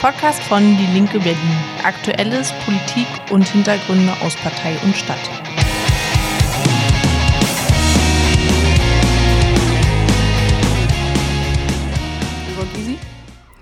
Podcast 0.00 0.42
von 0.44 0.78
Die 0.78 0.86
Linke 0.94 1.18
Berlin. 1.18 1.58
Aktuelles, 1.84 2.54
Politik 2.64 3.06
und 3.30 3.46
Hintergründe 3.46 4.14
aus 4.22 4.34
Partei 4.36 4.74
und 4.82 4.96
Stadt. 4.96 5.18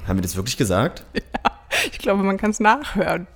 Haben 0.07 0.19
wir 0.19 0.23
das 0.23 0.37
wirklich 0.37 0.57
gesagt? 0.57 1.05
Ja, 1.15 1.87
ich 1.93 1.99
glaube, 1.99 2.23
man 2.23 2.37
kann 2.39 2.53
es 2.53 2.61
nachhören. 2.61 3.27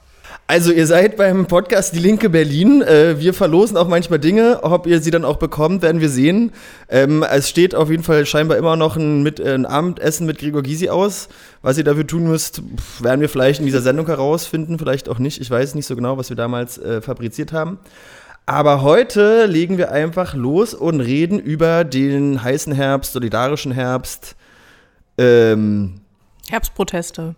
Also 0.53 0.71
ihr 0.71 0.87
seid 0.87 1.17
beim 1.17 1.47
Podcast 1.47 1.95
Die 1.95 1.99
Linke 1.99 2.29
Berlin. 2.29 2.83
Äh, 2.83 3.19
wir 3.19 3.33
verlosen 3.33 3.79
auch 3.79 3.89
manchmal 3.89 4.19
Dinge. 4.19 4.59
Ob 4.63 4.87
ihr 4.87 5.01
sie 5.01 5.11
dann 5.11 5.25
auch 5.25 5.39
bekommt, 5.39 5.81
werden 5.81 6.03
wir 6.03 6.11
sehen. 6.11 6.53
Ähm, 6.91 7.23
es 7.23 7.49
steht 7.49 7.75
auf 7.75 7.89
jeden 7.89 8.03
Fall 8.03 8.27
scheinbar 8.27 8.59
immer 8.59 8.77
noch 8.77 8.97
ein, 8.97 9.23
mit, 9.23 9.41
ein 9.41 9.65
Abendessen 9.65 10.27
mit 10.27 10.41
Gregor 10.41 10.63
Gysi 10.63 10.91
aus. 10.91 11.31
Was 11.63 11.79
ihr 11.79 11.85
dafür 11.85 12.07
tun 12.07 12.25
müsst, 12.25 12.61
werden 13.01 13.23
wir 13.23 13.31
vielleicht 13.31 13.61
in 13.61 13.65
dieser 13.65 13.81
Sendung 13.81 14.05
herausfinden, 14.05 14.79
vielleicht 14.79 15.09
auch 15.09 15.19
nicht. 15.19 15.41
Ich 15.41 15.51
weiß 15.51 15.75
nicht 15.75 15.87
so 15.87 15.97
genau, 15.97 16.19
was 16.19 16.29
wir 16.29 16.37
damals 16.37 16.77
äh, 16.77 17.01
fabriziert 17.01 17.55
haben. 17.55 17.79
Aber 18.45 18.83
heute 18.83 19.47
legen 19.47 19.79
wir 19.79 19.91
einfach 19.91 20.35
los 20.35 20.75
und 20.75 21.01
reden 21.01 21.39
über 21.39 21.83
den 21.85 22.43
heißen 22.43 22.75
Herbst, 22.75 23.15
solidarischen 23.15 23.73
Herbst. 23.73 24.37
Ähm, 25.17 26.03
Herbstproteste. 26.51 27.37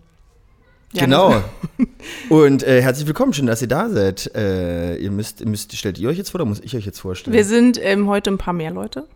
Genau. 1.01 1.43
Und 2.29 2.63
äh, 2.63 2.81
herzlich 2.81 3.07
willkommen, 3.07 3.33
schön, 3.33 3.47
dass 3.47 3.61
ihr 3.61 3.69
da 3.69 3.89
seid. 3.89 4.31
Äh, 4.35 4.97
ihr 4.97 5.11
müsst, 5.11 5.45
müsst, 5.45 5.77
stellt 5.77 5.99
ihr 5.99 6.09
euch 6.09 6.17
jetzt 6.17 6.31
vor 6.31 6.41
oder 6.41 6.49
muss 6.49 6.61
ich 6.61 6.77
euch 6.77 6.87
jetzt 6.87 7.01
vorstellen? 7.01 7.35
Wir 7.35 7.45
sind 7.45 7.79
ähm, 7.83 8.09
heute 8.09 8.31
ein 8.31 8.39
paar 8.39 8.55
mehr 8.55 8.71
Leute. 8.71 9.07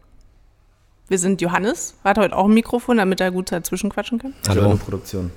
Wir 1.09 1.19
sind 1.19 1.41
Johannes, 1.41 1.95
hat 2.05 2.19
heute 2.19 2.37
auch 2.37 2.47
ein 2.47 2.55
Mikrofon, 2.55 2.99
damit 2.99 3.21
er 3.21 3.31
gut 3.31 3.51
dazwischen 3.53 3.91
quatschen 3.91 4.19
kann. 4.19 4.35
Hallo. 4.49 4.77
Produktion. 4.77 5.31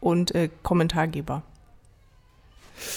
Und 0.00 0.34
äh, 0.34 0.48
Kommentargeber. 0.62 1.42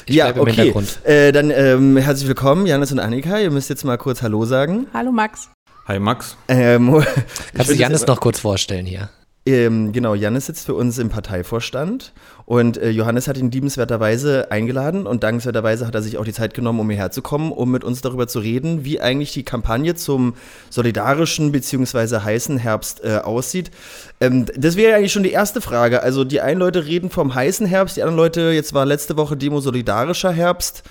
Ich 0.06 0.16
ja, 0.16 0.36
okay. 0.36 0.74
Äh, 1.04 1.32
dann 1.32 1.50
ähm, 1.50 1.98
herzlich 1.98 2.28
willkommen, 2.28 2.68
Janis 2.68 2.92
und 2.92 3.00
Annika. 3.00 3.40
Ihr 3.40 3.50
müsst 3.50 3.70
jetzt 3.70 3.84
mal 3.84 3.98
kurz 3.98 4.22
Hallo 4.22 4.46
sagen. 4.46 4.88
Hallo 4.94 5.12
Max. 5.12 5.50
Hi 5.88 6.00
Max. 6.00 6.38
Ähm, 6.48 7.04
Kannst 7.56 7.72
du 7.72 7.76
Janis 7.76 8.06
noch 8.06 8.22
kurz 8.22 8.40
vorstellen 8.40 8.86
hier? 8.86 9.10
Ähm, 9.44 9.92
genau, 9.92 10.14
Jannis 10.14 10.46
sitzt 10.46 10.68
für 10.68 10.76
uns 10.76 11.00
im 11.00 11.10
Parteivorstand 11.10 12.14
und 12.46 12.78
äh, 12.78 12.92
Johannes 12.92 13.28
hat 13.28 13.38
ihn 13.38 13.50
liebenswerterweise 13.50 14.52
eingeladen 14.52 15.08
und 15.08 15.24
dankenswerterweise 15.24 15.88
hat 15.88 15.96
er 15.96 16.04
sich 16.04 16.20
auch 16.20 16.26
die 16.26 16.34
Zeit 16.34 16.54
genommen, 16.54 16.80
um 16.80 16.88
hierher 16.92 17.10
zu 17.10 17.24
kommen, 17.24 17.52
um 17.52 17.72
mit 17.72 17.84
uns 17.84 18.02
darüber 18.02 18.28
zu 18.28 18.38
reden, 18.38 18.86
wie 18.86 19.02
eigentlich 19.02 19.34
die 19.34 19.42
Kampagne 19.42 19.96
zum 19.96 20.36
solidarischen 20.70 21.52
bzw. 21.52 22.20
heißen 22.20 22.60
Herbst 22.60 23.04
äh, 23.04 23.18
aussieht. 23.18 23.72
Ähm, 24.20 24.46
das 24.56 24.76
wäre 24.76 24.96
eigentlich 24.96 25.12
schon 25.12 25.24
die 25.24 25.32
erste 25.32 25.60
Frage. 25.60 26.04
Also 26.04 26.24
die 26.24 26.40
einen 26.40 26.60
Leute 26.60 26.86
reden 26.86 27.10
vom 27.10 27.34
heißen 27.34 27.66
Herbst, 27.66 27.98
die 27.98 28.04
anderen 28.04 28.18
Leute, 28.18 28.52
jetzt 28.52 28.76
war 28.76 28.86
letzte 28.86 29.18
Woche 29.18 29.38
Demo 29.38 29.60
solidarischer 29.60 30.32
Herbst. 30.32 30.84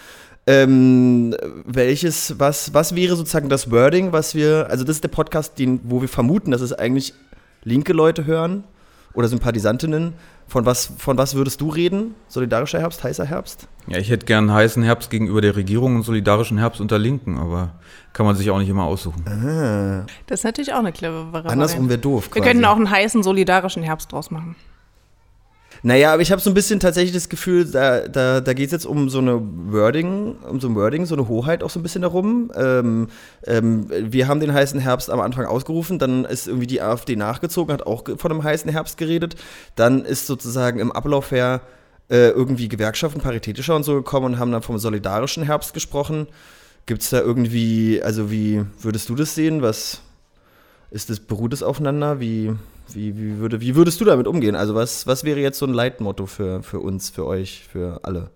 Ähm, 0.49 1.37
welches, 1.65 2.41
was, 2.41 2.75
was 2.75 2.97
wäre 2.97 3.15
sozusagen 3.15 3.49
das 3.49 3.71
Wording, 3.71 4.11
was 4.11 4.35
wir, 4.35 4.67
also 4.71 4.83
das 4.83 4.97
ist 4.97 5.05
der 5.05 5.09
Podcast, 5.09 5.57
den, 5.61 5.79
wo 5.85 6.01
wir 6.01 6.09
vermuten, 6.09 6.51
dass 6.51 6.63
es 6.63 6.73
eigentlich 6.73 7.15
linke 7.63 7.93
Leute 7.93 8.27
hören 8.27 8.65
oder 9.15 9.29
Sympathisantinnen. 9.29 10.15
Von 10.47 10.67
was, 10.67 10.93
von 10.99 11.17
was 11.17 11.37
würdest 11.37 11.61
du 11.61 11.69
reden? 11.69 12.17
Solidarischer 12.27 12.81
Herbst, 12.81 13.05
heißer 13.05 13.25
Herbst? 13.25 13.69
Ja, 13.87 13.99
ich 13.99 14.11
hätte 14.11 14.27
gern 14.27 14.53
heißen 14.53 14.83
Herbst 14.83 15.09
gegenüber 15.09 15.41
der 15.41 15.55
Regierung 15.55 15.95
und 15.95 16.03
solidarischen 16.03 16.59
Herbst 16.59 16.81
unter 16.81 16.99
Linken, 16.99 17.39
aber 17.39 17.75
kann 18.13 18.27
man 18.27 18.35
sich 18.35 18.51
auch 18.51 18.59
nicht 18.59 18.69
immer 18.69 18.83
aussuchen. 18.83 19.25
Ah. 19.29 20.07
Das 20.27 20.41
ist 20.41 20.45
natürlich 20.45 20.73
auch 20.73 20.81
eine 20.81 20.91
clevere 20.91 21.33
Variante. 21.33 21.53
Andersrum 21.53 21.89
wäre 21.89 22.01
doof. 22.01 22.27
Wir 22.27 22.31
quasi. 22.33 22.49
könnten 22.49 22.65
auch 22.65 22.77
einen 22.77 22.91
heißen 22.91 23.23
solidarischen 23.23 23.85
Herbst 23.85 24.11
draus 24.11 24.33
machen. 24.33 24.57
Naja, 25.83 26.13
aber 26.13 26.21
ich 26.21 26.31
habe 26.31 26.43
so 26.43 26.51
ein 26.51 26.55
bisschen 26.55 26.79
tatsächlich 26.79 27.13
das 27.13 27.29
Gefühl, 27.29 27.65
da, 27.65 28.07
da, 28.07 28.41
da 28.41 28.53
geht 28.53 28.67
es 28.67 28.73
jetzt 28.73 28.87
um 28.87 29.09
so 29.09 29.19
eine 29.19 29.41
Wording, 29.41 30.37
um 30.49 30.61
so 30.61 30.69
ein 30.69 30.75
Wording, 30.75 31.07
so 31.07 31.15
eine 31.15 31.27
Hoheit 31.27 31.63
auch 31.63 31.71
so 31.71 31.81
ein 31.81 31.83
bisschen 31.83 32.03
darum. 32.03 32.53
Ähm, 32.55 33.09
ähm, 33.47 33.87
wir 33.89 34.29
haben 34.29 34.41
den 34.41 34.53
heißen 34.53 34.79
Herbst 34.79 35.11
am 35.11 35.21
Anfang 35.21 35.47
ausgerufen, 35.47 35.99
dann 35.99 36.25
ist 36.27 36.49
irgendwie 36.49 36.67
die 36.67 36.83
AfD 36.83 37.17
nachgezogen, 37.17 37.73
hat 37.73 37.87
auch 37.87 38.05
von 38.19 38.31
einem 38.31 38.45
heißen 38.45 38.71
Herbst 38.71 38.99
geredet. 38.99 39.37
Dann 39.75 40.05
ist 40.05 40.27
sozusagen 40.27 40.81
im 40.81 40.93
Ablauf 40.93 41.31
her 41.31 41.63
äh, 42.11 42.29
irgendwie 42.29 42.69
Gewerkschaften 42.69 43.21
paritätischer 43.21 43.75
und 43.75 43.85
so 43.85 43.95
gekommen 43.95 44.27
und 44.27 44.39
haben 44.39 44.53
dann 44.53 44.63
vom 44.63 44.79
solidarischen 44.79 45.45
Herbst 45.45 45.73
gesprochen. 45.73 46.27
Gibt 46.85 47.03
es 47.03 47.11
da 47.11 47.21
irgendwie, 47.21 48.03
also 48.03 48.31
wie 48.31 48.65
würdest 48.81 49.09
du 49.09 49.15
das 49.15 49.35
sehen? 49.35 49.63
Was 49.63 50.03
ist 50.91 51.11
das, 51.11 51.21
beruht 51.21 51.53
es 51.53 51.63
aufeinander? 51.63 52.21
Wie, 52.21 52.53
wie, 52.93 53.17
wie, 53.17 53.39
würde, 53.39 53.61
wie 53.61 53.75
würdest 53.75 54.01
du 54.01 54.05
damit 54.05 54.27
umgehen? 54.27 54.57
Also 54.57 54.75
was, 54.75 55.07
was 55.07 55.25
wäre 55.25 55.41
jetzt 55.41 55.59
so 55.59 55.67
ein 55.67 55.75
Leitmotto 55.75 56.27
für, 56.27 56.63
für 56.63 56.81
uns, 56.81 57.11
für 57.11 57.27
euch, 57.27 57.65
für 57.71 58.01
alle? 58.03 58.31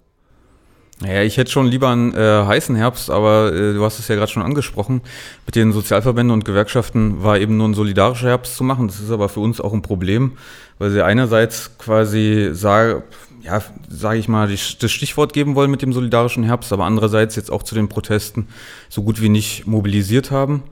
Naja, 1.01 1.23
ich 1.23 1.37
hätte 1.37 1.51
schon 1.51 1.67
lieber 1.67 1.89
einen 1.89 2.15
äh, 2.15 2.45
heißen 2.47 2.77
Herbst, 2.77 3.11
aber 3.11 3.53
äh, 3.53 3.75
du 3.75 3.85
hast 3.85 3.99
es 3.99 4.07
ja 4.07 4.15
gerade 4.15 4.31
schon 4.31 4.45
angesprochen. 4.45 5.03
Mit 5.45 5.57
den 5.57 5.73
Sozialverbänden 5.73 6.33
und 6.33 6.45
Gewerkschaften 6.45 7.23
war 7.23 7.39
eben 7.39 7.57
nur 7.57 7.69
ein 7.69 7.75
solidarischer 7.75 8.29
Herbst 8.29 8.55
zu 8.55 8.63
machen. 8.63 8.87
Das 8.87 9.01
ist 9.01 9.11
aber 9.11 9.29
für 9.29 9.41
uns 9.41 9.61
auch 9.61 9.73
ein 9.73 9.83
Problem, 9.83 10.33
weil 10.79 10.91
sie 10.91 11.05
einerseits 11.05 11.77
quasi 11.79 12.51
sagen, 12.53 13.03
ja, 13.43 13.61
sage 13.89 14.19
ich 14.19 14.29
mal, 14.29 14.49
das 14.49 14.93
Stichwort 14.93 15.33
geben 15.33 15.57
wollen 15.57 15.71
mit 15.71 15.83
dem 15.83 15.93
solidarischen 15.93 16.45
Herbst, 16.45 16.73
aber 16.73 16.85
andererseits 16.85 17.35
jetzt 17.35 17.51
auch 17.51 17.65
zu 17.65 17.75
den 17.75 17.89
Protesten 17.89 18.47
so 18.89 19.03
gut 19.03 19.21
wie 19.21 19.29
nicht 19.29 19.67
mobilisiert 19.67 20.31
haben. 20.31 20.63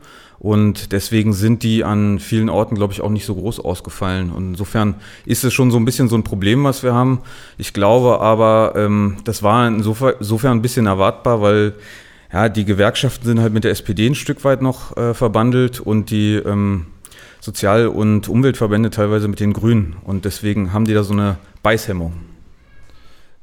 Und 0.42 0.91
deswegen 0.91 1.34
sind 1.34 1.62
die 1.62 1.84
an 1.84 2.19
vielen 2.19 2.48
Orten, 2.48 2.75
glaube 2.75 2.92
ich, 2.92 3.00
auch 3.00 3.10
nicht 3.10 3.26
so 3.26 3.36
groß 3.36 3.60
ausgefallen. 3.60 4.32
Und 4.32 4.48
insofern 4.48 4.97
ist 5.25 5.44
es 5.44 5.54
schon 5.54 5.70
so 5.70 5.76
ein 5.76 5.84
bisschen 5.84 6.08
so 6.08 6.16
ein 6.16 6.25
Problem, 6.25 6.64
was 6.64 6.82
wir 6.82 6.94
haben. 6.94 7.20
Ich 7.58 7.72
glaube 7.72 8.20
aber, 8.20 8.72
ähm, 8.75 9.19
das 9.22 9.44
war 9.44 9.69
insofern, 9.69 10.58
ein 10.58 10.60
bisschen 10.60 10.86
erwartbar, 10.86 11.42
weil 11.42 11.75
ja, 12.32 12.48
die 12.48 12.64
Gewerkschaften 12.64 13.25
sind 13.25 13.41
halt 13.41 13.52
mit 13.52 13.62
der 13.62 13.70
SPD 13.70 14.04
ein 14.04 14.16
Stück 14.16 14.42
weit 14.42 14.62
noch 14.62 14.97
äh, 14.97 15.14
verbandelt 15.14 15.78
und 15.78 16.10
die 16.10 16.34
ähm, 16.34 16.86
Sozial- 17.38 17.86
und 17.86 18.28
Umweltverbände 18.28 18.91
teilweise 18.91 19.28
mit 19.28 19.38
den 19.38 19.52
Grünen. 19.52 19.94
Und 20.02 20.25
deswegen 20.25 20.72
haben 20.72 20.86
die 20.86 20.94
da 20.94 21.04
so 21.04 21.12
eine 21.12 21.36
Beißhemmung. 21.62 22.14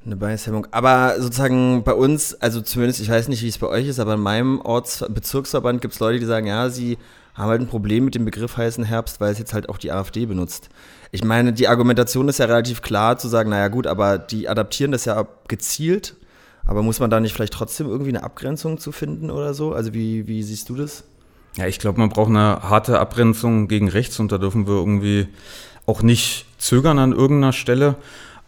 Eine 0.09 0.16
Beißhemmung. 0.16 0.66
Aber 0.72 1.22
sozusagen 1.22 1.84
bei 1.84 1.94
uns, 1.94 2.34
also 2.34 2.62
zumindest, 2.62 3.00
ich 3.00 3.12
weiß 3.12 3.28
nicht, 3.28 3.44
wie 3.44 3.47
es 3.47 3.59
bei 3.59 3.68
euch 3.68 3.88
ist, 3.88 4.00
aber 4.00 4.16
in 4.16 4.22
meinem 4.22 4.59
Ortsbezirksverband 4.59 5.81
gibt 5.81 5.94
es 5.94 6.00
Leute, 6.00 6.20
die 6.20 6.25
sagen, 6.25 6.47
ja, 6.47 6.72
sie 6.72 6.97
haben 7.36 7.50
halt 7.50 7.62
ein 7.62 7.68
Problem 7.68 8.06
mit 8.06 8.16
dem 8.16 8.25
Begriff 8.25 8.58
heißen 8.58 8.84
Herbst, 8.84 9.22
weil 9.22 9.31
es 9.31 9.38
jetzt 9.38 9.53
halt 9.53 9.70
auch 9.70 9.78
die 9.78 9.92
AfD 9.92 10.25
benutzt. 10.25 10.70
Ich 11.12 11.24
meine, 11.24 11.53
die 11.53 11.68
Argumentation 11.68 12.28
ist 12.28 12.40
ja 12.40 12.47
relativ 12.47 12.81
klar 12.81 13.20
zu 13.20 13.28
sagen, 13.28 13.52
naja 13.52 13.68
gut, 13.68 13.86
aber 13.86 14.18
die 14.18 14.50
adaptieren 14.50 14.92
das 14.92 15.06
ja 15.06 15.28
gezielt. 15.47 16.16
Aber 16.66 16.81
muss 16.81 17.00
man 17.00 17.12
da 17.12 17.20
nicht 17.20 17.34
vielleicht 17.34 17.53
trotzdem 17.53 17.86
irgendwie 17.86 18.09
eine 18.09 18.24
Abgrenzung 18.24 18.80
zu 18.80 18.91
finden 18.91 19.30
oder 19.30 19.53
so? 19.53 19.74
Also 19.74 19.94
wie, 19.94 20.28
wie 20.28 20.41
siehst 20.41 20.70
du 20.70 20.76
das? 20.76 21.03
Ja, 21.56 21.68
ich 21.68 21.78
glaube, 21.78 22.00
man 22.00 22.09
braucht 22.09 22.30
eine 22.30 22.64
harte 22.64 23.00
Abgrenzung 23.00 23.68
gegen 23.68 23.90
rechts 23.90 24.20
und 24.20 24.31
da 24.31 24.40
dürfen 24.40 24.66
wir 24.66 24.74
irgendwie 24.74 25.28
auch 25.86 26.02
nicht 26.02 26.47
zögern 26.58 26.97
an 26.97 27.12
irgendeiner 27.12 27.53
Stelle. 27.53 27.96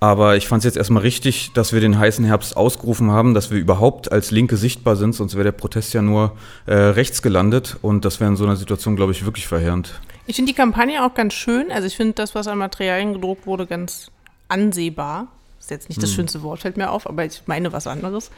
Aber 0.03 0.35
ich 0.35 0.47
fand 0.47 0.61
es 0.61 0.65
jetzt 0.65 0.77
erstmal 0.77 1.03
richtig, 1.03 1.53
dass 1.53 1.73
wir 1.73 1.79
den 1.79 1.99
heißen 1.99 2.25
Herbst 2.25 2.57
ausgerufen 2.57 3.11
haben, 3.11 3.35
dass 3.35 3.51
wir 3.51 3.59
überhaupt 3.59 4.11
als 4.11 4.31
Linke 4.31 4.57
sichtbar 4.57 4.95
sind, 4.95 5.13
sonst 5.13 5.35
wäre 5.35 5.43
der 5.43 5.51
Protest 5.51 5.93
ja 5.93 6.01
nur 6.01 6.35
äh, 6.65 6.73
rechts 6.73 7.21
gelandet 7.21 7.77
und 7.83 8.03
das 8.03 8.19
wäre 8.19 8.31
in 8.31 8.35
so 8.35 8.43
einer 8.43 8.55
Situation, 8.55 8.95
glaube 8.95 9.11
ich, 9.11 9.25
wirklich 9.25 9.45
verheerend. 9.45 10.01
Ich 10.25 10.37
finde 10.37 10.51
die 10.51 10.55
Kampagne 10.55 11.05
auch 11.05 11.13
ganz 11.13 11.35
schön. 11.35 11.71
Also 11.71 11.85
ich 11.85 11.95
finde 11.95 12.13
das, 12.13 12.33
was 12.33 12.47
an 12.47 12.57
Materialien 12.57 13.13
gedruckt 13.13 13.45
wurde, 13.45 13.67
ganz 13.67 14.09
ansehbar. 14.47 15.27
Ist 15.59 15.69
jetzt 15.69 15.87
nicht 15.87 16.01
das 16.01 16.09
hm. 16.09 16.15
schönste 16.15 16.41
Wort, 16.41 16.61
fällt 16.61 16.77
mir 16.77 16.89
auf, 16.89 17.07
aber 17.07 17.23
ich 17.23 17.43
meine 17.45 17.71
was 17.71 17.85
anderes. 17.85 18.31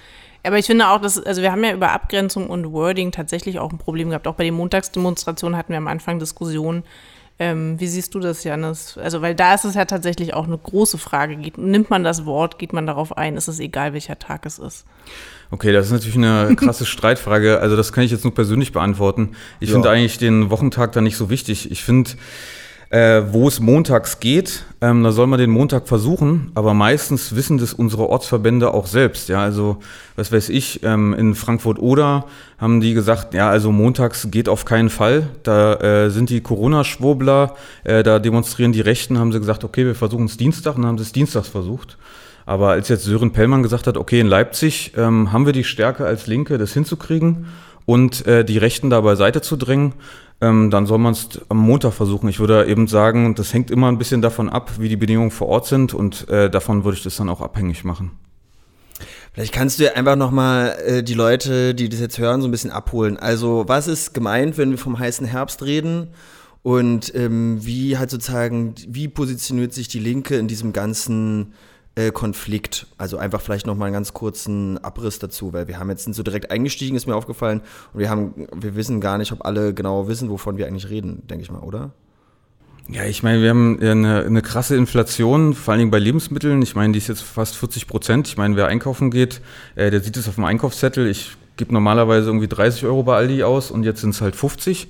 Aber 0.45 0.59
ich 0.59 0.65
finde 0.65 0.89
auch, 0.89 0.99
dass, 0.99 1.17
also 1.17 1.41
wir 1.41 1.53
haben 1.53 1.63
ja 1.63 1.71
über 1.71 1.93
Abgrenzung 1.93 2.49
und 2.49 2.73
Wording 2.73 3.13
tatsächlich 3.13 3.59
auch 3.59 3.71
ein 3.71 3.77
Problem 3.77 4.09
gehabt. 4.09 4.27
Auch 4.27 4.35
bei 4.35 4.43
den 4.43 4.55
Montagsdemonstrationen 4.55 5.57
hatten 5.57 5.71
wir 5.71 5.77
am 5.77 5.87
Anfang 5.87 6.19
Diskussionen, 6.19 6.83
ähm, 7.39 7.79
wie 7.79 7.87
siehst 7.87 8.13
du 8.13 8.19
das, 8.19 8.43
Janis? 8.43 8.97
Also, 8.97 9.21
weil 9.21 9.33
da 9.33 9.55
ist 9.55 9.65
es 9.65 9.73
ja 9.73 9.85
tatsächlich 9.85 10.33
auch 10.33 10.45
eine 10.45 10.57
große 10.57 10.97
Frage. 10.97 11.35
Geht, 11.35 11.57
nimmt 11.57 11.89
man 11.89 12.03
das 12.03 12.25
Wort, 12.25 12.59
geht 12.59 12.73
man 12.73 12.85
darauf 12.85 13.17
ein? 13.17 13.37
Ist 13.37 13.47
es 13.47 13.59
egal, 13.59 13.93
welcher 13.93 14.19
Tag 14.19 14.45
es 14.45 14.59
ist? 14.59 14.85
Okay, 15.49 15.71
das 15.71 15.87
ist 15.87 15.91
natürlich 15.91 16.15
eine 16.15 16.55
krasse 16.57 16.85
Streitfrage. 16.85 17.59
Also, 17.59 17.75
das 17.75 17.91
kann 17.91 18.03
ich 18.03 18.11
jetzt 18.11 18.23
nur 18.23 18.35
persönlich 18.35 18.71
beantworten. 18.71 19.35
Ich 19.59 19.69
ja. 19.69 19.75
finde 19.75 19.89
eigentlich 19.89 20.19
den 20.19 20.51
Wochentag 20.51 20.91
da 20.91 21.01
nicht 21.01 21.17
so 21.17 21.31
wichtig. 21.31 21.71
Ich 21.71 21.83
finde, 21.83 22.11
äh, 22.93 23.33
wo 23.33 23.47
es 23.47 23.59
montags 23.59 24.19
geht, 24.19 24.65
ähm, 24.79 25.03
da 25.03 25.11
soll 25.11 25.25
man 25.25 25.39
den 25.39 25.49
Montag 25.49 25.87
versuchen, 25.87 26.51
aber 26.53 26.75
meistens 26.75 27.35
wissen 27.35 27.57
das 27.57 27.73
unsere 27.73 28.07
Ortsverbände 28.07 28.71
auch 28.71 28.85
selbst. 28.85 29.29
Ja, 29.29 29.41
also 29.41 29.77
was 30.15 30.31
weiß 30.31 30.49
ich, 30.49 30.83
ähm, 30.83 31.11
in 31.15 31.33
Frankfurt 31.33 31.79
oder 31.79 32.25
haben 32.59 32.81
die 32.81 32.93
gesagt, 32.93 33.33
ja, 33.33 33.49
also 33.49 33.71
montags 33.71 34.27
geht 34.29 34.47
auf 34.47 34.65
keinen 34.65 34.91
Fall. 34.91 35.27
Da 35.41 35.73
äh, 35.73 36.11
sind 36.11 36.29
die 36.29 36.41
Corona-Schwurbler, 36.41 37.55
äh, 37.83 38.03
da 38.03 38.19
demonstrieren 38.19 38.73
die 38.73 38.81
Rechten, 38.81 39.17
haben 39.17 39.31
sie 39.31 39.39
gesagt, 39.39 39.63
okay, 39.63 39.87
wir 39.87 39.95
versuchen 39.95 40.25
es 40.25 40.37
Dienstag 40.37 40.75
und 40.75 40.83
dann 40.83 40.89
haben 40.89 40.97
sie 40.99 41.05
es 41.05 41.13
dienstags 41.13 41.47
versucht. 41.47 41.97
Aber 42.45 42.69
als 42.69 42.89
jetzt 42.89 43.05
Sören 43.05 43.31
Pellmann 43.31 43.63
gesagt 43.63 43.87
hat, 43.87 43.97
okay, 43.97 44.19
in 44.19 44.27
Leipzig 44.27 44.93
ähm, 44.97 45.31
haben 45.31 45.47
wir 45.47 45.53
die 45.53 45.63
Stärke 45.63 46.05
als 46.05 46.27
Linke, 46.27 46.59
das 46.59 46.73
hinzukriegen 46.73 47.47
und 47.85 48.25
äh, 48.27 48.45
die 48.45 48.57
Rechten 48.57 48.89
da 48.89 49.01
beiseite 49.01 49.41
zu 49.41 49.55
drängen, 49.55 49.93
ähm, 50.41 50.69
dann 50.69 50.85
soll 50.85 50.97
man 50.97 51.13
es 51.13 51.41
am 51.49 51.57
Montag 51.57 51.93
versuchen. 51.93 52.27
Ich 52.29 52.39
würde 52.39 52.65
eben 52.65 52.87
sagen, 52.87 53.35
das 53.35 53.53
hängt 53.53 53.71
immer 53.71 53.87
ein 53.87 53.97
bisschen 53.97 54.21
davon 54.21 54.49
ab, 54.49 54.71
wie 54.79 54.89
die 54.89 54.97
Bedingungen 54.97 55.31
vor 55.31 55.47
Ort 55.47 55.67
sind 55.67 55.93
und 55.93 56.27
äh, 56.29 56.49
davon 56.49 56.83
würde 56.83 56.97
ich 56.97 57.03
das 57.03 57.15
dann 57.15 57.29
auch 57.29 57.41
abhängig 57.41 57.83
machen. 57.83 58.11
Vielleicht 59.33 59.53
kannst 59.53 59.79
du 59.79 59.85
ja 59.85 59.93
einfach 59.93 60.15
nochmal 60.15 60.77
äh, 60.85 61.03
die 61.03 61.15
Leute, 61.15 61.73
die 61.73 61.89
das 61.89 61.99
jetzt 61.99 62.19
hören, 62.19 62.41
so 62.41 62.47
ein 62.47 62.51
bisschen 62.51 62.71
abholen. 62.71 63.17
Also 63.17 63.63
was 63.67 63.87
ist 63.87 64.13
gemeint, 64.13 64.57
wenn 64.57 64.69
wir 64.69 64.77
vom 64.77 64.99
heißen 64.99 65.25
Herbst 65.25 65.63
reden? 65.63 66.09
Und 66.61 67.13
ähm, 67.13 67.57
wie 67.65 67.97
halt 67.97 68.09
sozusagen, 68.09 68.75
wie 68.87 69.09
positioniert 69.09 69.73
sich 69.73 69.89
die 69.89 69.99
Linke 69.99 70.37
in 70.37 70.47
diesem 70.47 70.71
ganzen 70.71 71.53
Konflikt? 72.11 72.87
Also 72.97 73.17
einfach 73.17 73.41
vielleicht 73.41 73.67
nochmal 73.67 73.87
einen 73.87 73.93
ganz 73.93 74.13
kurzen 74.13 74.83
Abriss 74.83 75.19
dazu, 75.19 75.53
weil 75.53 75.67
wir 75.67 75.79
haben 75.79 75.89
jetzt 75.89 76.03
sind 76.03 76.13
so 76.13 76.23
direkt 76.23 76.51
eingestiegen, 76.51 76.95
ist 76.95 77.07
mir 77.07 77.15
aufgefallen, 77.15 77.61
und 77.93 77.99
wir 77.99 78.09
haben, 78.09 78.47
wir 78.55 78.75
wissen 78.75 78.99
gar 79.01 79.17
nicht, 79.17 79.31
ob 79.31 79.45
alle 79.45 79.73
genau 79.73 80.07
wissen, 80.07 80.29
wovon 80.29 80.57
wir 80.57 80.67
eigentlich 80.67 80.89
reden, 80.89 81.27
denke 81.27 81.43
ich 81.43 81.51
mal, 81.51 81.59
oder? 81.59 81.91
Ja, 82.89 83.05
ich 83.05 83.23
meine, 83.23 83.41
wir 83.41 83.49
haben 83.49 83.79
eine, 83.79 84.25
eine, 84.25 84.41
krasse 84.41 84.75
Inflation, 84.75 85.53
vor 85.53 85.71
allen 85.71 85.79
Dingen 85.79 85.91
bei 85.91 85.99
Lebensmitteln. 85.99 86.61
Ich 86.61 86.75
meine, 86.75 86.91
die 86.91 86.97
ist 86.97 87.07
jetzt 87.07 87.21
fast 87.21 87.55
40 87.55 87.87
Prozent. 87.87 88.27
Ich 88.27 88.35
meine, 88.35 88.57
wer 88.57 88.67
einkaufen 88.67 89.09
geht, 89.09 89.39
äh, 89.75 89.89
der 89.89 90.01
sieht 90.01 90.17
es 90.17 90.27
auf 90.27 90.35
dem 90.35 90.43
Einkaufszettel. 90.43 91.07
Ich 91.07 91.37
gebe 91.55 91.71
normalerweise 91.73 92.27
irgendwie 92.27 92.49
30 92.49 92.85
Euro 92.85 93.03
bei 93.03 93.15
Aldi 93.15 93.43
aus 93.43 93.71
und 93.71 93.83
jetzt 93.83 94.01
sind 94.01 94.09
es 94.09 94.19
halt 94.19 94.35
50. 94.35 94.89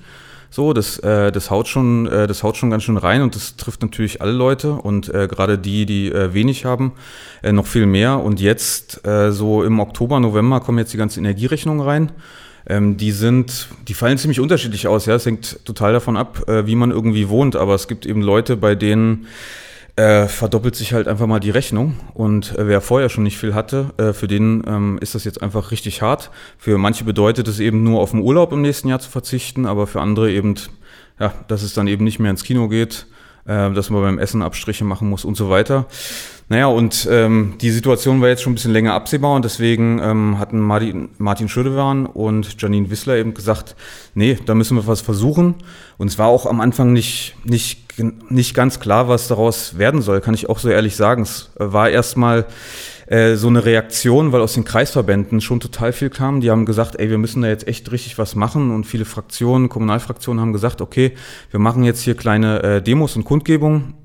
So, 0.55 0.71
das, 0.71 0.99
äh, 0.99 1.31
das 1.31 1.49
haut 1.49 1.67
schon, 1.67 2.05
äh, 2.05 2.27
das 2.27 2.43
haut 2.43 2.57
schon 2.57 2.69
ganz 2.69 2.83
schön 2.83 2.97
rein 2.97 3.23
und 3.23 3.33
das 3.33 3.55
trifft 3.55 3.81
natürlich 3.81 4.21
alle 4.21 4.33
Leute 4.33 4.73
und 4.73 5.09
äh, 5.09 5.27
gerade 5.27 5.57
die, 5.57 5.87
die 5.87 6.11
äh, 6.11 6.35
wenig 6.35 6.63
haben, 6.63 6.91
äh, 7.41 7.51
noch 7.51 7.65
viel 7.65 7.87
mehr. 7.87 8.19
Und 8.19 8.39
jetzt 8.39 9.03
äh, 9.03 9.31
so 9.31 9.63
im 9.63 9.79
Oktober, 9.79 10.19
November 10.19 10.59
kommen 10.59 10.77
jetzt 10.77 10.93
die 10.93 10.97
ganzen 10.97 11.21
Energierechnungen 11.25 11.81
rein. 11.83 12.11
Ähm, 12.67 12.97
die 12.97 13.11
sind, 13.13 13.69
die 13.87 13.95
fallen 13.95 14.19
ziemlich 14.19 14.39
unterschiedlich 14.39 14.85
aus. 14.85 15.07
Ja, 15.07 15.15
es 15.15 15.25
hängt 15.25 15.65
total 15.65 15.91
davon 15.91 16.17
ab, 16.17 16.47
äh, 16.47 16.67
wie 16.67 16.75
man 16.75 16.91
irgendwie 16.91 17.29
wohnt. 17.29 17.55
Aber 17.55 17.73
es 17.73 17.87
gibt 17.87 18.05
eben 18.05 18.21
Leute, 18.21 18.55
bei 18.55 18.75
denen 18.75 19.25
äh, 19.95 20.27
verdoppelt 20.27 20.75
sich 20.75 20.93
halt 20.93 21.07
einfach 21.07 21.27
mal 21.27 21.39
die 21.39 21.51
Rechnung. 21.51 21.95
Und 22.13 22.57
äh, 22.57 22.67
wer 22.67 22.81
vorher 22.81 23.09
schon 23.09 23.23
nicht 23.23 23.37
viel 23.37 23.53
hatte, 23.53 23.91
äh, 23.97 24.13
für 24.13 24.27
den 24.27 24.63
ähm, 24.67 24.97
ist 25.01 25.15
das 25.15 25.23
jetzt 25.23 25.41
einfach 25.41 25.71
richtig 25.71 26.01
hart. 26.01 26.31
Für 26.57 26.77
manche 26.77 27.03
bedeutet 27.03 27.47
es 27.47 27.59
eben 27.59 27.83
nur 27.83 28.01
auf 28.01 28.11
den 28.11 28.21
Urlaub 28.21 28.51
im 28.51 28.61
nächsten 28.61 28.89
Jahr 28.89 28.99
zu 28.99 29.09
verzichten, 29.09 29.65
aber 29.65 29.85
für 29.85 30.01
andere 30.01 30.31
eben, 30.31 30.55
ja, 31.19 31.33
dass 31.47 31.61
es 31.61 31.73
dann 31.73 31.87
eben 31.87 32.03
nicht 32.03 32.19
mehr 32.19 32.31
ins 32.31 32.43
Kino 32.43 32.69
geht, 32.69 33.05
äh, 33.45 33.71
dass 33.71 33.89
man 33.91 34.01
beim 34.01 34.19
Essen 34.19 34.41
Abstriche 34.41 34.83
machen 34.83 35.09
muss 35.09 35.25
und 35.25 35.37
so 35.37 35.49
weiter. 35.49 35.85
Naja, 36.49 36.67
und 36.67 37.07
ähm, 37.09 37.55
die 37.61 37.71
Situation 37.71 38.21
war 38.21 38.29
jetzt 38.29 38.41
schon 38.41 38.51
ein 38.51 38.55
bisschen 38.55 38.73
länger 38.73 38.93
absehbar 38.93 39.35
und 39.35 39.45
deswegen 39.45 39.99
ähm, 39.99 40.39
hatten 40.39 40.59
Martin, 40.59 41.09
Martin 41.17 41.47
Schödewan 41.47 42.05
und 42.05 42.61
Janine 42.61 42.89
Wissler 42.89 43.15
eben 43.15 43.33
gesagt, 43.33 43.75
nee, 44.13 44.37
da 44.45 44.53
müssen 44.53 44.75
wir 44.75 44.85
was 44.85 45.01
versuchen. 45.01 45.55
Und 45.97 46.07
es 46.07 46.17
war 46.17 46.27
auch 46.27 46.45
am 46.45 46.61
Anfang 46.61 46.93
nicht, 46.93 47.35
nicht, 47.43 47.82
nicht 47.97 48.53
ganz 48.53 48.79
klar, 48.79 49.07
was 49.07 49.27
daraus 49.27 49.77
werden 49.77 50.01
soll, 50.01 50.21
kann 50.21 50.33
ich 50.33 50.49
auch 50.49 50.59
so 50.59 50.69
ehrlich 50.69 50.95
sagen. 50.95 51.23
Es 51.23 51.51
war 51.55 51.89
erstmal 51.89 52.45
äh, 53.07 53.35
so 53.35 53.47
eine 53.47 53.65
Reaktion, 53.65 54.31
weil 54.31 54.41
aus 54.41 54.53
den 54.53 54.65
Kreisverbänden 54.65 55.41
schon 55.41 55.59
total 55.59 55.93
viel 55.93 56.09
kam. 56.09 56.41
Die 56.41 56.49
haben 56.49 56.65
gesagt, 56.65 56.99
ey, 56.99 57.09
wir 57.09 57.17
müssen 57.17 57.41
da 57.41 57.49
jetzt 57.49 57.67
echt 57.67 57.91
richtig 57.91 58.17
was 58.17 58.35
machen. 58.35 58.71
Und 58.71 58.85
viele 58.85 59.05
Fraktionen, 59.05 59.69
Kommunalfraktionen 59.69 60.41
haben 60.41 60.53
gesagt, 60.53 60.81
okay, 60.81 61.13
wir 61.51 61.59
machen 61.59 61.83
jetzt 61.83 62.01
hier 62.01 62.15
kleine 62.15 62.63
äh, 62.63 62.81
Demos 62.81 63.15
und 63.15 63.25
Kundgebungen 63.25 63.95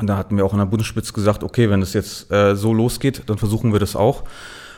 und 0.00 0.06
da 0.08 0.16
hatten 0.16 0.36
wir 0.36 0.44
auch 0.44 0.52
in 0.52 0.58
der 0.58 0.66
Bundesspitze 0.66 1.12
gesagt, 1.12 1.42
okay, 1.42 1.70
wenn 1.70 1.80
es 1.82 1.94
jetzt 1.94 2.30
äh, 2.30 2.54
so 2.54 2.74
losgeht, 2.74 3.22
dann 3.26 3.38
versuchen 3.38 3.72
wir 3.72 3.80
das 3.80 3.96
auch. 3.96 4.24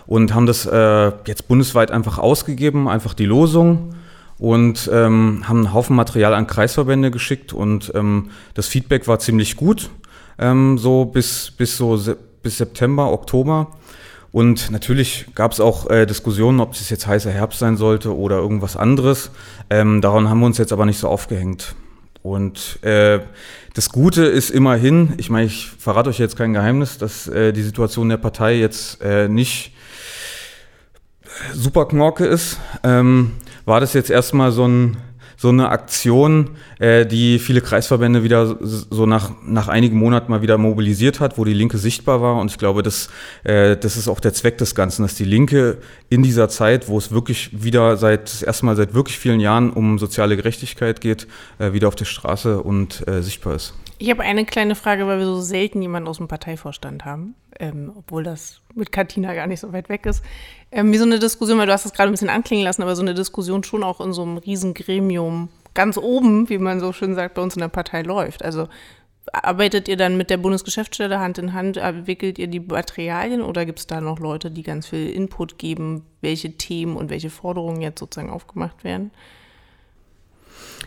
Und 0.06 0.32
haben 0.32 0.46
das 0.46 0.64
äh, 0.64 1.12
jetzt 1.26 1.48
bundesweit 1.48 1.90
einfach 1.90 2.18
ausgegeben, 2.18 2.88
einfach 2.88 3.14
die 3.14 3.26
Losung 3.26 3.94
und 4.38 4.88
ähm, 4.92 5.44
haben 5.48 5.58
einen 5.58 5.74
Haufen 5.74 5.96
Material 5.96 6.34
an 6.34 6.46
Kreisverbände 6.46 7.10
geschickt 7.10 7.52
und 7.52 7.92
ähm, 7.94 8.30
das 8.54 8.66
Feedback 8.68 9.08
war 9.08 9.18
ziemlich 9.18 9.56
gut, 9.56 9.90
ähm, 10.38 10.78
so 10.78 11.04
bis, 11.04 11.50
bis 11.50 11.76
so 11.76 11.96
se 11.96 12.16
bis 12.40 12.58
September, 12.58 13.12
Oktober. 13.12 13.72
Und 14.30 14.70
natürlich 14.70 15.26
gab 15.34 15.52
es 15.52 15.58
auch 15.58 15.90
äh, 15.90 16.06
Diskussionen, 16.06 16.60
ob 16.60 16.72
es 16.72 16.88
jetzt 16.88 17.06
heißer 17.06 17.32
Herbst 17.32 17.58
sein 17.58 17.76
sollte 17.76 18.16
oder 18.16 18.36
irgendwas 18.36 18.76
anderes. 18.76 19.32
Ähm, 19.70 20.00
daran 20.00 20.28
haben 20.30 20.38
wir 20.38 20.46
uns 20.46 20.58
jetzt 20.58 20.72
aber 20.72 20.86
nicht 20.86 20.98
so 21.00 21.08
aufgehängt. 21.08 21.74
Und 22.22 22.82
äh, 22.84 23.20
das 23.74 23.90
Gute 23.90 24.24
ist 24.24 24.50
immerhin, 24.50 25.14
ich 25.16 25.30
meine, 25.30 25.46
ich 25.46 25.68
verrate 25.68 26.10
euch 26.10 26.18
jetzt 26.18 26.36
kein 26.36 26.52
Geheimnis, 26.52 26.98
dass 26.98 27.26
äh, 27.26 27.52
die 27.52 27.62
Situation 27.62 28.08
der 28.08 28.18
Partei 28.18 28.54
jetzt 28.56 29.02
äh, 29.02 29.28
nicht 29.28 29.72
super 31.54 31.86
knorke 31.86 32.26
ist. 32.26 32.58
Ähm, 32.82 33.32
war 33.68 33.80
das 33.80 33.92
jetzt 33.92 34.10
erstmal 34.10 34.50
so 34.50 34.66
ein 34.66 34.96
so 35.40 35.50
eine 35.50 35.68
Aktion, 35.68 36.50
äh, 36.80 37.06
die 37.06 37.38
viele 37.38 37.60
Kreisverbände 37.60 38.24
wieder 38.24 38.58
so 38.60 39.06
nach, 39.06 39.30
nach 39.46 39.68
einigen 39.68 39.96
Monaten 39.96 40.32
mal 40.32 40.42
wieder 40.42 40.58
mobilisiert 40.58 41.20
hat, 41.20 41.38
wo 41.38 41.44
die 41.44 41.52
Linke 41.52 41.78
sichtbar 41.78 42.20
war. 42.20 42.40
Und 42.40 42.50
ich 42.50 42.58
glaube, 42.58 42.82
das, 42.82 43.08
äh, 43.44 43.76
das 43.76 43.96
ist 43.96 44.08
auch 44.08 44.18
der 44.18 44.34
Zweck 44.34 44.58
des 44.58 44.74
Ganzen, 44.74 45.02
dass 45.02 45.14
die 45.14 45.24
Linke 45.24 45.78
in 46.08 46.24
dieser 46.24 46.48
Zeit, 46.48 46.88
wo 46.88 46.98
es 46.98 47.12
wirklich 47.12 47.50
wieder 47.52 47.96
seit, 47.96 48.24
das 48.24 48.42
erste 48.42 48.66
Mal 48.66 48.74
seit 48.74 48.94
wirklich 48.94 49.16
vielen 49.16 49.38
Jahren 49.38 49.70
um 49.70 50.00
soziale 50.00 50.36
Gerechtigkeit 50.36 51.00
geht, 51.00 51.28
äh, 51.60 51.72
wieder 51.72 51.86
auf 51.86 51.94
der 51.94 52.06
Straße 52.06 52.60
und 52.60 53.06
äh, 53.06 53.22
sichtbar 53.22 53.54
ist. 53.54 53.74
Ich 54.00 54.10
habe 54.10 54.22
eine 54.22 54.44
kleine 54.44 54.76
Frage, 54.76 55.08
weil 55.08 55.18
wir 55.18 55.26
so 55.26 55.40
selten 55.40 55.82
jemanden 55.82 56.08
aus 56.08 56.18
dem 56.18 56.28
Parteivorstand 56.28 57.04
haben, 57.04 57.34
ähm, 57.58 57.92
obwohl 57.96 58.22
das 58.22 58.60
mit 58.74 58.92
Katina 58.92 59.34
gar 59.34 59.48
nicht 59.48 59.58
so 59.58 59.72
weit 59.72 59.88
weg 59.88 60.06
ist. 60.06 60.22
Ähm, 60.70 60.92
wie 60.92 60.98
so 60.98 61.04
eine 61.04 61.18
Diskussion, 61.18 61.58
weil 61.58 61.66
du 61.66 61.72
hast 61.72 61.84
es 61.84 61.92
gerade 61.92 62.08
ein 62.08 62.12
bisschen 62.12 62.28
anklingen 62.28 62.64
lassen, 62.64 62.82
aber 62.82 62.94
so 62.94 63.02
eine 63.02 63.14
Diskussion 63.14 63.64
schon 63.64 63.82
auch 63.82 64.00
in 64.00 64.12
so 64.12 64.22
einem 64.22 64.38
riesen 64.38 64.72
Gremium 64.72 65.48
ganz 65.74 65.98
oben, 65.98 66.48
wie 66.48 66.58
man 66.58 66.78
so 66.78 66.92
schön 66.92 67.16
sagt, 67.16 67.34
bei 67.34 67.42
uns 67.42 67.56
in 67.56 67.60
der 67.60 67.68
Partei 67.68 68.02
läuft. 68.02 68.44
Also 68.44 68.68
arbeitet 69.32 69.88
ihr 69.88 69.96
dann 69.96 70.16
mit 70.16 70.30
der 70.30 70.36
Bundesgeschäftsstelle 70.36 71.18
Hand 71.18 71.38
in 71.38 71.52
Hand, 71.52 71.76
entwickelt 71.76 72.38
ihr 72.38 72.46
die 72.46 72.60
Materialien 72.60 73.42
oder 73.42 73.66
gibt 73.66 73.80
es 73.80 73.86
da 73.88 74.00
noch 74.00 74.20
Leute, 74.20 74.50
die 74.50 74.62
ganz 74.62 74.86
viel 74.86 75.10
Input 75.10 75.58
geben, 75.58 76.06
welche 76.20 76.56
Themen 76.56 76.96
und 76.96 77.10
welche 77.10 77.30
Forderungen 77.30 77.80
jetzt 77.80 77.98
sozusagen 77.98 78.30
aufgemacht 78.30 78.84
werden? 78.84 79.10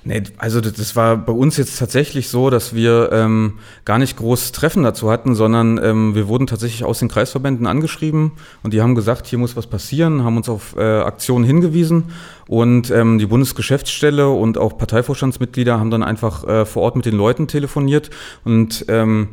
Nee, 0.04 0.24
also 0.40 0.62
das 0.62 0.96
war 0.96 1.16
bei 1.16 1.32
uns 1.32 1.58
jetzt 1.58 1.78
tatsächlich 1.78 2.30
so, 2.30 2.50
dass 2.50 2.74
wir 2.74 3.10
ähm, 3.12 3.60
gar 3.86 4.00
nicht 4.00 4.18
groß 4.18 4.52
Treffen 4.52 4.82
dazu 4.82 5.12
hatten, 5.12 5.36
sondern 5.36 5.80
ähm, 5.84 6.16
wir 6.16 6.28
wurden 6.28 6.48
tatsächlich 6.48 6.84
aus 6.84 6.98
den 6.98 7.08
Kreisverbänden 7.08 7.68
angeschrieben 7.68 8.32
und 8.64 8.74
die 8.74 8.82
haben 8.82 8.96
gesagt, 8.96 9.28
hier 9.28 9.38
muss 9.38 9.56
was 9.56 9.68
passieren, 9.68 10.24
haben 10.24 10.38
uns 10.38 10.50
auf 10.50 10.76
äh, 10.76 10.82
Aktionen 10.82 11.46
hingewiesen 11.46 12.06
und 12.48 12.90
ähm, 12.90 13.20
die 13.20 13.28
Bundesgeschäftsstelle 13.28 14.28
und 14.28 14.58
auch 14.58 14.76
Parteivorstandsmitglieder 14.76 15.80
haben 15.80 15.92
dann 15.92 16.02
einfach 16.02 16.48
äh, 16.48 16.66
vor 16.66 16.82
Ort 16.82 16.96
mit 16.96 17.06
den 17.06 17.16
Leuten 17.16 17.48
telefoniert 17.48 18.10
und 18.44 18.86
ähm, 18.88 19.30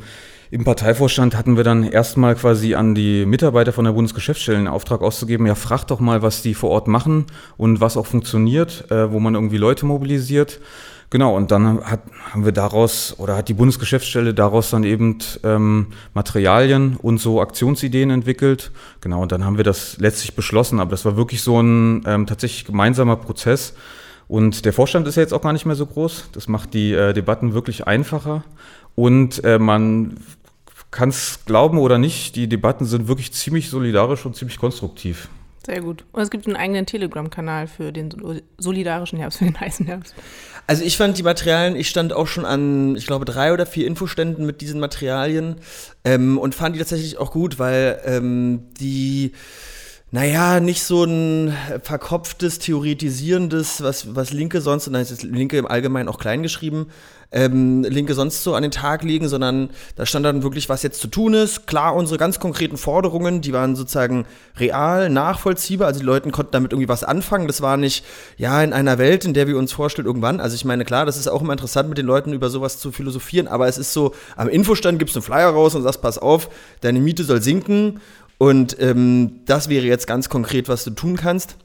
im 0.50 0.64
Parteivorstand 0.64 1.36
hatten 1.36 1.56
wir 1.56 1.64
dann 1.64 1.84
erstmal 1.84 2.34
quasi 2.34 2.74
an 2.74 2.94
die 2.94 3.26
Mitarbeiter 3.26 3.72
von 3.72 3.84
der 3.84 3.92
Bundesgeschäftsstelle 3.92 4.58
einen 4.58 4.68
Auftrag 4.68 5.02
auszugeben, 5.02 5.46
ja, 5.46 5.54
fragt 5.54 5.90
doch 5.90 6.00
mal, 6.00 6.22
was 6.22 6.42
die 6.42 6.54
vor 6.54 6.70
Ort 6.70 6.88
machen 6.88 7.26
und 7.56 7.80
was 7.80 7.96
auch 7.96 8.06
funktioniert, 8.06 8.90
äh, 8.90 9.12
wo 9.12 9.20
man 9.20 9.34
irgendwie 9.34 9.58
Leute 9.58 9.84
mobilisiert. 9.84 10.60
Genau, 11.10 11.34
und 11.34 11.50
dann 11.50 11.82
hat, 11.84 12.00
haben 12.32 12.44
wir 12.44 12.52
daraus 12.52 13.14
oder 13.18 13.36
hat 13.36 13.48
die 13.48 13.54
Bundesgeschäftsstelle 13.54 14.34
daraus 14.34 14.70
dann 14.70 14.84
eben 14.84 15.18
ähm, 15.42 15.88
Materialien 16.12 16.98
und 17.00 17.18
so 17.18 17.40
Aktionsideen 17.40 18.10
entwickelt. 18.10 18.72
Genau, 19.00 19.22
und 19.22 19.32
dann 19.32 19.44
haben 19.44 19.56
wir 19.56 19.64
das 19.64 19.96
letztlich 19.98 20.36
beschlossen, 20.36 20.80
aber 20.80 20.90
das 20.90 21.06
war 21.06 21.16
wirklich 21.16 21.42
so 21.42 21.60
ein 21.60 22.02
ähm, 22.06 22.26
tatsächlich 22.26 22.66
gemeinsamer 22.66 23.16
Prozess. 23.16 23.74
Und 24.28 24.66
der 24.66 24.74
Vorstand 24.74 25.08
ist 25.08 25.16
ja 25.16 25.22
jetzt 25.22 25.32
auch 25.32 25.40
gar 25.40 25.54
nicht 25.54 25.64
mehr 25.64 25.76
so 25.76 25.86
groß. 25.86 26.28
Das 26.32 26.48
macht 26.48 26.74
die 26.74 26.92
äh, 26.92 27.14
Debatten 27.14 27.54
wirklich 27.54 27.86
einfacher. 27.86 28.44
Und 28.94 29.42
äh, 29.44 29.58
man 29.58 30.18
kann 30.90 31.10
es 31.10 31.40
glauben 31.44 31.78
oder 31.78 31.98
nicht, 31.98 32.36
die 32.36 32.48
Debatten 32.48 32.84
sind 32.84 33.08
wirklich 33.08 33.32
ziemlich 33.32 33.68
solidarisch 33.68 34.24
und 34.24 34.36
ziemlich 34.36 34.58
konstruktiv. 34.58 35.28
Sehr 35.66 35.82
gut. 35.82 36.04
Und 36.12 36.22
es 36.22 36.30
gibt 36.30 36.46
einen 36.46 36.56
eigenen 36.56 36.86
Telegram-Kanal 36.86 37.66
für 37.66 37.92
den 37.92 38.10
solidarischen 38.56 39.18
Herbst, 39.18 39.38
für 39.38 39.44
den 39.44 39.60
heißen 39.60 39.84
Herbst. 39.84 40.14
Also 40.66 40.82
ich 40.82 40.96
fand 40.96 41.18
die 41.18 41.22
Materialien, 41.22 41.76
ich 41.76 41.88
stand 41.88 42.12
auch 42.12 42.26
schon 42.26 42.46
an, 42.46 42.96
ich 42.96 43.06
glaube, 43.06 43.26
drei 43.26 43.52
oder 43.52 43.66
vier 43.66 43.86
Infoständen 43.86 44.46
mit 44.46 44.60
diesen 44.62 44.80
Materialien 44.80 45.56
ähm, 46.04 46.38
und 46.38 46.54
fand 46.54 46.74
die 46.74 46.78
tatsächlich 46.78 47.18
auch 47.18 47.32
gut, 47.32 47.58
weil 47.58 48.00
ähm, 48.04 48.68
die 48.80 49.32
naja, 50.10 50.60
nicht 50.60 50.82
so 50.82 51.04
ein 51.04 51.54
verkopftes, 51.82 52.58
theoretisierendes, 52.58 53.82
was, 53.82 54.14
was 54.14 54.32
Linke 54.32 54.60
sonst, 54.60 54.86
und 54.86 54.94
dann 54.94 55.02
ist 55.02 55.22
Linke 55.22 55.58
im 55.58 55.66
Allgemeinen 55.66 56.08
auch 56.08 56.18
klein 56.18 56.42
geschrieben, 56.42 56.86
ähm, 57.30 57.82
Linke 57.82 58.14
sonst 58.14 58.42
so 58.42 58.54
an 58.54 58.62
den 58.62 58.70
Tag 58.70 59.02
legen, 59.02 59.28
sondern 59.28 59.68
da 59.96 60.06
stand 60.06 60.24
dann 60.24 60.42
wirklich, 60.42 60.70
was 60.70 60.82
jetzt 60.82 61.00
zu 61.00 61.08
tun 61.08 61.34
ist. 61.34 61.66
Klar, 61.66 61.94
unsere 61.94 62.16
ganz 62.16 62.40
konkreten 62.40 62.78
Forderungen, 62.78 63.42
die 63.42 63.52
waren 63.52 63.76
sozusagen 63.76 64.24
real, 64.56 65.10
nachvollziehbar, 65.10 65.88
also 65.88 66.00
die 66.00 66.06
Leute 66.06 66.30
konnten 66.30 66.52
damit 66.52 66.72
irgendwie 66.72 66.88
was 66.88 67.04
anfangen. 67.04 67.46
Das 67.46 67.60
war 67.60 67.76
nicht, 67.76 68.04
ja, 68.38 68.62
in 68.62 68.72
einer 68.72 68.96
Welt, 68.96 69.26
in 69.26 69.34
der 69.34 69.46
wir 69.46 69.58
uns 69.58 69.72
vorstellen, 69.72 70.06
irgendwann. 70.06 70.40
Also 70.40 70.54
ich 70.54 70.64
meine, 70.64 70.86
klar, 70.86 71.04
das 71.04 71.18
ist 71.18 71.28
auch 71.28 71.42
immer 71.42 71.52
interessant, 71.52 71.90
mit 71.90 71.98
den 71.98 72.06
Leuten 72.06 72.32
über 72.32 72.48
sowas 72.48 72.78
zu 72.78 72.92
philosophieren, 72.92 73.46
aber 73.46 73.68
es 73.68 73.76
ist 73.76 73.92
so, 73.92 74.14
am 74.36 74.48
Infostand 74.48 74.98
gibst 74.98 75.14
du 75.14 75.20
einen 75.20 75.26
Flyer 75.26 75.50
raus 75.50 75.74
und 75.74 75.82
sagst, 75.82 76.00
pass 76.00 76.16
auf, 76.16 76.48
deine 76.80 77.00
Miete 77.00 77.24
soll 77.24 77.42
sinken 77.42 78.00
und 78.38 78.76
ähm, 78.80 79.40
das 79.46 79.68
wäre 79.68 79.86
jetzt 79.86 80.06
ganz 80.06 80.28
konkret, 80.28 80.68
was 80.68 80.84
du 80.84 80.90
tun 80.90 81.16
kannst. 81.16 81.56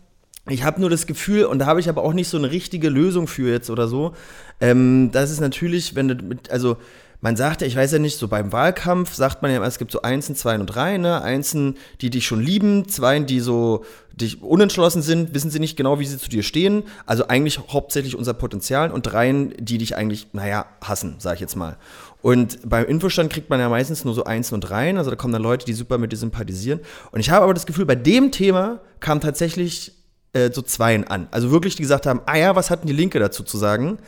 Ich 0.50 0.64
habe 0.64 0.82
nur 0.82 0.90
das 0.90 1.08
Gefühl, 1.08 1.46
und 1.46 1.60
da 1.60 1.68
habe 1.68 1.80
ich 1.80 1.88
aber 1.88 2.04
auch 2.04 2.14
nicht 2.14 2.28
so 2.28 2.38
eine 2.38 2.52
richtige 2.52 2.90
Lösung 2.90 3.28
für 3.28 3.50
jetzt 3.50 3.70
oder 3.70 3.88
so, 3.88 4.14
ähm, 4.60 5.10
das 5.12 5.32
ist 5.32 5.40
natürlich, 5.40 5.96
wenn 5.96 6.10
du 6.10 6.16
mit, 6.16 6.52
also 6.52 6.78
man 7.24 7.38
sagt 7.38 7.62
ja, 7.62 7.68
ich 7.68 7.78
weiß 7.78 7.94
ja 7.94 8.00
nicht, 8.00 8.18
so 8.18 8.28
beim 8.28 8.52
Wahlkampf 8.52 9.14
sagt 9.14 9.42
man 9.42 9.50
ja 9.50 9.56
immer, 9.56 9.66
es 9.66 9.78
gibt 9.78 9.94
so 9.94 10.02
Einsen, 10.02 10.36
Zweien 10.36 10.60
und 10.60 10.68
Dreien, 10.68 11.02
ne? 11.02 11.22
Einsen, 11.22 11.78
die 12.02 12.10
dich 12.10 12.28
schon 12.28 12.42
lieben, 12.42 12.90
Zweien, 12.90 13.26
die 13.26 13.40
so 13.40 13.86
dich 14.12 14.44
unentschlossen 14.44 15.02
sind, 15.02 15.34
wissen 15.34 15.50
sie 15.50 15.62
nicht 15.62 15.78
genau, 15.78 16.00
wie 16.00 16.06
sie 16.06 16.18
zu 16.18 16.30
dir 16.30 16.44
stehen. 16.44 16.84
Also 17.06 17.30
eigentlich 17.30 17.62
hauptsächlich 17.70 18.18
unser 18.18 18.34
Potenzial 18.34 18.92
und 18.92 19.04
Dreien, 19.04 19.54
die 19.58 19.78
dich 19.78 19.96
eigentlich, 19.96 20.28
naja, 20.34 20.66
hassen, 20.82 21.16
sag 21.20 21.36
ich 21.36 21.40
jetzt 21.40 21.56
mal. 21.56 21.78
Und 22.22 22.60
beim 22.70 22.86
Infostand 22.88 23.32
kriegt 23.32 23.50
man 23.50 23.62
ja 23.62 23.70
meistens 23.70 24.04
nur 24.04 24.14
so 24.14 24.26
Einsen 24.26 24.56
und 24.56 24.62
Dreien, 24.62 24.98
also 24.98 25.10
da 25.10 25.16
kommen 25.16 25.32
dann 25.32 25.44
Leute, 25.44 25.66
die 25.66 25.74
super 25.74 25.98
mit 25.98 26.12
dir 26.12 26.18
sympathisieren. 26.18 26.82
Und 27.14 27.22
ich 27.22 27.30
habe 27.30 27.46
aber 27.46 27.54
das 27.54 27.66
Gefühl, 27.66 27.86
bei 27.86 27.96
dem 27.96 28.34
Thema 28.34 28.82
kam 29.00 29.22
tatsächlich 29.22 29.94
äh, 30.34 30.52
so 30.52 30.62
Zweien 30.62 31.06
an. 31.06 31.30
Also 31.32 31.52
wirklich, 31.52 31.78
die 31.78 31.84
gesagt 31.84 32.06
haben, 32.06 32.20
ah 32.26 32.36
ja, 32.36 32.58
was 32.58 32.70
hatten 32.70 32.86
die 32.86 32.92
Linke 32.92 33.20
dazu 33.20 33.44
zu 33.44 33.58
sagen? 33.58 34.00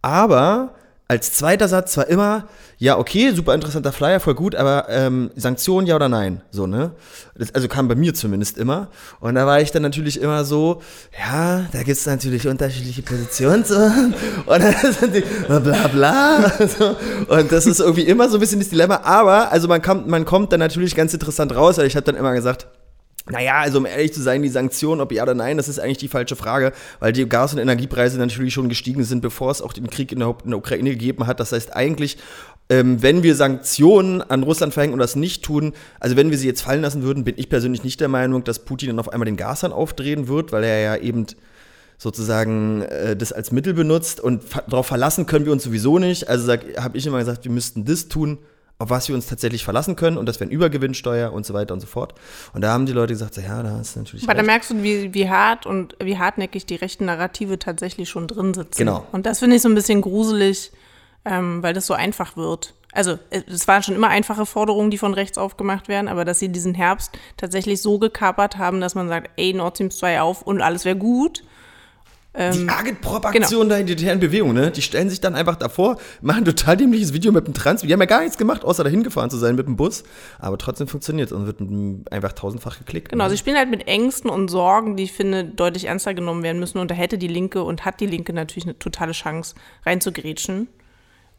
Aber 0.00 0.74
als 1.08 1.32
zweiter 1.32 1.68
Satz 1.68 1.96
war 1.96 2.08
immer, 2.08 2.48
ja, 2.78 2.98
okay, 2.98 3.30
super 3.30 3.54
interessanter 3.54 3.92
Flyer, 3.92 4.18
voll 4.18 4.34
gut, 4.34 4.56
aber 4.56 4.88
ähm, 4.88 5.30
Sanktionen 5.36 5.86
ja 5.86 5.94
oder 5.94 6.08
nein? 6.08 6.42
So, 6.50 6.66
ne? 6.66 6.90
Das, 7.36 7.54
also 7.54 7.68
kam 7.68 7.86
bei 7.86 7.94
mir 7.94 8.12
zumindest 8.12 8.58
immer. 8.58 8.88
Und 9.20 9.36
da 9.36 9.46
war 9.46 9.60
ich 9.60 9.70
dann 9.70 9.82
natürlich 9.82 10.20
immer 10.20 10.44
so, 10.44 10.82
ja, 11.16 11.64
da 11.70 11.78
gibt 11.84 11.96
es 11.96 12.06
natürlich 12.06 12.48
unterschiedliche 12.48 13.02
Positionen 13.02 13.64
so. 13.64 13.76
Und 13.76 14.62
dann 14.62 14.92
sind 14.92 15.14
die 15.14 15.24
bla 15.46 15.88
bla. 15.88 16.52
So. 16.66 16.96
Und 17.28 17.52
das 17.52 17.66
ist 17.66 17.78
irgendwie 17.78 18.02
immer 18.02 18.28
so 18.28 18.38
ein 18.38 18.40
bisschen 18.40 18.58
das 18.58 18.70
Dilemma. 18.70 19.02
Aber, 19.04 19.52
also 19.52 19.68
man 19.68 19.80
kommt, 19.82 20.08
man 20.08 20.24
kommt 20.24 20.52
dann 20.52 20.60
natürlich 20.60 20.96
ganz 20.96 21.14
interessant 21.14 21.54
raus, 21.54 21.78
weil 21.78 21.86
ich 21.86 21.94
habe 21.94 22.04
dann 22.04 22.16
immer 22.16 22.34
gesagt, 22.34 22.66
naja, 23.30 23.58
also 23.58 23.78
um 23.78 23.86
ehrlich 23.86 24.12
zu 24.12 24.22
sein, 24.22 24.42
die 24.42 24.48
Sanktionen, 24.48 25.00
ob 25.00 25.10
ja 25.10 25.24
oder 25.24 25.34
nein, 25.34 25.56
das 25.56 25.68
ist 25.68 25.80
eigentlich 25.80 25.98
die 25.98 26.08
falsche 26.08 26.36
Frage, 26.36 26.72
weil 27.00 27.12
die 27.12 27.28
Gas- 27.28 27.52
und 27.52 27.58
Energiepreise 27.58 28.18
natürlich 28.18 28.54
schon 28.54 28.68
gestiegen 28.68 29.02
sind, 29.02 29.20
bevor 29.20 29.50
es 29.50 29.62
auch 29.62 29.72
den 29.72 29.90
Krieg 29.90 30.12
in 30.12 30.20
der, 30.20 30.34
in 30.44 30.50
der 30.50 30.58
Ukraine 30.58 30.90
gegeben 30.90 31.26
hat. 31.26 31.40
Das 31.40 31.50
heißt 31.50 31.74
eigentlich, 31.74 32.18
ähm, 32.68 33.02
wenn 33.02 33.24
wir 33.24 33.34
Sanktionen 33.34 34.22
an 34.22 34.44
Russland 34.44 34.74
verhängen 34.74 34.92
und 34.92 35.00
das 35.00 35.16
nicht 35.16 35.44
tun, 35.44 35.72
also 35.98 36.16
wenn 36.16 36.30
wir 36.30 36.38
sie 36.38 36.46
jetzt 36.46 36.62
fallen 36.62 36.82
lassen 36.82 37.02
würden, 37.02 37.24
bin 37.24 37.34
ich 37.36 37.48
persönlich 37.48 37.82
nicht 37.82 38.00
der 38.00 38.08
Meinung, 38.08 38.44
dass 38.44 38.64
Putin 38.64 38.88
dann 38.88 39.00
auf 39.00 39.08
einmal 39.08 39.26
den 39.26 39.36
Gashahn 39.36 39.72
aufdrehen 39.72 40.28
wird, 40.28 40.52
weil 40.52 40.62
er 40.62 40.80
ja 40.80 40.96
eben 40.96 41.26
sozusagen 41.98 42.82
äh, 42.82 43.16
das 43.16 43.32
als 43.32 43.50
Mittel 43.50 43.74
benutzt 43.74 44.20
und 44.20 44.42
darauf 44.68 44.86
verlassen 44.86 45.26
können 45.26 45.46
wir 45.46 45.52
uns 45.52 45.64
sowieso 45.64 45.98
nicht. 45.98 46.28
Also 46.28 46.52
habe 46.52 46.98
ich 46.98 47.06
immer 47.06 47.18
gesagt, 47.18 47.44
wir 47.44 47.52
müssten 47.52 47.84
das 47.84 48.08
tun, 48.08 48.38
auf 48.78 48.90
was 48.90 49.08
wir 49.08 49.14
uns 49.14 49.26
tatsächlich 49.26 49.64
verlassen 49.64 49.96
können 49.96 50.18
und 50.18 50.26
das 50.26 50.38
wäre 50.38 50.50
Übergewinnsteuer 50.50 51.32
und 51.32 51.46
so 51.46 51.54
weiter 51.54 51.72
und 51.72 51.80
so 51.80 51.86
fort. 51.86 52.14
Und 52.52 52.60
da 52.60 52.72
haben 52.72 52.84
die 52.84 52.92
Leute 52.92 53.14
gesagt, 53.14 53.34
so, 53.34 53.40
ja, 53.40 53.62
da 53.62 53.70
du 53.70 53.98
natürlich. 53.98 54.24
Aber 54.24 54.32
recht. 54.32 54.38
da 54.38 54.42
merkst 54.42 54.70
du, 54.70 54.82
wie, 54.82 55.14
wie 55.14 55.28
hart 55.30 55.64
und 55.64 55.96
wie 56.02 56.18
hartnäckig 56.18 56.66
die 56.66 56.74
rechten 56.74 57.06
Narrative 57.06 57.58
tatsächlich 57.58 58.08
schon 58.08 58.26
drin 58.26 58.52
sitzen. 58.52 58.76
Genau. 58.76 59.06
Und 59.12 59.24
das 59.24 59.38
finde 59.38 59.56
ich 59.56 59.62
so 59.62 59.68
ein 59.68 59.74
bisschen 59.74 60.02
gruselig, 60.02 60.72
ähm, 61.24 61.62
weil 61.62 61.72
das 61.72 61.86
so 61.86 61.94
einfach 61.94 62.36
wird. 62.36 62.74
Also 62.92 63.18
es 63.30 63.68
waren 63.68 63.82
schon 63.82 63.94
immer 63.94 64.08
einfache 64.08 64.46
Forderungen, 64.46 64.90
die 64.90 64.96
von 64.96 65.12
rechts 65.12 65.36
aufgemacht 65.36 65.88
werden, 65.88 66.08
aber 66.08 66.24
dass 66.24 66.38
sie 66.38 66.48
diesen 66.48 66.74
Herbst 66.74 67.12
tatsächlich 67.36 67.82
so 67.82 67.98
gekapert 67.98 68.56
haben, 68.56 68.80
dass 68.80 68.94
man 68.94 69.08
sagt, 69.08 69.30
ey, 69.36 69.52
Nord 69.52 69.76
Stream 69.76 69.90
2 69.90 70.20
auf 70.22 70.42
und 70.42 70.62
alles 70.62 70.86
wäre 70.86 70.96
gut 70.96 71.42
ähm, 72.36 72.52
die 72.52 72.68
Agitprop-Aktion 72.68 73.68
genau. 73.68 73.74
da 73.74 73.78
in 73.78 73.86
der 73.86 74.16
Bewegung, 74.16 74.52
ne? 74.52 74.70
Die 74.70 74.82
stellen 74.82 75.10
sich 75.10 75.20
dann 75.20 75.34
einfach 75.34 75.56
davor, 75.56 75.96
machen 76.20 76.38
ein 76.38 76.44
total 76.44 76.76
dämliches 76.76 77.12
Video 77.12 77.32
mit 77.32 77.46
dem 77.46 77.54
Trans. 77.54 77.82
Die 77.82 77.92
haben 77.92 78.00
ja 78.00 78.06
gar 78.06 78.20
nichts 78.20 78.38
gemacht, 78.38 78.64
außer 78.64 78.84
dahin 78.84 79.02
gefahren 79.02 79.30
zu 79.30 79.36
sein 79.36 79.54
mit 79.54 79.66
dem 79.66 79.76
Bus. 79.76 80.04
Aber 80.38 80.58
trotzdem 80.58 80.88
funktioniert 80.88 81.30
es 81.30 81.36
und 81.36 81.46
wird 81.46 81.60
einfach 82.12 82.32
tausendfach 82.32 82.78
geklickt. 82.78 83.10
Genau, 83.10 83.24
ne? 83.24 83.30
sie 83.30 83.38
spielen 83.38 83.56
halt 83.56 83.70
mit 83.70 83.86
Ängsten 83.86 84.30
und 84.30 84.48
Sorgen, 84.48 84.96
die 84.96 85.04
ich 85.04 85.12
finde, 85.12 85.44
deutlich 85.44 85.86
ernster 85.86 86.14
genommen 86.14 86.42
werden 86.42 86.58
müssen. 86.58 86.78
Und 86.78 86.90
da 86.90 86.94
hätte 86.94 87.18
die 87.18 87.28
Linke 87.28 87.62
und 87.62 87.84
hat 87.84 88.00
die 88.00 88.06
Linke 88.06 88.32
natürlich 88.32 88.64
eine 88.64 88.78
totale 88.78 89.12
Chance, 89.12 89.54
reinzugrätschen 89.84 90.68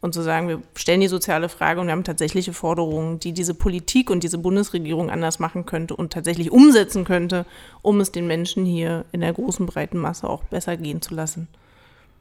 und 0.00 0.14
zu 0.14 0.22
sagen, 0.22 0.48
wir 0.48 0.62
stellen 0.76 1.00
die 1.00 1.08
soziale 1.08 1.48
Frage 1.48 1.80
und 1.80 1.86
wir 1.86 1.92
haben 1.92 2.04
tatsächliche 2.04 2.52
Forderungen, 2.52 3.18
die 3.18 3.32
diese 3.32 3.54
Politik 3.54 4.10
und 4.10 4.22
diese 4.22 4.38
Bundesregierung 4.38 5.10
anders 5.10 5.38
machen 5.38 5.66
könnte 5.66 5.96
und 5.96 6.12
tatsächlich 6.12 6.52
umsetzen 6.52 7.04
könnte, 7.04 7.46
um 7.82 8.00
es 8.00 8.12
den 8.12 8.26
Menschen 8.26 8.64
hier 8.64 9.04
in 9.10 9.20
der 9.20 9.32
großen 9.32 9.66
breiten 9.66 9.98
Masse 9.98 10.28
auch 10.28 10.44
besser 10.44 10.76
gehen 10.76 11.02
zu 11.02 11.14
lassen. 11.14 11.48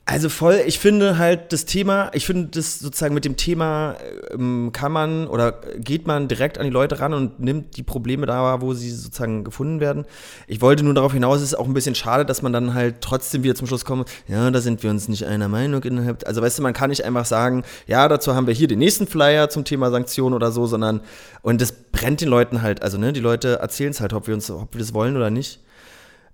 Also 0.10 0.30
voll, 0.30 0.62
ich 0.66 0.80
finde 0.80 1.18
halt 1.18 1.52
das 1.52 1.66
Thema, 1.66 2.10
ich 2.14 2.26
finde 2.26 2.48
das 2.52 2.80
sozusagen 2.80 3.14
mit 3.14 3.26
dem 3.26 3.36
Thema 3.36 3.98
ähm, 4.32 4.70
kann 4.72 4.94
man 4.94 5.28
oder 5.28 5.60
geht 5.80 6.08
man 6.08 6.30
direkt 6.30 6.58
an 6.58 6.64
die 6.64 6.72
Leute 6.72 7.02
ran 7.02 7.14
und 7.14 7.42
nimmt 7.42 7.76
die 7.76 7.84
Probleme 7.84 8.26
da, 8.26 8.62
wo 8.62 8.74
sie 8.74 8.90
sozusagen 8.90 9.44
gefunden 9.44 9.82
werden. 9.82 10.06
Ich 10.48 10.62
wollte 10.62 10.86
nur 10.86 10.94
darauf 10.94 11.12
hinaus, 11.12 11.40
es 11.40 11.48
ist 11.48 11.56
auch 11.56 11.66
ein 11.66 11.74
bisschen 11.74 11.94
schade, 11.94 12.24
dass 12.24 12.42
man 12.42 12.54
dann 12.54 12.74
halt 12.74 13.02
trotzdem 13.02 13.44
wieder 13.44 13.54
zum 13.56 13.68
Schluss 13.68 13.84
kommt, 13.84 14.10
ja, 14.30 14.50
da 14.50 14.62
sind 14.62 14.82
wir 14.82 14.92
uns 14.92 15.10
nicht 15.10 15.26
einer 15.26 15.50
Meinung 15.50 15.84
innerhalb. 15.84 16.26
Also 16.26 16.42
weißt 16.42 16.60
du, 16.60 16.64
man 16.64 16.72
kann 16.72 16.90
nicht 16.90 17.04
einfach 17.04 17.26
sagen, 17.26 17.64
ja, 17.86 18.08
dazu 18.08 18.34
haben 18.34 18.48
wir 18.48 18.54
hier 18.54 18.70
den 18.70 18.80
nächsten 18.80 19.08
Flyer 19.08 19.50
zum 19.50 19.66
Thema 19.66 19.92
Sanktionen 19.92 20.36
oder 20.36 20.54
so, 20.54 20.68
sondern 20.68 21.02
und 21.42 21.60
das 21.60 21.74
brennt 21.74 22.22
den 22.22 22.30
Leuten 22.30 22.62
halt, 22.62 22.82
also 22.82 22.98
ne, 22.98 23.12
die 23.12 23.20
Leute 23.20 23.60
erzählen 23.60 23.92
es 23.92 24.00
halt, 24.00 24.14
ob 24.14 24.28
wir 24.28 24.36
uns, 24.36 24.50
ob 24.50 24.74
wir 24.74 24.80
das 24.80 24.94
wollen 24.94 25.18
oder 25.18 25.32
nicht. 25.32 25.60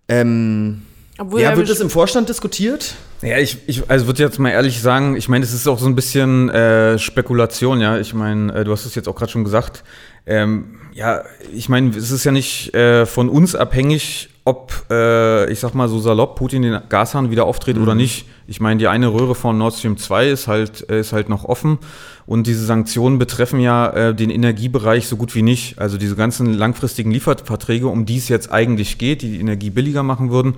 Ähm, 0.07 0.83
obwohl 1.17 1.41
ja, 1.41 1.55
wird 1.55 1.70
das 1.70 1.79
im 1.79 1.89
Vorstand 1.89 2.29
diskutiert? 2.29 2.96
Ja, 3.22 3.38
ich, 3.38 3.58
ich 3.67 3.89
also 3.89 4.08
würde 4.08 4.24
jetzt 4.24 4.39
mal 4.39 4.50
ehrlich 4.50 4.82
sagen, 4.82 5.15
ich 5.15 5.29
meine, 5.29 5.46
es 5.46 5.53
ist 5.53 5.67
auch 5.67 5.79
so 5.79 5.86
ein 5.86 5.96
bisschen 5.96 6.50
äh, 6.50 6.98
Spekulation, 6.98 7.79
ja. 7.79 7.98
Ich 8.00 8.13
meine, 8.13 8.53
äh, 8.53 8.63
du 8.63 8.72
hast 8.72 8.86
es 8.86 8.96
jetzt 8.96 9.08
auch 9.08 9.15
gerade 9.15 9.32
schon 9.32 9.43
gesagt. 9.43 9.84
Ähm, 10.25 10.79
ja, 10.93 11.24
ich 11.53 11.70
meine, 11.70 11.96
es 11.96 12.12
ist 12.12 12.24
ja 12.24 12.32
nicht 12.32 12.74
äh, 12.74 13.05
von 13.05 13.29
uns 13.29 13.55
abhängig, 13.55 14.29
ob, 14.45 14.73
äh, 14.89 15.50
ich 15.51 15.59
sag 15.59 15.73
mal 15.73 15.88
so 15.88 16.00
salopp, 16.00 16.35
Putin 16.35 16.63
den 16.63 16.81
Gashahn 16.89 17.31
wieder 17.31 17.45
auftritt 17.45 17.77
mhm. 17.77 17.83
oder 17.83 17.95
nicht. 17.95 18.25
Ich 18.45 18.59
meine, 18.59 18.77
die 18.77 18.88
eine 18.88 19.13
Röhre 19.13 19.35
von 19.35 19.57
Nord 19.57 19.75
Stream 19.75 19.97
2 19.97 20.29
ist 20.29 20.47
halt, 20.47 20.89
äh, 20.89 21.00
ist 21.00 21.13
halt 21.13 21.29
noch 21.29 21.45
offen 21.45 21.79
und 22.25 22.45
diese 22.45 22.65
Sanktionen 22.65 23.19
betreffen 23.19 23.62
ja 23.62 23.89
äh, 23.89 24.15
den 24.15 24.29
Energiebereich 24.29 25.07
so 25.07 25.15
gut 25.15 25.33
wie 25.33 25.43
nicht. 25.43 25.79
Also 25.79 25.97
diese 25.97 26.15
ganzen 26.15 26.53
langfristigen 26.53 27.12
Lieferverträge, 27.12 27.88
um 27.88 28.05
die 28.05 28.17
es 28.17 28.27
jetzt 28.27 28.51
eigentlich 28.51 28.97
geht, 28.97 29.21
die 29.21 29.31
die 29.31 29.39
Energie 29.39 29.69
billiger 29.69 30.03
machen 30.03 30.29
würden, 30.29 30.55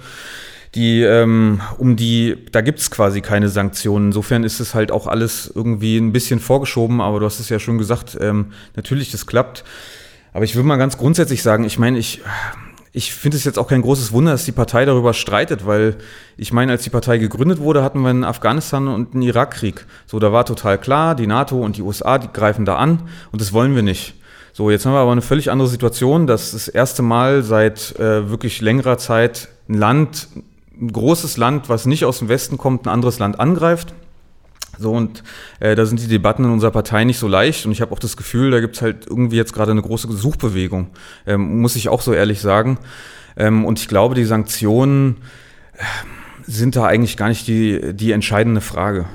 die, 0.73 1.01
ähm, 1.01 1.61
um 1.77 1.95
die, 1.95 2.37
da 2.51 2.61
gibt 2.61 2.79
es 2.79 2.89
quasi 2.89 3.21
keine 3.21 3.49
Sanktionen. 3.49 4.07
Insofern 4.07 4.43
ist 4.43 4.59
es 4.59 4.73
halt 4.73 4.91
auch 4.91 5.07
alles 5.07 5.51
irgendwie 5.53 5.97
ein 5.97 6.11
bisschen 6.11 6.39
vorgeschoben, 6.39 7.01
aber 7.01 7.19
du 7.19 7.25
hast 7.25 7.39
es 7.39 7.49
ja 7.49 7.59
schon 7.59 7.77
gesagt, 7.77 8.17
ähm, 8.19 8.47
natürlich, 8.75 9.11
das 9.11 9.25
klappt. 9.25 9.63
Aber 10.33 10.43
ich 10.43 10.55
würde 10.55 10.67
mal 10.67 10.75
ganz 10.75 10.97
grundsätzlich 10.97 11.41
sagen, 11.41 11.63
ich 11.63 11.79
meine, 11.79 11.97
ich, 11.97 12.21
ich 12.95 13.13
finde 13.13 13.35
es 13.35 13.43
jetzt 13.43 13.59
auch 13.59 13.67
kein 13.67 13.81
großes 13.81 14.13
Wunder, 14.13 14.31
dass 14.31 14.45
die 14.45 14.53
Partei 14.53 14.85
darüber 14.85 15.13
streitet, 15.13 15.65
weil 15.65 15.97
ich 16.37 16.53
meine, 16.53 16.71
als 16.71 16.83
die 16.83 16.89
Partei 16.89 17.17
gegründet 17.17 17.59
wurde, 17.59 17.83
hatten 17.83 17.99
wir 17.99 18.09
einen 18.09 18.23
Afghanistan- 18.23 18.87
und 18.87 19.13
einen 19.13 19.21
Irakkrieg. 19.21 19.85
So, 20.05 20.17
da 20.17 20.31
war 20.31 20.45
total 20.45 20.77
klar, 20.77 21.13
die 21.13 21.27
NATO 21.27 21.59
und 21.59 21.75
die 21.75 21.81
USA, 21.81 22.17
die 22.17 22.29
greifen 22.31 22.63
da 22.63 22.77
an 22.77 23.01
und 23.33 23.41
das 23.41 23.51
wollen 23.51 23.75
wir 23.75 23.83
nicht. 23.83 24.15
So, 24.53 24.71
jetzt 24.71 24.85
haben 24.85 24.93
wir 24.93 24.99
aber 24.99 25.11
eine 25.11 25.21
völlig 25.21 25.51
andere 25.51 25.67
Situation, 25.67 26.25
dass 26.25 26.51
das 26.51 26.69
erste 26.69 27.01
Mal 27.01 27.43
seit 27.43 27.99
äh, 27.99 28.29
wirklich 28.29 28.61
längerer 28.61 28.97
Zeit 28.97 29.49
ein 29.67 29.73
Land 29.73 30.29
ein 30.79 30.91
großes 30.91 31.35
Land, 31.35 31.67
was 31.67 31.85
nicht 31.85 32.05
aus 32.05 32.19
dem 32.19 32.29
Westen 32.29 32.57
kommt, 32.57 32.85
ein 32.85 32.89
anderes 32.89 33.19
Land 33.19 33.39
angreift. 33.39 33.93
So, 34.79 34.91
und 34.91 35.23
äh, 35.59 35.75
da 35.75 35.85
sind 35.85 36.01
die 36.01 36.07
Debatten 36.07 36.43
in 36.43 36.51
unserer 36.51 36.71
Partei 36.71 37.03
nicht 37.03 37.19
so 37.19 37.27
leicht. 37.27 37.65
Und 37.65 37.71
ich 37.71 37.81
habe 37.81 37.91
auch 37.91 37.99
das 37.99 38.17
Gefühl, 38.17 38.51
da 38.51 38.59
gibt 38.59 38.75
es 38.75 38.81
halt 38.81 39.07
irgendwie 39.07 39.37
jetzt 39.37 39.53
gerade 39.53 39.71
eine 39.71 39.81
große 39.81 40.11
Suchbewegung, 40.11 40.89
ähm, 41.25 41.61
muss 41.61 41.75
ich 41.75 41.89
auch 41.89 42.01
so 42.01 42.13
ehrlich 42.13 42.41
sagen. 42.41 42.79
Ähm, 43.37 43.65
und 43.65 43.79
ich 43.79 43.87
glaube, 43.87 44.15
die 44.15 44.25
Sanktionen 44.25 45.17
äh, 45.73 45.83
sind 46.47 46.75
da 46.75 46.85
eigentlich 46.85 47.17
gar 47.17 47.29
nicht 47.29 47.47
die, 47.47 47.93
die 47.93 48.11
entscheidende 48.11 48.61
Frage. 48.61 49.05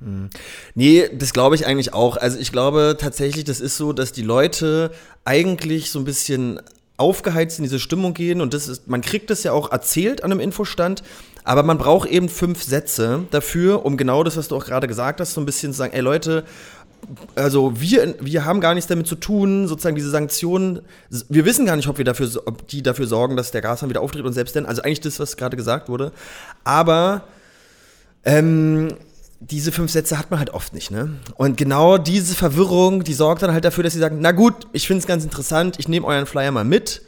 Hm. 0.00 0.30
Nee, 0.74 1.08
das 1.12 1.32
glaube 1.32 1.54
ich 1.54 1.66
eigentlich 1.66 1.94
auch. 1.94 2.16
Also 2.16 2.38
ich 2.38 2.52
glaube 2.52 2.96
tatsächlich, 2.98 3.44
das 3.44 3.60
ist 3.60 3.76
so, 3.76 3.92
dass 3.92 4.12
die 4.12 4.22
Leute 4.22 4.90
eigentlich 5.24 5.90
so 5.90 5.98
ein 5.98 6.04
bisschen 6.04 6.60
aufgeheizt 6.96 7.58
in 7.58 7.62
diese 7.62 7.78
Stimmung 7.78 8.14
gehen 8.14 8.40
und 8.40 8.54
das 8.54 8.68
ist, 8.68 8.88
man 8.88 9.02
kriegt 9.02 9.30
das 9.30 9.42
ja 9.42 9.52
auch 9.52 9.70
erzählt 9.70 10.24
an 10.24 10.32
einem 10.32 10.40
Infostand, 10.40 11.02
aber 11.46 11.62
man 11.62 11.78
braucht 11.78 12.08
eben 12.08 12.28
fünf 12.28 12.64
Sätze 12.64 13.24
dafür, 13.30 13.84
um 13.86 13.96
genau 13.96 14.24
das, 14.24 14.36
was 14.36 14.48
du 14.48 14.56
auch 14.56 14.64
gerade 14.66 14.88
gesagt 14.88 15.20
hast, 15.20 15.32
so 15.32 15.40
ein 15.40 15.46
bisschen 15.46 15.72
zu 15.72 15.78
sagen, 15.78 15.92
ey 15.92 16.00
Leute, 16.00 16.44
also 17.36 17.80
wir, 17.80 18.16
wir 18.20 18.44
haben 18.44 18.60
gar 18.60 18.74
nichts 18.74 18.88
damit 18.88 19.06
zu 19.06 19.14
tun, 19.14 19.68
sozusagen 19.68 19.94
diese 19.94 20.10
Sanktionen, 20.10 20.80
wir 21.28 21.44
wissen 21.44 21.64
gar 21.64 21.76
nicht, 21.76 21.86
ob 21.86 21.98
wir 21.98 22.04
dafür, 22.04 22.28
ob 22.46 22.66
die 22.66 22.82
dafür 22.82 23.06
sorgen, 23.06 23.36
dass 23.36 23.52
der 23.52 23.62
Gashahn 23.62 23.88
wieder 23.88 24.00
auftritt 24.00 24.24
und 24.24 24.32
selbst 24.32 24.56
dann, 24.56 24.66
also 24.66 24.82
eigentlich 24.82 25.02
das, 25.02 25.20
was 25.20 25.36
gerade 25.36 25.56
gesagt 25.56 25.88
wurde, 25.88 26.10
aber 26.64 27.22
ähm, 28.24 28.88
diese 29.38 29.70
fünf 29.70 29.92
Sätze 29.92 30.18
hat 30.18 30.32
man 30.32 30.40
halt 30.40 30.50
oft 30.50 30.74
nicht, 30.74 30.90
ne? 30.90 31.10
Und 31.36 31.56
genau 31.56 31.96
diese 31.96 32.34
Verwirrung, 32.34 33.04
die 33.04 33.14
sorgt 33.14 33.42
dann 33.42 33.52
halt 33.52 33.64
dafür, 33.64 33.84
dass 33.84 33.92
sie 33.92 34.00
sagen, 34.00 34.18
na 34.20 34.32
gut, 34.32 34.66
ich 34.72 34.88
finde 34.88 35.00
es 35.00 35.06
ganz 35.06 35.22
interessant, 35.22 35.76
ich 35.78 35.86
nehme 35.86 36.06
euren 36.06 36.26
Flyer 36.26 36.50
mal 36.50 36.64
mit, 36.64 37.02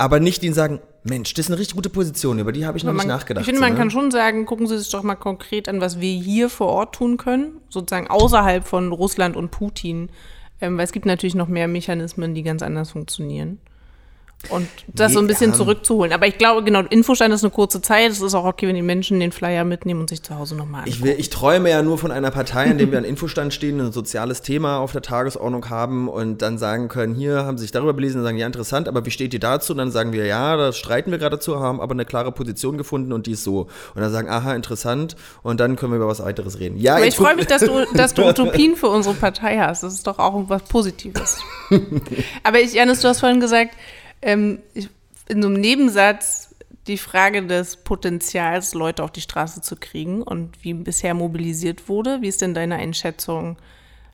aber 0.00 0.18
nicht 0.18 0.42
ihnen 0.42 0.54
sagen, 0.54 0.80
Mensch, 1.02 1.34
das 1.34 1.46
ist 1.46 1.50
eine 1.50 1.60
richtig 1.60 1.76
gute 1.76 1.90
Position, 1.90 2.38
über 2.38 2.52
die 2.52 2.64
habe 2.64 2.78
ich 2.78 2.84
noch 2.84 2.94
man, 2.94 3.06
nicht 3.06 3.14
nachgedacht. 3.14 3.42
Ich 3.42 3.46
finde, 3.46 3.60
so, 3.60 3.64
man 3.66 3.74
ne? 3.74 3.78
kann 3.78 3.90
schon 3.90 4.10
sagen, 4.10 4.46
gucken 4.46 4.66
Sie 4.66 4.78
sich 4.78 4.90
doch 4.90 5.02
mal 5.02 5.14
konkret 5.14 5.68
an, 5.68 5.82
was 5.82 6.00
wir 6.00 6.10
hier 6.10 6.48
vor 6.48 6.68
Ort 6.68 6.94
tun 6.94 7.18
können, 7.18 7.60
sozusagen 7.68 8.08
außerhalb 8.08 8.66
von 8.66 8.92
Russland 8.92 9.36
und 9.36 9.50
Putin, 9.50 10.08
ähm, 10.62 10.78
weil 10.78 10.84
es 10.84 10.92
gibt 10.92 11.04
natürlich 11.04 11.34
noch 11.34 11.48
mehr 11.48 11.68
Mechanismen, 11.68 12.34
die 12.34 12.42
ganz 12.42 12.62
anders 12.62 12.92
funktionieren. 12.92 13.58
Und 14.48 14.66
das 14.88 15.12
so 15.12 15.18
ein 15.20 15.26
bisschen 15.26 15.52
zurückzuholen. 15.52 16.12
Aber 16.12 16.26
ich 16.26 16.38
glaube, 16.38 16.64
genau, 16.64 16.80
Infostein 16.80 17.30
ist 17.30 17.44
eine 17.44 17.50
kurze 17.50 17.82
Zeit. 17.82 18.10
Es 18.10 18.22
ist 18.22 18.34
auch 18.34 18.46
okay, 18.46 18.66
wenn 18.66 18.74
die 18.74 18.82
Menschen 18.82 19.20
den 19.20 19.32
Flyer 19.32 19.64
mitnehmen 19.64 20.00
und 20.00 20.08
sich 20.08 20.22
zu 20.22 20.36
Hause 20.36 20.56
nochmal 20.56 20.88
ich, 20.88 21.02
will, 21.02 21.14
ich 21.18 21.28
träume 21.28 21.68
ja 21.68 21.82
nur 21.82 21.98
von 21.98 22.10
einer 22.10 22.30
Partei, 22.30 22.64
in 22.64 22.78
der 22.78 22.90
wir 22.90 22.98
an 22.98 23.04
Infostand 23.04 23.52
stehen, 23.52 23.80
ein 23.80 23.92
soziales 23.92 24.40
Thema 24.40 24.78
auf 24.78 24.92
der 24.92 25.02
Tagesordnung 25.02 25.68
haben 25.68 26.08
und 26.08 26.40
dann 26.40 26.56
sagen 26.56 26.88
können, 26.88 27.14
hier 27.14 27.44
haben 27.44 27.58
sie 27.58 27.62
sich 27.62 27.70
darüber 27.70 27.92
belesen 27.92 28.20
und 28.20 28.24
sagen, 28.24 28.38
ja, 28.38 28.46
interessant, 28.46 28.88
aber 28.88 29.04
wie 29.04 29.10
steht 29.10 29.34
ihr 29.34 29.40
dazu? 29.40 29.72
Und 29.72 29.78
dann 29.78 29.90
sagen 29.90 30.12
wir, 30.12 30.24
ja, 30.24 30.56
da 30.56 30.72
streiten 30.72 31.10
wir 31.10 31.18
gerade 31.18 31.36
dazu, 31.36 31.60
haben 31.60 31.80
aber 31.80 31.92
eine 31.92 32.06
klare 32.06 32.32
Position 32.32 32.78
gefunden 32.78 33.12
und 33.12 33.26
die 33.26 33.32
ist 33.32 33.44
so. 33.44 33.68
Und 33.94 34.00
dann 34.00 34.10
sagen, 34.10 34.30
aha, 34.30 34.54
interessant. 34.54 35.16
Und 35.42 35.60
dann 35.60 35.76
können 35.76 35.92
wir 35.92 35.96
über 35.96 36.08
was 36.08 36.22
weiteres 36.22 36.58
reden. 36.58 36.78
Ja, 36.78 36.96
aber 36.96 37.06
ich 37.06 37.14
freue 37.14 37.36
mich, 37.36 37.46
dass 37.46 37.62
du, 37.62 37.84
dass 37.94 38.14
du 38.14 38.22
Utopien 38.28 38.74
für 38.74 38.88
unsere 38.88 39.14
Partei 39.14 39.58
hast. 39.58 39.82
Das 39.82 39.92
ist 39.92 40.06
doch 40.06 40.18
auch 40.18 40.44
was 40.48 40.62
Positives. 40.62 41.38
aber 42.42 42.60
ich, 42.60 42.72
Janis, 42.72 43.00
du 43.00 43.08
hast 43.08 43.20
vorhin 43.20 43.40
gesagt, 43.40 43.74
ähm, 44.22 44.58
in 45.28 45.42
so 45.42 45.48
einem 45.48 45.60
Nebensatz 45.60 46.54
die 46.86 46.98
Frage 46.98 47.46
des 47.46 47.76
Potenzials, 47.76 48.74
Leute 48.74 49.02
auf 49.04 49.12
die 49.12 49.20
Straße 49.20 49.60
zu 49.60 49.76
kriegen 49.76 50.22
und 50.22 50.50
wie 50.62 50.74
bisher 50.74 51.14
mobilisiert 51.14 51.88
wurde. 51.88 52.18
Wie 52.20 52.28
ist 52.28 52.42
denn 52.42 52.54
deine 52.54 52.76
Einschätzung? 52.76 53.56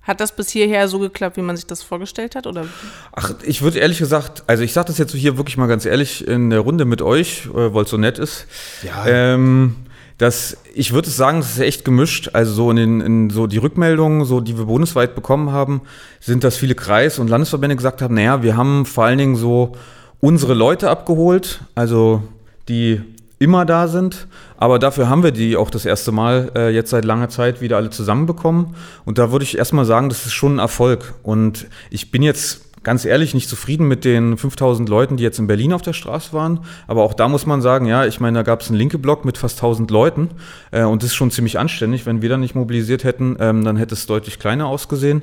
Hat 0.03 0.21
das 0.21 0.37
bis 0.37 0.51
hierher 0.51 0.87
so 0.87 0.99
geklappt, 0.99 1.37
wie 1.37 1.43
man 1.43 1.57
sich 1.57 1.67
das 1.67 1.83
vorgestellt 1.83 2.37
hat? 2.37 2.47
Oder? 2.47 2.67
Ach, 3.13 3.33
ich 3.45 3.63
würde 3.63 3.79
ehrlich 3.79 3.99
gesagt, 3.99 4.45
also 4.47 4.63
ich 4.63 4.73
sage 4.73 4.89
das 4.89 4.99
jetzt 4.99 5.13
hier 5.15 5.37
wirklich 5.37 5.57
mal 5.57 5.67
ganz 5.67 5.85
ehrlich 5.85 6.27
in 6.27 6.51
der 6.51 6.61
Runde 6.61 6.85
mit 6.85 7.03
euch, 7.03 7.47
äh, 7.47 7.75
weil 7.75 7.85
es 7.85 7.91
so 7.91 7.97
nett 7.97 8.19
ist. 8.19 8.47
Ja. 8.83 9.07
Ähm, 9.07 9.77
dass 10.19 10.57
ich 10.75 10.93
würde 10.93 11.11
sagen, 11.11 11.41
das 11.41 11.53
ist 11.53 11.59
echt 11.61 11.85
gemischt. 11.85 12.31
Also 12.33 12.53
so 12.53 12.71
in, 12.71 12.77
den, 12.77 13.01
in 13.01 13.31
so 13.31 13.47
die 13.47 13.59
Rückmeldungen, 13.59 14.25
so 14.25 14.41
die 14.41 14.57
wir 14.57 14.67
bundesweit 14.67 15.15
bekommen 15.15 15.51
haben, 15.51 15.83
sind, 16.21 16.45
dass 16.45 16.57
viele 16.57 16.75
Kreis- 16.75 17.19
und 17.19 17.29
Landesverbände 17.29 17.77
gesagt 17.77 18.01
haben, 18.01 18.15
naja, 18.15 18.43
wir 18.43 18.57
haben 18.57 18.87
vor 18.87 19.05
allen 19.05 19.19
Dingen 19.19 19.37
so 19.37 19.73
unsere 20.21 20.55
Leute 20.55 20.91
abgeholt, 20.91 21.61
also 21.75 22.23
die 22.69 23.01
immer 23.39 23.65
da 23.65 23.87
sind, 23.87 24.27
aber 24.57 24.79
dafür 24.79 25.09
haben 25.09 25.23
wir 25.23 25.31
die 25.31 25.57
auch 25.57 25.71
das 25.71 25.85
erste 25.85 26.11
Mal 26.11 26.51
äh, 26.57 26.71
jetzt 26.71 26.91
seit 26.91 27.05
langer 27.05 27.29
Zeit 27.29 27.61
wieder 27.61 27.77
alle 27.77 27.91
zusammenbekommen. 27.91 28.75
Und 29.05 29.19
da 29.19 29.31
würde 29.31 29.45
ich 29.45 29.59
erstmal 29.59 29.85
sagen, 29.85 30.09
das 30.09 30.25
ist 30.25 30.33
schon 30.33 30.57
ein 30.57 30.59
Erfolg. 30.59 31.15
Und 31.23 31.67
ich 31.91 32.11
bin 32.11 32.23
jetzt 32.23 32.63
ganz 32.83 33.05
ehrlich 33.05 33.35
nicht 33.35 33.49
zufrieden 33.49 33.89
mit 33.89 34.05
den 34.05 34.39
5000 34.39 34.89
Leuten, 34.89 35.17
die 35.17 35.25
jetzt 35.25 35.39
in 35.39 35.49
Berlin 35.49 35.73
auf 35.73 35.83
der 35.83 35.93
Straße 35.93 36.33
waren. 36.33 36.61
Aber 36.87 37.03
auch 37.03 37.15
da 37.15 37.29
muss 37.29 37.45
man 37.45 37.61
sagen, 37.61 37.87
ja, 37.87 38.07
ich 38.07 38.21
meine, 38.21 38.39
da 38.39 38.43
gab 38.43 38.63
es 38.63 38.69
einen 38.69 38.79
linke 38.79 38.97
Block 38.97 39.25
mit 39.25 39.37
fast 39.37 39.59
1000 39.59 39.91
Leuten. 39.91 40.31
Äh, 40.71 40.85
und 40.85 41.03
das 41.03 41.11
ist 41.11 41.17
schon 41.17 41.31
ziemlich 41.31 41.59
anständig. 41.59 42.07
Wenn 42.07 42.23
wir 42.23 42.31
da 42.31 42.39
nicht 42.39 42.55
mobilisiert 42.55 43.05
hätten, 43.05 43.37
ähm, 43.41 43.65
dann 43.65 43.77
hätte 43.77 43.95
es 43.95 44.07
deutlich 44.07 44.39
kleiner 44.39 44.67
ausgesehen. 44.67 45.23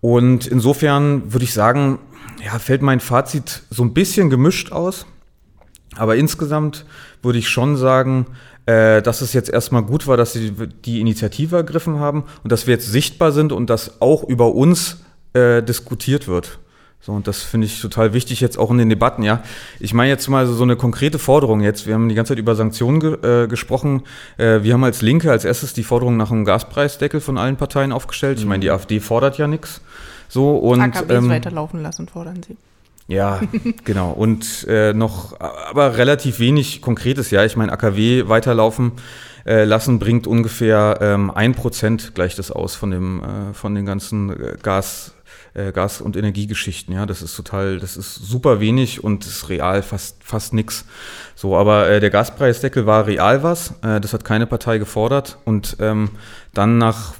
Und 0.00 0.46
insofern 0.46 1.32
würde 1.32 1.44
ich 1.44 1.52
sagen, 1.52 1.98
ja, 2.44 2.58
fällt 2.58 2.82
mein 2.82 3.00
Fazit 3.00 3.62
so 3.70 3.82
ein 3.82 3.94
bisschen 3.94 4.30
gemischt 4.30 4.72
aus. 4.72 5.06
Aber 5.96 6.16
insgesamt 6.16 6.84
würde 7.22 7.38
ich 7.38 7.48
schon 7.48 7.76
sagen, 7.76 8.26
äh, 8.66 9.02
dass 9.02 9.20
es 9.20 9.32
jetzt 9.32 9.50
erstmal 9.50 9.82
gut 9.82 10.06
war, 10.06 10.16
dass 10.16 10.32
sie 10.32 10.52
die 10.84 11.00
Initiative 11.00 11.56
ergriffen 11.56 11.98
haben 11.98 12.24
und 12.42 12.52
dass 12.52 12.66
wir 12.66 12.74
jetzt 12.74 12.90
sichtbar 12.90 13.32
sind 13.32 13.52
und 13.52 13.68
dass 13.70 14.00
auch 14.00 14.22
über 14.22 14.54
uns 14.54 14.98
äh, 15.32 15.62
diskutiert 15.62 16.28
wird. 16.28 16.58
So, 17.02 17.12
und 17.12 17.26
das 17.26 17.42
finde 17.42 17.66
ich 17.66 17.80
total 17.80 18.12
wichtig 18.12 18.42
jetzt 18.42 18.58
auch 18.58 18.70
in 18.70 18.76
den 18.76 18.90
Debatten, 18.90 19.22
ja. 19.22 19.42
Ich 19.78 19.94
meine 19.94 20.10
jetzt 20.10 20.28
mal 20.28 20.46
so, 20.46 20.52
so 20.52 20.64
eine 20.64 20.76
konkrete 20.76 21.18
Forderung 21.18 21.62
jetzt. 21.62 21.86
Wir 21.86 21.94
haben 21.94 22.10
die 22.10 22.14
ganze 22.14 22.32
Zeit 22.32 22.38
über 22.38 22.54
Sanktionen 22.54 23.00
ge 23.00 23.44
äh, 23.44 23.48
gesprochen. 23.48 24.02
Äh, 24.36 24.62
wir 24.62 24.74
haben 24.74 24.84
als 24.84 25.00
Linke 25.00 25.30
als 25.30 25.46
erstes 25.46 25.72
die 25.72 25.82
Forderung 25.82 26.18
nach 26.18 26.30
einem 26.30 26.44
Gaspreisdeckel 26.44 27.20
von 27.20 27.38
allen 27.38 27.56
Parteien 27.56 27.92
aufgestellt. 27.92 28.38
Ich 28.38 28.44
meine, 28.44 28.60
die 28.60 28.68
mhm. 28.68 28.74
AfD 28.74 29.00
fordert 29.00 29.38
ja 29.38 29.46
nichts. 29.46 29.80
So, 30.30 30.56
und, 30.56 30.80
AKWs 30.80 31.10
ähm, 31.10 31.28
weiterlaufen 31.28 31.82
lassen, 31.82 32.08
fordern 32.08 32.40
sie. 32.46 32.56
Ja, 33.08 33.40
genau. 33.84 34.12
Und 34.12 34.64
äh, 34.68 34.92
noch, 34.92 35.38
aber 35.40 35.98
relativ 35.98 36.38
wenig 36.38 36.80
Konkretes, 36.80 37.32
ja. 37.32 37.44
Ich 37.44 37.56
meine, 37.56 37.72
AKW 37.72 38.28
weiterlaufen 38.28 38.92
äh, 39.44 39.64
lassen 39.64 39.98
bringt 39.98 40.28
ungefähr 40.28 40.98
ähm, 41.00 41.32
ein 41.32 41.54
Prozent 41.54 42.14
gleich 42.14 42.36
das 42.36 42.52
aus 42.52 42.76
von 42.76 42.92
dem, 42.92 43.22
äh, 43.22 43.54
von 43.54 43.74
den 43.74 43.84
ganzen 43.84 44.30
äh, 44.30 44.56
Gas, 44.62 45.14
äh, 45.54 45.72
Gas- 45.72 46.00
und 46.00 46.16
Energiegeschichten. 46.16 46.94
Ja, 46.94 47.04
das 47.04 47.20
ist 47.22 47.34
total, 47.34 47.80
das 47.80 47.96
ist 47.96 48.14
super 48.14 48.60
wenig 48.60 49.02
und 49.02 49.26
ist 49.26 49.48
real 49.48 49.82
fast, 49.82 50.22
fast 50.22 50.52
nix. 50.52 50.84
So, 51.34 51.56
aber 51.56 51.88
äh, 51.88 51.98
der 51.98 52.10
Gaspreisdeckel 52.10 52.86
war 52.86 53.06
real 53.06 53.42
was. 53.42 53.72
Äh, 53.82 54.00
das 54.00 54.12
hat 54.12 54.24
keine 54.24 54.46
Partei 54.46 54.78
gefordert. 54.78 55.38
Und 55.44 55.78
ähm, 55.80 56.10
dann 56.54 56.78
nach 56.78 57.14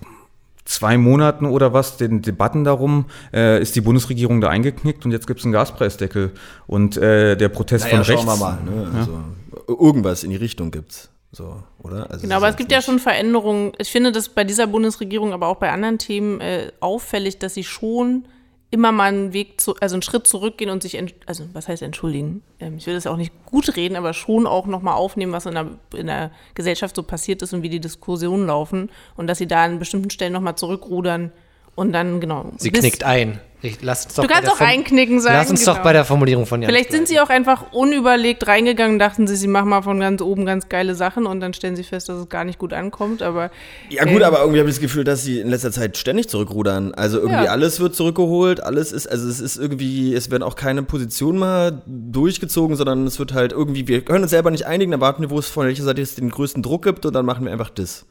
zwei 0.70 0.98
Monaten 0.98 1.46
oder 1.46 1.72
was, 1.72 1.96
den 1.96 2.22
Debatten 2.22 2.62
darum, 2.64 3.06
äh, 3.32 3.60
ist 3.60 3.74
die 3.74 3.80
Bundesregierung 3.80 4.40
da 4.40 4.48
eingeknickt 4.48 5.04
und 5.04 5.10
jetzt 5.10 5.26
gibt 5.26 5.40
es 5.40 5.44
einen 5.44 5.52
Gaspreisdeckel. 5.52 6.30
Und 6.66 6.96
äh, 6.96 7.36
der 7.36 7.48
Protest 7.48 7.86
naja, 7.86 7.96
von 7.96 8.06
rechts. 8.06 8.24
Schauen 8.24 8.38
wir 8.38 8.44
mal, 8.44 8.58
ne? 8.64 8.92
also, 8.96 9.18
Irgendwas 9.66 10.22
in 10.22 10.30
die 10.30 10.36
Richtung 10.36 10.70
gibt's. 10.70 11.10
So, 11.32 11.62
oder? 11.78 12.10
Also 12.10 12.22
genau, 12.22 12.36
aber 12.36 12.48
es 12.48 12.56
gibt 12.56 12.72
ja 12.72 12.82
schon 12.82 12.98
Veränderungen. 12.98 13.72
Ich 13.78 13.90
finde 13.90 14.12
das 14.12 14.28
bei 14.28 14.44
dieser 14.44 14.66
Bundesregierung, 14.66 15.32
aber 15.32 15.48
auch 15.48 15.56
bei 15.56 15.70
anderen 15.70 15.98
Themen 15.98 16.40
äh, 16.40 16.72
auffällig, 16.80 17.38
dass 17.38 17.54
sie 17.54 17.64
schon 17.64 18.24
immer 18.70 18.92
mal 18.92 19.08
einen 19.08 19.32
Weg 19.32 19.60
zu, 19.60 19.74
also 19.80 19.94
einen 19.94 20.02
Schritt 20.02 20.26
zurückgehen 20.26 20.70
und 20.70 20.82
sich, 20.82 21.02
also 21.26 21.44
was 21.52 21.68
heißt 21.68 21.82
entschuldigen? 21.82 22.42
Ähm, 22.60 22.76
ich 22.76 22.86
will 22.86 22.94
das 22.94 23.06
auch 23.06 23.16
nicht 23.16 23.32
gut 23.44 23.76
reden, 23.76 23.96
aber 23.96 24.12
schon 24.12 24.46
auch 24.46 24.66
nochmal 24.66 24.94
aufnehmen, 24.94 25.32
was 25.32 25.46
in 25.46 25.54
der, 25.54 25.66
in 25.96 26.06
der 26.06 26.30
Gesellschaft 26.54 26.94
so 26.94 27.02
passiert 27.02 27.42
ist 27.42 27.52
und 27.52 27.62
wie 27.62 27.68
die 27.68 27.80
Diskussionen 27.80 28.46
laufen 28.46 28.90
und 29.16 29.26
dass 29.26 29.38
sie 29.38 29.48
da 29.48 29.64
an 29.64 29.78
bestimmten 29.78 30.10
Stellen 30.10 30.32
nochmal 30.32 30.56
zurückrudern 30.56 31.32
und 31.74 31.92
dann, 31.92 32.20
genau. 32.20 32.52
Sie 32.58 32.70
knickt 32.70 33.04
ein. 33.04 33.40
Ich, 33.62 33.82
lass 33.82 34.06
uns 34.06 34.14
doch 34.14 34.22
du 34.22 34.28
kannst 34.28 34.50
auch 34.50 34.60
einknicken 34.60 35.20
sagen. 35.20 35.36
Lass 35.36 35.50
uns 35.50 35.60
genau. 35.60 35.74
doch 35.74 35.82
bei 35.82 35.92
der 35.92 36.06
Formulierung 36.06 36.46
von 36.46 36.62
Jan 36.62 36.70
Vielleicht 36.70 36.92
sind 36.92 37.08
sie 37.08 37.20
auch 37.20 37.28
einfach 37.28 37.72
unüberlegt 37.72 38.46
reingegangen, 38.46 38.98
dachten 38.98 39.26
sie, 39.26 39.36
sie 39.36 39.48
machen 39.48 39.68
mal 39.68 39.82
von 39.82 40.00
ganz 40.00 40.22
oben 40.22 40.46
ganz 40.46 40.68
geile 40.70 40.94
Sachen 40.94 41.26
und 41.26 41.40
dann 41.40 41.52
stellen 41.52 41.76
sie 41.76 41.84
fest, 41.84 42.08
dass 42.08 42.18
es 42.18 42.28
gar 42.30 42.44
nicht 42.44 42.58
gut 42.58 42.72
ankommt. 42.72 43.22
Aber 43.22 43.50
ja 43.90 44.04
gut, 44.04 44.16
ähm, 44.16 44.22
aber 44.22 44.40
irgendwie 44.40 44.60
habe 44.60 44.70
ich 44.70 44.76
das 44.76 44.80
Gefühl, 44.80 45.04
dass 45.04 45.22
sie 45.22 45.40
in 45.40 45.48
letzter 45.48 45.72
Zeit 45.72 45.98
ständig 45.98 46.28
zurückrudern. 46.28 46.94
Also 46.94 47.18
irgendwie 47.18 47.44
ja. 47.44 47.50
alles 47.50 47.80
wird 47.80 47.94
zurückgeholt, 47.94 48.62
alles 48.62 48.92
ist, 48.92 49.06
also 49.06 49.28
es 49.28 49.40
ist 49.40 49.58
irgendwie, 49.58 50.14
es 50.14 50.30
werden 50.30 50.42
auch 50.42 50.56
keine 50.56 50.82
Positionen 50.82 51.38
mal 51.38 51.82
durchgezogen, 51.86 52.76
sondern 52.76 53.06
es 53.06 53.18
wird 53.18 53.34
halt 53.34 53.52
irgendwie, 53.52 53.86
wir 53.86 54.02
können 54.02 54.22
uns 54.22 54.30
selber 54.30 54.50
nicht 54.50 54.66
einigen, 54.66 54.90
dann 54.90 55.00
warten 55.00 55.22
wir, 55.22 55.30
wo 55.30 55.38
es 55.38 55.48
von 55.48 55.66
welcher 55.66 55.84
Seite 55.84 56.00
es 56.00 56.14
den 56.14 56.30
größten 56.30 56.62
Druck 56.62 56.84
gibt 56.84 57.04
und 57.04 57.12
dann 57.12 57.26
machen 57.26 57.44
wir 57.44 57.52
einfach 57.52 57.70
das. 57.70 58.06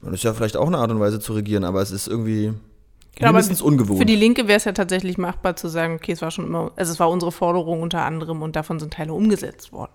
Das 0.00 0.14
ist 0.14 0.24
ja 0.24 0.32
vielleicht 0.32 0.56
auch 0.56 0.68
eine 0.68 0.78
Art 0.78 0.90
und 0.90 1.00
Weise 1.00 1.20
zu 1.20 1.32
regieren, 1.32 1.64
aber 1.64 1.82
es 1.82 1.90
ist 1.90 2.06
irgendwie 2.06 2.54
Genau, 3.18 3.32
Mindestens 3.32 3.60
ungewohnt. 3.62 3.98
Für 3.98 4.06
die 4.06 4.14
Linke 4.14 4.46
wäre 4.46 4.58
es 4.58 4.64
ja 4.64 4.70
tatsächlich 4.70 5.18
machbar 5.18 5.56
zu 5.56 5.66
sagen, 5.66 5.96
okay, 5.96 6.12
es 6.12 6.22
war 6.22 6.30
schon 6.30 6.46
immer, 6.46 6.70
also 6.76 6.92
es 6.92 7.00
war 7.00 7.10
unsere 7.10 7.32
Forderung 7.32 7.82
unter 7.82 8.04
anderem 8.04 8.42
und 8.42 8.54
davon 8.54 8.78
sind 8.78 8.94
Teile 8.94 9.12
umgesetzt 9.12 9.72
worden. 9.72 9.90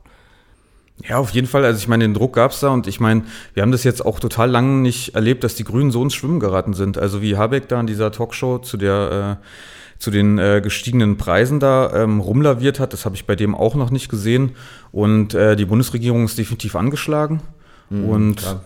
Ja, 1.08 1.18
auf 1.18 1.32
jeden 1.32 1.48
Fall. 1.48 1.64
Also 1.64 1.80
ich 1.80 1.88
meine, 1.88 2.04
den 2.04 2.14
Druck 2.14 2.34
gab 2.34 2.52
es 2.52 2.60
da 2.60 2.70
und 2.70 2.86
ich 2.86 3.00
meine, 3.00 3.24
wir 3.54 3.64
haben 3.64 3.72
das 3.72 3.86
jetzt 3.86 4.06
auch 4.06 4.20
total 4.20 4.50
lange 4.50 4.82
nicht 4.82 5.16
erlebt, 5.16 5.44
dass 5.46 5.56
die 5.56 5.64
Grünen 5.64 5.90
so 5.90 6.04
ins 6.04 6.14
Schwimmen 6.14 6.42
geraten 6.42 6.74
sind. 6.74 6.98
Also 6.98 7.22
wie 7.22 7.38
Habeck 7.38 7.70
da 7.70 7.80
in 7.80 7.88
dieser 7.88 8.12
Talkshow 8.12 8.60
zu 8.60 8.76
der 8.76 9.40
äh, 9.42 9.46
zu 10.00 10.12
den 10.12 10.38
äh, 10.38 10.60
gestiegenen 10.62 11.16
Preisen 11.16 11.62
da 11.62 12.04
ähm, 12.04 12.20
rumlaviert 12.20 12.78
hat, 12.78 12.92
das 12.92 13.06
habe 13.06 13.16
ich 13.16 13.26
bei 13.26 13.38
dem 13.38 13.56
auch 13.56 13.74
noch 13.76 13.90
nicht 13.90 14.10
gesehen. 14.10 14.52
Und 14.92 15.34
äh, 15.34 15.56
die 15.56 15.64
Bundesregierung 15.64 16.26
ist 16.26 16.38
definitiv 16.38 16.76
angeschlagen. 16.76 17.40
Mhm, 17.90 18.10
und 18.10 18.36
klar. 18.36 18.66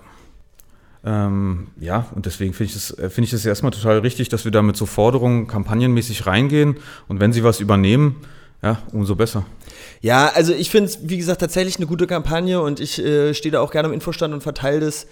Ähm, 1.07 1.67
ja, 1.79 2.05
und 2.15 2.25
deswegen 2.25 2.53
finde 2.53 2.71
ich 2.71 2.75
es 2.75 2.91
äh, 2.97 3.09
find 3.09 3.31
ich 3.31 3.45
erstmal 3.45 3.71
total 3.71 3.99
richtig, 3.99 4.27
dass 4.27 4.43
wir 4.43 4.51
da 4.51 4.61
mit 4.61 4.75
so 4.75 4.85
Forderungen 4.85 5.47
kampagnenmäßig 5.47 6.27
reingehen. 6.27 6.75
Und 7.07 7.21
wenn 7.21 7.31
sie 7.31 7.45
was 7.45 7.61
übernehmen, 7.61 8.17
ja, 8.61 8.81
umso 8.91 9.15
besser. 9.15 9.45
Ja, 10.01 10.27
also 10.35 10.53
ich 10.53 10.69
finde 10.69 10.89
es, 10.89 10.99
wie 11.03 11.17
gesagt, 11.17 11.39
tatsächlich 11.39 11.77
eine 11.77 11.85
gute 11.85 12.07
Kampagne 12.07 12.59
und 12.59 12.81
ich 12.81 12.99
äh, 12.99 13.33
stehe 13.33 13.53
da 13.53 13.61
auch 13.61 13.71
gerne 13.71 13.87
im 13.87 13.93
Infostand 13.93 14.33
und 14.33 14.43
verteile 14.43 14.81
das. 14.81 15.07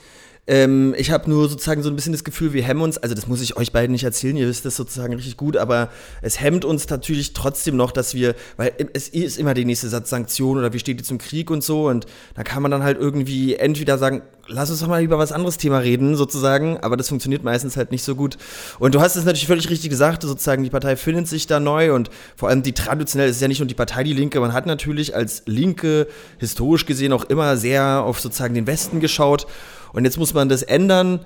Ähm, 0.48 0.94
ich 0.96 1.10
habe 1.10 1.30
nur 1.30 1.50
sozusagen 1.50 1.82
so 1.82 1.90
ein 1.90 1.96
bisschen 1.96 2.12
das 2.12 2.24
Gefühl, 2.24 2.54
wir 2.54 2.62
hemmen 2.62 2.82
uns, 2.82 3.00
also 3.00 3.16
das 3.16 3.28
muss 3.28 3.42
ich 3.42 3.58
euch 3.58 3.72
beiden 3.72 3.92
nicht 3.92 4.04
erzählen, 4.04 4.38
ihr 4.38 4.48
wisst 4.48 4.64
das 4.64 4.76
sozusagen 4.76 5.14
richtig 5.16 5.38
gut, 5.38 5.58
aber 5.58 5.90
es 6.22 6.40
hemmt 6.40 6.66
uns 6.66 6.88
natürlich 6.88 7.34
trotzdem 7.34 7.76
noch, 7.76 7.92
dass 7.92 8.14
wir, 8.14 8.36
weil 8.56 8.72
es 8.94 9.10
ist 9.10 9.40
immer 9.40 9.56
der 9.56 9.66
nächste 9.66 9.90
Satz 9.90 10.12
Sanktionen 10.12 10.60
oder 10.60 10.72
wie 10.72 10.80
steht 10.80 11.00
ihr 11.00 11.04
zum 11.04 11.18
Krieg 11.18 11.50
und 11.50 11.64
so 11.64 11.88
und 11.88 12.06
da 12.36 12.44
kann 12.44 12.62
man 12.62 12.70
dann 12.70 12.84
halt 12.84 13.00
irgendwie 13.00 13.56
entweder 13.56 13.98
sagen, 13.98 14.22
lass 14.48 14.70
uns 14.70 14.82
doch 14.82 14.88
mal 14.88 15.02
über 15.02 15.18
was 15.18 15.32
anderes 15.32 15.58
Thema 15.58 15.80
reden, 15.80 16.16
sozusagen, 16.16 16.78
aber 16.78 16.96
das 16.96 17.10
funktioniert 17.10 17.44
meistens 17.44 17.76
halt 17.76 17.92
nicht 17.92 18.04
so 18.04 18.14
gut. 18.14 18.38
Und 18.78 18.94
du 18.94 19.02
hast 19.02 19.16
es 19.16 19.26
natürlich 19.26 19.48
völlig 19.48 19.68
richtig 19.72 19.90
gesagt, 19.90 20.22
sozusagen, 20.22 20.64
die 20.64 20.70
Partei 20.70 20.96
findet 20.96 21.28
sich 21.28 21.48
da 21.48 21.60
neu 21.60 21.94
und 21.94 22.12
vor 22.36 22.50
allem 22.50 22.62
die 22.62 22.74
traditionell 22.74 23.30
ist 23.30 23.42
ja 23.42 23.48
nicht 23.48 23.60
nur 23.60 23.68
die 23.68 23.74
Partei 23.74 24.04
die 24.04 24.14
Linke, 24.14 24.40
man 24.40 24.54
hat 24.54 24.68
natürlich 24.68 25.16
als 25.16 25.42
Linke 25.48 26.06
historisch 26.38 26.86
gesehen 26.86 27.14
auch 27.14 27.24
immer 27.24 27.58
sehr 27.58 28.04
auf 28.04 28.20
sozusagen 28.20 28.54
den 28.54 28.68
Westen 28.68 29.00
geschaut 29.00 29.48
und 29.96 30.04
jetzt 30.04 30.18
muss 30.18 30.34
man 30.34 30.50
das 30.50 30.62
ändern. 30.62 31.22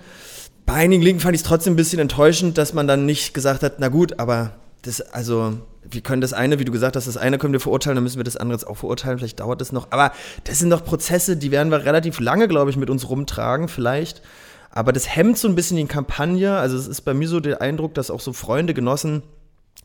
Bei 0.65 0.75
einigen 0.75 1.01
Linken 1.01 1.21
fand 1.21 1.33
ich 1.33 1.41
es 1.41 1.47
trotzdem 1.47 1.73
ein 1.73 1.75
bisschen 1.75 1.99
enttäuschend, 1.99 2.57
dass 2.59 2.73
man 2.73 2.87
dann 2.87 3.05
nicht 3.05 3.33
gesagt 3.33 3.63
hat, 3.63 3.79
na 3.79 3.87
gut, 3.87 4.19
aber 4.19 4.51
das, 4.83 5.01
also, 5.01 5.57
wir 5.89 6.01
können 6.01 6.21
das 6.21 6.33
eine, 6.33 6.59
wie 6.59 6.65
du 6.65 6.71
gesagt 6.71 6.95
hast, 6.95 7.07
das 7.07 7.17
eine 7.17 7.39
können 7.39 7.53
wir 7.53 7.59
verurteilen, 7.59 7.95
dann 7.95 8.03
müssen 8.03 8.17
wir 8.19 8.23
das 8.23 8.37
andere 8.37 8.57
jetzt 8.57 8.67
auch 8.67 8.77
verurteilen, 8.77 9.17
vielleicht 9.17 9.39
dauert 9.39 9.59
das 9.59 9.71
noch. 9.71 9.87
Aber 9.89 10.11
das 10.43 10.59
sind 10.59 10.69
doch 10.69 10.85
Prozesse, 10.85 11.35
die 11.35 11.49
werden 11.49 11.71
wir 11.71 11.83
relativ 11.83 12.19
lange, 12.19 12.47
glaube 12.47 12.69
ich, 12.69 12.77
mit 12.77 12.91
uns 12.91 13.09
rumtragen, 13.09 13.67
vielleicht. 13.67 14.21
Aber 14.69 14.93
das 14.93 15.15
hemmt 15.15 15.39
so 15.39 15.47
ein 15.47 15.55
bisschen 15.55 15.77
die 15.77 15.85
Kampagne. 15.85 16.55
Also, 16.55 16.77
es 16.77 16.87
ist 16.87 17.01
bei 17.01 17.15
mir 17.15 17.27
so 17.27 17.39
der 17.39 17.61
Eindruck, 17.61 17.95
dass 17.95 18.11
auch 18.11 18.21
so 18.21 18.33
Freunde, 18.33 18.75
Genossen, 18.75 19.23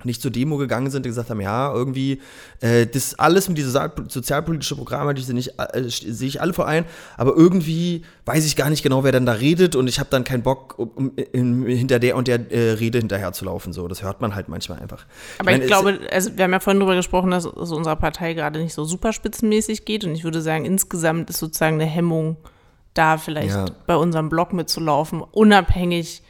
nicht 0.02 0.20
zur 0.20 0.30
Demo 0.30 0.56
gegangen 0.56 0.90
sind 0.90 1.06
und 1.06 1.10
gesagt 1.10 1.30
haben, 1.30 1.40
ja, 1.40 1.72
irgendwie, 1.72 2.20
äh, 2.60 2.86
das 2.86 3.18
alles 3.18 3.48
mit 3.48 3.56
diese 3.56 3.70
sozialpolitische 4.08 4.74
Programme, 4.74 5.14
die 5.14 5.22
sehe 5.22 5.38
ich, 5.38 5.58
äh, 5.58 5.82
sehe 5.84 6.28
ich 6.28 6.40
alle 6.40 6.52
vor 6.52 6.66
ein, 6.66 6.84
aber 7.16 7.34
irgendwie 7.36 8.02
weiß 8.26 8.44
ich 8.44 8.56
gar 8.56 8.70
nicht 8.70 8.82
genau, 8.82 9.04
wer 9.04 9.12
dann 9.12 9.24
da 9.24 9.32
redet 9.32 9.76
und 9.76 9.86
ich 9.86 10.00
habe 10.00 10.10
dann 10.10 10.24
keinen 10.24 10.42
Bock, 10.42 10.74
um, 10.78 11.12
in, 11.32 11.64
hinter 11.66 12.00
der 12.00 12.16
und 12.16 12.26
der 12.26 12.50
äh, 12.50 12.72
Rede 12.72 12.98
hinterher 12.98 13.32
zu 13.32 13.44
laufen. 13.44 13.72
So, 13.72 13.86
das 13.86 14.02
hört 14.02 14.20
man 14.20 14.34
halt 14.34 14.48
manchmal 14.48 14.80
einfach. 14.80 15.06
Aber 15.38 15.50
ich, 15.50 15.58
meine, 15.58 15.64
ich 15.64 15.68
glaube, 15.68 16.00
also 16.10 16.36
wir 16.36 16.44
haben 16.44 16.52
ja 16.52 16.60
vorhin 16.60 16.80
darüber 16.80 16.96
gesprochen, 16.96 17.30
dass 17.30 17.44
es 17.44 17.70
unserer 17.70 17.96
Partei 17.96 18.34
gerade 18.34 18.58
nicht 18.58 18.74
so 18.74 18.84
super 18.84 19.12
spitzenmäßig 19.12 19.84
geht 19.84 20.04
und 20.04 20.12
ich 20.14 20.24
würde 20.24 20.42
sagen, 20.42 20.64
insgesamt 20.64 21.30
ist 21.30 21.38
sozusagen 21.38 21.80
eine 21.80 21.88
Hemmung 21.88 22.36
da 22.94 23.18
vielleicht 23.18 23.54
ja. 23.54 23.66
bei 23.86 23.96
unserem 23.96 24.28
Blog 24.28 24.52
mitzulaufen, 24.52 25.20
unabhängig 25.20 26.22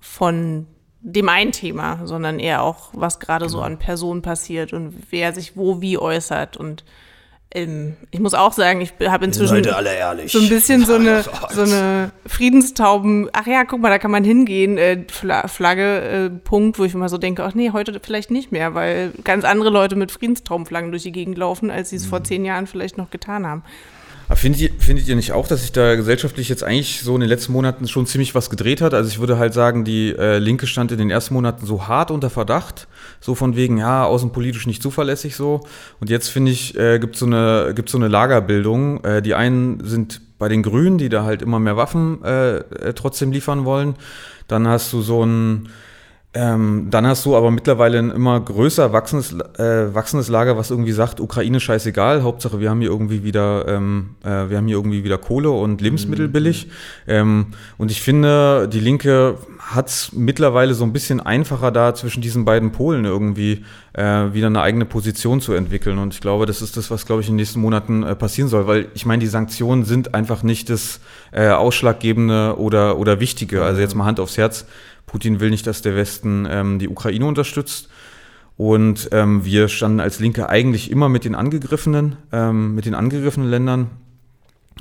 von 0.00 0.66
dem 1.00 1.28
einen 1.28 1.52
Thema, 1.52 2.00
sondern 2.04 2.38
eher 2.38 2.62
auch, 2.62 2.90
was 2.92 3.20
gerade 3.20 3.46
genau. 3.46 3.58
so 3.58 3.62
an 3.62 3.78
Personen 3.78 4.22
passiert 4.22 4.72
und 4.72 4.94
wer 5.10 5.32
sich 5.32 5.56
wo 5.56 5.80
wie 5.80 5.98
äußert. 5.98 6.56
Und 6.56 6.84
ähm, 7.54 7.96
ich 8.10 8.18
muss 8.18 8.34
auch 8.34 8.52
sagen, 8.52 8.80
ich 8.80 8.92
habe 9.06 9.24
inzwischen 9.24 9.54
so 10.32 10.40
ein 10.40 10.48
bisschen 10.48 10.84
so 10.84 10.94
eine, 10.96 11.24
so 11.50 11.62
eine 11.62 12.10
Friedenstauben, 12.26 13.30
ach 13.32 13.46
ja, 13.46 13.64
guck 13.64 13.80
mal, 13.80 13.90
da 13.90 13.98
kann 13.98 14.10
man 14.10 14.24
hingehen, 14.24 14.78
äh, 14.78 15.04
Flagge, 15.08 16.00
äh, 16.00 16.30
Punkt, 16.30 16.78
wo 16.78 16.84
ich 16.84 16.94
immer 16.94 17.08
so 17.08 17.18
denke, 17.18 17.44
ach 17.44 17.54
nee, 17.54 17.70
heute 17.70 18.00
vielleicht 18.02 18.32
nicht 18.32 18.50
mehr, 18.50 18.74
weil 18.74 19.12
ganz 19.22 19.44
andere 19.44 19.70
Leute 19.70 19.94
mit 19.94 20.10
Friedenstaubenflaggen 20.10 20.90
durch 20.90 21.04
die 21.04 21.12
Gegend 21.12 21.38
laufen, 21.38 21.70
als 21.70 21.90
sie 21.90 21.96
es 21.96 22.06
mhm. 22.06 22.10
vor 22.10 22.24
zehn 22.24 22.44
Jahren 22.44 22.66
vielleicht 22.66 22.98
noch 22.98 23.10
getan 23.10 23.46
haben. 23.46 23.62
Aber 24.28 24.36
findet 24.36 24.60
ihr, 24.60 24.70
findet 24.78 25.06
ihr 25.06 25.14
nicht 25.14 25.32
auch, 25.32 25.46
dass 25.46 25.62
sich 25.62 25.72
da 25.72 25.94
gesellschaftlich 25.94 26.48
jetzt 26.48 26.64
eigentlich 26.64 27.02
so 27.02 27.14
in 27.14 27.20
den 27.20 27.28
letzten 27.28 27.52
Monaten 27.52 27.86
schon 27.86 28.06
ziemlich 28.06 28.34
was 28.34 28.50
gedreht 28.50 28.80
hat? 28.80 28.92
Also 28.92 29.08
ich 29.08 29.20
würde 29.20 29.38
halt 29.38 29.54
sagen, 29.54 29.84
die 29.84 30.14
äh, 30.16 30.38
Linke 30.38 30.66
stand 30.66 30.90
in 30.90 30.98
den 30.98 31.10
ersten 31.10 31.34
Monaten 31.34 31.64
so 31.64 31.86
hart 31.86 32.10
unter 32.10 32.28
Verdacht, 32.28 32.88
so 33.20 33.36
von 33.36 33.54
wegen, 33.54 33.78
ja, 33.78 34.04
außenpolitisch 34.04 34.66
nicht 34.66 34.82
zuverlässig 34.82 35.36
so. 35.36 35.60
Und 36.00 36.10
jetzt 36.10 36.28
finde 36.28 36.50
ich, 36.50 36.76
äh, 36.76 36.98
gibt 36.98 37.16
so 37.16 37.26
eine 37.26 37.72
gibt 37.74 37.88
so 37.88 37.98
eine 37.98 38.08
Lagerbildung. 38.08 39.04
Äh, 39.04 39.22
die 39.22 39.34
einen 39.34 39.84
sind 39.84 40.20
bei 40.38 40.48
den 40.48 40.62
Grünen, 40.62 40.98
die 40.98 41.08
da 41.08 41.24
halt 41.24 41.40
immer 41.40 41.60
mehr 41.60 41.76
Waffen 41.76 42.22
äh, 42.24 42.56
äh 42.56 42.92
trotzdem 42.94 43.30
liefern 43.30 43.64
wollen. 43.64 43.94
Dann 44.48 44.66
hast 44.66 44.92
du 44.92 45.02
so 45.02 45.24
ein 45.24 45.68
ähm, 46.36 46.88
dann 46.90 47.06
hast 47.06 47.24
du 47.24 47.34
aber 47.34 47.50
mittlerweile 47.50 47.98
ein 47.98 48.10
immer 48.10 48.38
größer 48.38 48.92
wachsendes, 48.92 49.32
äh, 49.58 49.94
wachsendes 49.94 50.28
Lager, 50.28 50.58
was 50.58 50.70
irgendwie 50.70 50.92
sagt, 50.92 51.18
Ukraine 51.18 51.60
scheißegal, 51.60 52.22
Hauptsache 52.22 52.60
wir 52.60 52.68
haben 52.68 52.82
hier 52.82 52.90
irgendwie 52.90 53.24
wieder, 53.24 53.66
ähm, 53.66 54.16
äh, 54.22 54.50
wir 54.50 54.58
haben 54.58 54.66
hier 54.66 54.76
irgendwie 54.76 55.02
wieder 55.02 55.16
Kohle 55.16 55.50
und 55.50 55.80
Lebensmittel 55.80 56.28
mhm. 56.28 56.32
billig. 56.32 56.68
Ähm, 57.08 57.46
und 57.78 57.90
ich 57.90 58.02
finde, 58.02 58.68
die 58.68 58.80
Linke 58.80 59.38
hat 59.58 59.88
es 59.88 60.12
mittlerweile 60.12 60.74
so 60.74 60.84
ein 60.84 60.92
bisschen 60.92 61.20
einfacher 61.20 61.70
da 61.70 61.94
zwischen 61.94 62.20
diesen 62.20 62.44
beiden 62.44 62.70
Polen 62.70 63.06
irgendwie 63.06 63.64
äh, 63.94 64.34
wieder 64.34 64.48
eine 64.48 64.60
eigene 64.60 64.84
Position 64.84 65.40
zu 65.40 65.54
entwickeln. 65.54 65.96
Und 65.96 66.12
ich 66.12 66.20
glaube, 66.20 66.44
das 66.44 66.60
ist 66.60 66.76
das, 66.76 66.90
was, 66.90 67.06
glaube 67.06 67.22
ich, 67.22 67.28
in 67.28 67.32
den 67.32 67.36
nächsten 67.36 67.60
Monaten 67.60 68.02
äh, 68.02 68.14
passieren 68.14 68.50
soll, 68.50 68.66
weil 68.66 68.88
ich 68.92 69.06
meine, 69.06 69.20
die 69.20 69.26
Sanktionen 69.26 69.86
sind 69.86 70.14
einfach 70.14 70.42
nicht 70.42 70.68
das 70.68 71.00
äh, 71.32 71.48
Ausschlaggebende 71.48 72.58
oder, 72.58 72.98
oder 72.98 73.20
Wichtige. 73.20 73.64
Also 73.64 73.80
jetzt 73.80 73.94
mal 73.94 74.04
Hand 74.04 74.20
aufs 74.20 74.36
Herz 74.36 74.66
Putin 75.06 75.40
will 75.40 75.50
nicht, 75.50 75.66
dass 75.66 75.82
der 75.82 75.96
Westen 75.96 76.46
ähm, 76.50 76.78
die 76.78 76.88
Ukraine 76.88 77.26
unterstützt. 77.26 77.88
Und 78.56 79.10
ähm, 79.12 79.44
wir 79.44 79.68
standen 79.68 80.00
als 80.00 80.18
Linke 80.18 80.48
eigentlich 80.48 80.90
immer 80.90 81.08
mit 81.08 81.24
den 81.24 81.34
angegriffenen, 81.34 82.16
ähm, 82.32 82.74
mit 82.74 82.86
den 82.86 82.94
angegriffenen 82.94 83.50
Ländern. 83.50 83.90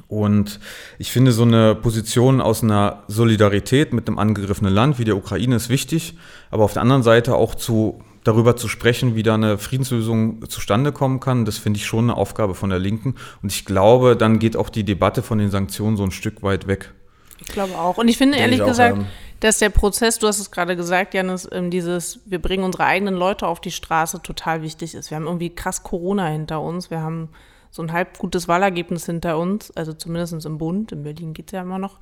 Und 0.07 0.59
ich 0.97 1.11
finde, 1.11 1.31
so 1.31 1.43
eine 1.43 1.75
Position 1.75 2.41
aus 2.41 2.63
einer 2.63 3.03
Solidarität 3.07 3.93
mit 3.93 4.07
einem 4.07 4.19
angegriffenen 4.19 4.73
Land 4.73 4.99
wie 4.99 5.05
der 5.05 5.17
Ukraine 5.17 5.55
ist 5.55 5.69
wichtig, 5.69 6.17
aber 6.51 6.63
auf 6.63 6.73
der 6.73 6.81
anderen 6.81 7.03
Seite 7.03 7.35
auch 7.35 7.55
zu, 7.55 8.01
darüber 8.23 8.55
zu 8.55 8.67
sprechen, 8.67 9.15
wie 9.15 9.23
da 9.23 9.35
eine 9.35 9.57
Friedenslösung 9.57 10.47
zustande 10.49 10.91
kommen 10.91 11.19
kann, 11.19 11.45
das 11.45 11.57
finde 11.57 11.77
ich 11.77 11.85
schon 11.85 12.05
eine 12.05 12.17
Aufgabe 12.17 12.55
von 12.55 12.69
der 12.69 12.79
Linken. 12.79 13.15
Und 13.41 13.51
ich 13.51 13.65
glaube, 13.65 14.15
dann 14.15 14.39
geht 14.39 14.57
auch 14.57 14.69
die 14.69 14.83
Debatte 14.83 15.21
von 15.21 15.37
den 15.37 15.49
Sanktionen 15.49 15.97
so 15.97 16.03
ein 16.03 16.11
Stück 16.11 16.43
weit 16.43 16.67
weg. 16.67 16.93
Ich 17.41 17.47
glaube 17.47 17.77
auch. 17.77 17.97
Und 17.97 18.07
ich 18.07 18.17
finde 18.17 18.37
ehrlich 18.37 18.59
ich 18.59 18.65
gesagt, 18.65 18.97
auch, 18.97 19.05
dass 19.39 19.59
der 19.59 19.69
Prozess, 19.69 20.19
du 20.19 20.27
hast 20.27 20.39
es 20.39 20.51
gerade 20.51 20.75
gesagt, 20.75 21.13
Janis, 21.13 21.47
ähm, 21.51 21.69
dieses, 21.69 22.19
wir 22.25 22.41
bringen 22.41 22.63
unsere 22.63 22.85
eigenen 22.85 23.15
Leute 23.15 23.47
auf 23.47 23.59
die 23.59 23.71
Straße, 23.71 24.21
total 24.21 24.61
wichtig 24.61 24.95
ist. 24.95 25.09
Wir 25.09 25.17
haben 25.17 25.25
irgendwie 25.25 25.53
krass 25.53 25.83
Corona 25.83 26.27
hinter 26.27 26.61
uns. 26.61 26.89
Wir 26.89 27.01
haben 27.01 27.29
so 27.71 27.81
ein 27.81 27.91
halb 27.91 28.17
gutes 28.17 28.47
Wahlergebnis 28.47 29.05
hinter 29.05 29.37
uns, 29.37 29.71
also 29.71 29.93
zumindest 29.93 30.45
im 30.45 30.57
Bund. 30.57 30.91
In 30.91 31.03
Berlin 31.03 31.33
geht 31.33 31.47
es 31.47 31.51
ja 31.51 31.61
immer 31.61 31.79
noch. 31.79 31.97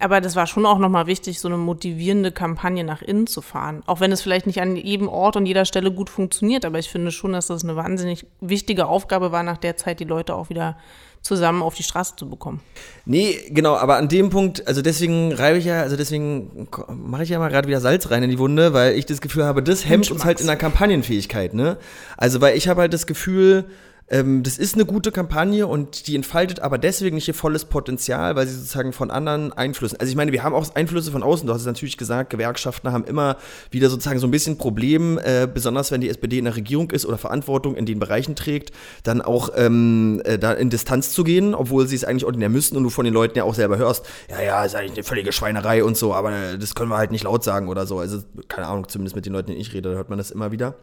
Aber 0.00 0.22
das 0.22 0.34
war 0.34 0.46
schon 0.46 0.64
auch 0.64 0.78
nochmal 0.78 1.06
wichtig, 1.06 1.40
so 1.40 1.48
eine 1.48 1.58
motivierende 1.58 2.32
Kampagne 2.32 2.84
nach 2.84 3.02
innen 3.02 3.26
zu 3.26 3.42
fahren. 3.42 3.82
Auch 3.86 4.00
wenn 4.00 4.10
es 4.12 4.22
vielleicht 4.22 4.46
nicht 4.46 4.60
an 4.62 4.74
jedem 4.74 5.08
Ort 5.08 5.36
und 5.36 5.44
jeder 5.44 5.66
Stelle 5.66 5.92
gut 5.92 6.08
funktioniert. 6.08 6.64
Aber 6.64 6.78
ich 6.78 6.88
finde 6.88 7.10
schon, 7.10 7.34
dass 7.34 7.48
das 7.48 7.62
eine 7.62 7.76
wahnsinnig 7.76 8.26
wichtige 8.40 8.86
Aufgabe 8.86 9.30
war, 9.30 9.42
nach 9.42 9.58
der 9.58 9.76
Zeit 9.76 10.00
die 10.00 10.04
Leute 10.04 10.34
auch 10.34 10.48
wieder 10.48 10.78
zusammen 11.22 11.62
auf 11.62 11.74
die 11.74 11.82
Straße 11.82 12.16
zu 12.16 12.28
bekommen. 12.28 12.60
Nee, 13.04 13.38
genau, 13.50 13.76
aber 13.76 13.96
an 13.96 14.08
dem 14.08 14.30
Punkt, 14.30 14.66
also 14.66 14.82
deswegen 14.82 15.32
reibe 15.32 15.58
ich 15.58 15.66
ja, 15.66 15.82
also 15.82 15.96
deswegen 15.96 16.68
mache 16.88 17.24
ich 17.24 17.28
ja 17.28 17.38
mal 17.38 17.50
gerade 17.50 17.68
wieder 17.68 17.80
Salz 17.80 18.10
rein 18.10 18.22
in 18.22 18.30
die 18.30 18.38
Wunde, 18.38 18.72
weil 18.72 18.96
ich 18.96 19.06
das 19.06 19.20
Gefühl 19.20 19.44
habe, 19.44 19.62
das 19.62 19.86
hemmt 19.86 20.10
uns 20.10 20.24
halt 20.24 20.40
in 20.40 20.46
der 20.46 20.56
Kampagnenfähigkeit, 20.56 21.54
ne? 21.54 21.76
Also, 22.16 22.40
weil 22.40 22.56
ich 22.56 22.68
habe 22.68 22.80
halt 22.80 22.94
das 22.94 23.06
Gefühl, 23.06 23.66
ähm, 24.10 24.42
das 24.42 24.58
ist 24.58 24.74
eine 24.74 24.84
gute 24.84 25.12
Kampagne 25.12 25.66
und 25.66 26.08
die 26.08 26.16
entfaltet 26.16 26.60
aber 26.60 26.78
deswegen 26.78 27.14
nicht 27.14 27.28
ihr 27.28 27.34
volles 27.34 27.64
Potenzial, 27.64 28.34
weil 28.34 28.46
sie 28.46 28.54
sozusagen 28.54 28.92
von 28.92 29.10
anderen 29.10 29.52
Einflüssen. 29.52 30.00
Also 30.00 30.10
ich 30.10 30.16
meine, 30.16 30.32
wir 30.32 30.42
haben 30.42 30.54
auch 30.54 30.74
Einflüsse 30.74 31.12
von 31.12 31.22
außen. 31.22 31.46
Du 31.46 31.52
hast 31.52 31.60
es 31.60 31.66
natürlich 31.66 31.96
gesagt, 31.96 32.30
Gewerkschaften 32.30 32.90
haben 32.90 33.04
immer 33.04 33.36
wieder 33.70 33.88
sozusagen 33.88 34.18
so 34.18 34.26
ein 34.26 34.32
bisschen 34.32 34.58
Problem, 34.58 35.18
äh, 35.18 35.46
besonders 35.52 35.92
wenn 35.92 36.00
die 36.00 36.08
SPD 36.08 36.38
in 36.38 36.44
der 36.44 36.56
Regierung 36.56 36.90
ist 36.90 37.06
oder 37.06 37.18
Verantwortung 37.18 37.76
in 37.76 37.86
den 37.86 38.00
Bereichen 38.00 38.34
trägt, 38.34 38.72
dann 39.04 39.22
auch 39.22 39.50
ähm, 39.54 40.20
äh, 40.24 40.38
da 40.38 40.52
in 40.52 40.70
Distanz 40.70 41.12
zu 41.12 41.22
gehen, 41.22 41.54
obwohl 41.54 41.86
sie 41.86 41.94
es 41.94 42.04
eigentlich 42.04 42.24
ordinär 42.24 42.48
müssten 42.48 42.76
und 42.76 42.82
du 42.82 42.90
von 42.90 43.04
den 43.04 43.14
Leuten 43.14 43.38
ja 43.38 43.44
auch 43.44 43.54
selber 43.54 43.78
hörst, 43.78 44.04
ja, 44.28 44.42
ja, 44.42 44.64
ist 44.64 44.74
eigentlich 44.74 44.94
eine 44.94 45.04
völlige 45.04 45.30
Schweinerei 45.30 45.84
und 45.84 45.96
so, 45.96 46.14
aber 46.14 46.56
das 46.58 46.74
können 46.74 46.90
wir 46.90 46.98
halt 46.98 47.12
nicht 47.12 47.24
laut 47.24 47.44
sagen 47.44 47.68
oder 47.68 47.86
so. 47.86 48.00
Also 48.00 48.18
keine 48.48 48.66
Ahnung, 48.66 48.88
zumindest 48.88 49.14
mit 49.14 49.26
den 49.26 49.32
Leuten, 49.32 49.48
denen 49.48 49.60
ich 49.60 49.72
rede, 49.72 49.90
hört 49.90 50.08
man 50.08 50.18
das 50.18 50.32
immer 50.32 50.50
wieder. 50.50 50.74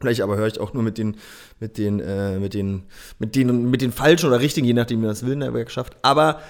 Vielleicht 0.00 0.22
aber 0.22 0.36
höre 0.36 0.46
ich 0.46 0.60
auch 0.60 0.72
nur 0.72 0.82
mit 0.82 0.98
den, 0.98 1.16
mit 1.58 1.78
den, 1.78 2.00
äh, 2.00 2.38
mit 2.38 2.54
den, 2.54 2.84
mit 3.18 3.36
den, 3.36 3.70
mit 3.70 3.82
den 3.82 3.92
falschen 3.92 4.26
oder 4.26 4.40
richtigen, 4.40 4.66
je 4.66 4.72
nachdem, 4.72 4.98
wie 4.98 5.02
man 5.02 5.10
das 5.10 5.24
will 5.24 5.34
in 5.34 5.40
der 5.40 5.50
Gewerkschaft. 5.50 5.96
Aber 6.02 6.40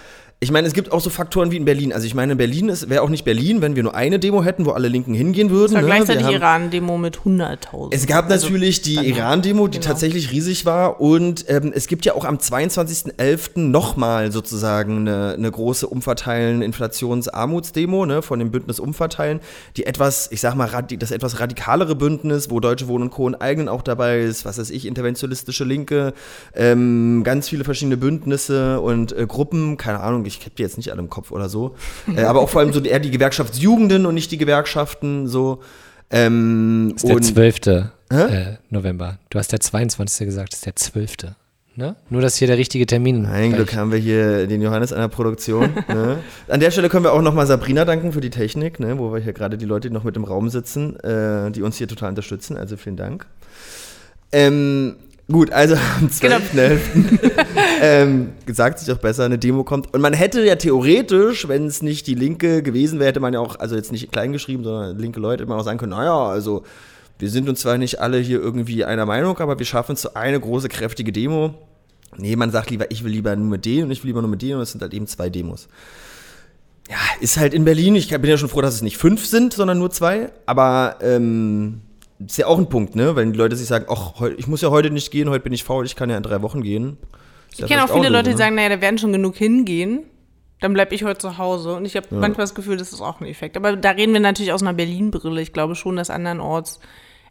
ich 0.42 0.50
meine, 0.50 0.66
es 0.66 0.72
gibt 0.72 0.90
auch 0.90 1.02
so 1.02 1.10
Faktoren 1.10 1.50
wie 1.50 1.58
in 1.58 1.66
Berlin. 1.66 1.92
Also 1.92 2.06
ich 2.06 2.14
meine, 2.14 2.34
Berlin 2.34 2.72
wäre 2.86 3.02
auch 3.02 3.10
nicht 3.10 3.26
Berlin, 3.26 3.60
wenn 3.60 3.76
wir 3.76 3.82
nur 3.82 3.94
eine 3.94 4.18
Demo 4.18 4.42
hätten, 4.42 4.64
wo 4.64 4.70
alle 4.70 4.88
Linken 4.88 5.12
hingehen 5.12 5.50
würden. 5.50 5.72
Es 5.72 5.74
war 5.74 5.82
ne? 5.82 5.86
gleichzeitig 5.88 6.26
die 6.26 6.32
Iran-Demo 6.32 6.96
mit 6.96 7.18
100.000. 7.18 7.88
Es 7.90 8.06
gab 8.06 8.30
also 8.30 8.46
natürlich 8.46 8.80
die 8.80 8.94
Iran-Demo, 8.94 9.68
die 9.68 9.80
genau. 9.80 9.90
tatsächlich 9.90 10.32
riesig 10.32 10.64
war. 10.64 10.98
Und 10.98 11.44
ähm, 11.48 11.72
es 11.74 11.88
gibt 11.88 12.06
ja 12.06 12.14
auch 12.14 12.24
am 12.24 12.36
22.11. 12.36 13.58
nochmal 13.58 14.32
sozusagen 14.32 15.00
eine, 15.00 15.34
eine 15.34 15.50
große 15.50 15.86
Umverteilen, 15.86 16.62
Inflationsarmutsdemo 16.62 18.06
ne, 18.06 18.22
von 18.22 18.38
dem 18.38 18.50
Bündnis 18.50 18.80
Umverteilen, 18.80 19.40
die 19.76 19.84
etwas, 19.84 20.32
ich 20.32 20.40
sag 20.40 20.54
mal, 20.54 20.70
das 20.70 21.10
etwas 21.10 21.38
radikalere 21.38 21.96
Bündnis, 21.96 22.50
wo 22.50 22.60
Deutsche 22.60 22.88
Wohnen 22.88 23.04
und 23.04 23.10
Co. 23.10 23.26
und 23.26 23.34
Eigenen 23.34 23.68
auch 23.68 23.82
dabei 23.82 24.20
ist, 24.20 24.46
was 24.46 24.56
weiß 24.56 24.70
ich, 24.70 24.86
interventionistische 24.86 25.64
Linke, 25.64 26.14
ähm, 26.54 27.24
ganz 27.24 27.50
viele 27.50 27.64
verschiedene 27.64 27.98
Bündnisse 27.98 28.80
und 28.80 29.12
äh, 29.12 29.26
Gruppen, 29.26 29.76
keine 29.76 30.00
Ahnung, 30.00 30.24
ich 30.38 30.46
habe 30.46 30.54
die 30.56 30.62
jetzt 30.62 30.76
nicht 30.76 30.90
alle 30.90 31.00
im 31.00 31.10
Kopf 31.10 31.30
oder 31.30 31.48
so, 31.48 31.74
äh, 32.14 32.22
aber 32.22 32.40
auch 32.40 32.48
vor 32.48 32.60
allem 32.60 32.72
so 32.72 32.80
eher 32.80 33.00
die 33.00 33.10
Gewerkschaftsjugenden 33.10 34.06
und 34.06 34.14
nicht 34.14 34.30
die 34.30 34.38
Gewerkschaften 34.38 35.26
so. 35.26 35.60
Ähm, 36.10 36.92
ist 36.96 37.06
der 37.06 37.20
12. 37.20 37.90
Äh, 38.10 38.56
November. 38.70 39.18
Du 39.30 39.38
hast 39.38 39.52
der 39.52 39.60
22. 39.60 40.26
gesagt, 40.26 40.54
ist 40.54 40.66
der 40.66 40.74
12. 40.74 41.16
Ne? 41.76 41.94
Nur, 42.10 42.20
dass 42.20 42.36
hier 42.36 42.48
der 42.48 42.58
richtige 42.58 42.84
Termin 42.84 43.26
Ein 43.26 43.52
Glück 43.52 43.74
haben 43.74 43.92
wir 43.92 43.98
hier 43.98 44.48
den 44.48 44.60
Johannes 44.60 44.92
an 44.92 45.00
der 45.00 45.08
Produktion. 45.08 45.70
ne? 45.88 46.18
An 46.48 46.60
der 46.60 46.72
Stelle 46.72 46.88
können 46.88 47.04
wir 47.04 47.12
auch 47.12 47.22
nochmal 47.22 47.46
Sabrina 47.46 47.84
danken 47.84 48.12
für 48.12 48.20
die 48.20 48.30
Technik, 48.30 48.80
ne? 48.80 48.98
wo 48.98 49.12
wir 49.12 49.20
hier 49.20 49.32
gerade 49.32 49.56
die 49.56 49.66
Leute 49.66 49.88
noch 49.90 50.02
mit 50.02 50.16
im 50.16 50.24
Raum 50.24 50.50
sitzen, 50.50 50.98
äh, 51.00 51.50
die 51.52 51.62
uns 51.62 51.76
hier 51.76 51.86
total 51.86 52.10
unterstützen. 52.10 52.56
Also 52.56 52.76
vielen 52.76 52.96
Dank. 52.96 53.26
Ähm, 54.32 54.96
Gut, 55.30 55.52
also 55.52 55.74
am 55.74 56.08
12.11. 56.08 56.78
Genau. 56.92 57.20
ähm, 57.82 58.32
sagt 58.46 58.80
sich 58.80 58.92
auch 58.92 58.98
besser, 58.98 59.24
eine 59.24 59.38
Demo 59.38 59.64
kommt. 59.64 59.92
Und 59.94 60.00
man 60.00 60.12
hätte 60.12 60.44
ja 60.44 60.56
theoretisch, 60.56 61.46
wenn 61.46 61.66
es 61.66 61.82
nicht 61.82 62.06
die 62.06 62.14
Linke 62.14 62.62
gewesen 62.62 62.98
wäre, 62.98 63.08
hätte 63.08 63.20
man 63.20 63.32
ja 63.32 63.40
auch, 63.40 63.58
also 63.58 63.76
jetzt 63.76 63.92
nicht 63.92 64.10
klein 64.10 64.32
geschrieben, 64.32 64.64
sondern 64.64 64.98
linke 64.98 65.20
Leute, 65.20 65.42
hätte 65.42 65.50
man 65.50 65.60
auch 65.60 65.64
sagen 65.64 65.78
können, 65.78 65.92
naja, 65.92 66.26
also 66.26 66.64
wir 67.18 67.30
sind 67.30 67.48
uns 67.48 67.60
zwar 67.60 67.78
nicht 67.78 68.00
alle 68.00 68.18
hier 68.18 68.40
irgendwie 68.40 68.84
einer 68.84 69.06
Meinung, 69.06 69.38
aber 69.38 69.58
wir 69.58 69.66
schaffen 69.66 69.92
es 69.92 70.00
zu 70.00 70.16
eine 70.16 70.40
große, 70.40 70.68
kräftige 70.68 71.12
Demo. 71.12 71.54
Nee, 72.16 72.34
man 72.34 72.50
sagt 72.50 72.70
lieber, 72.70 72.90
ich 72.90 73.04
will 73.04 73.12
lieber 73.12 73.36
nur 73.36 73.46
mit 73.46 73.64
denen 73.64 73.84
und 73.84 73.90
ich 73.92 74.02
will 74.02 74.08
lieber 74.08 74.22
nur 74.22 74.30
mit 74.30 74.42
denen 74.42 74.56
und 74.56 74.62
es 74.62 74.72
sind 74.72 74.82
halt 74.82 74.94
eben 74.94 75.06
zwei 75.06 75.30
Demos. 75.30 75.68
Ja, 76.88 76.96
ist 77.20 77.36
halt 77.36 77.54
in 77.54 77.64
Berlin. 77.64 77.94
Ich 77.94 78.08
bin 78.08 78.24
ja 78.24 78.36
schon 78.36 78.48
froh, 78.48 78.62
dass 78.62 78.74
es 78.74 78.82
nicht 78.82 78.96
fünf 78.96 79.24
sind, 79.24 79.52
sondern 79.52 79.78
nur 79.78 79.90
zwei. 79.90 80.32
Aber 80.46 80.96
ähm, 81.02 81.82
ist 82.26 82.38
ja 82.38 82.46
auch 82.46 82.58
ein 82.58 82.68
Punkt, 82.68 82.96
ne? 82.96 83.16
Wenn 83.16 83.32
die 83.32 83.38
Leute 83.38 83.56
sich 83.56 83.66
sagen, 83.66 83.86
ach, 83.88 84.20
ich 84.36 84.46
muss 84.46 84.60
ja 84.60 84.70
heute 84.70 84.90
nicht 84.90 85.10
gehen, 85.10 85.30
heute 85.30 85.42
bin 85.42 85.52
ich 85.52 85.64
faul, 85.64 85.86
ich 85.86 85.96
kann 85.96 86.10
ja 86.10 86.16
in 86.16 86.22
drei 86.22 86.42
Wochen 86.42 86.62
gehen. 86.62 86.98
Ist 87.50 87.60
ich 87.60 87.66
kenne 87.66 87.84
auch 87.84 87.88
viele 87.88 88.08
auch 88.08 88.12
Leute, 88.12 88.24
die 88.24 88.30
ne? 88.30 88.36
sagen, 88.36 88.54
naja, 88.54 88.68
da 88.68 88.80
werden 88.80 88.98
schon 88.98 89.12
genug 89.12 89.36
hingehen. 89.36 90.04
Dann 90.60 90.74
bleibe 90.74 90.94
ich 90.94 91.04
heute 91.04 91.18
zu 91.18 91.38
Hause. 91.38 91.74
Und 91.74 91.86
ich 91.86 91.96
habe 91.96 92.06
ja. 92.10 92.18
manchmal 92.18 92.44
das 92.44 92.54
Gefühl, 92.54 92.76
das 92.76 92.92
ist 92.92 93.00
auch 93.00 93.20
ein 93.20 93.26
Effekt. 93.26 93.56
Aber 93.56 93.76
da 93.76 93.90
reden 93.90 94.12
wir 94.12 94.20
natürlich 94.20 94.52
aus 94.52 94.62
einer 94.62 94.74
Berlin-Brille. 94.74 95.40
Ich 95.40 95.54
glaube 95.54 95.74
schon, 95.74 95.96
dass 95.96 96.10
andernorts 96.10 96.80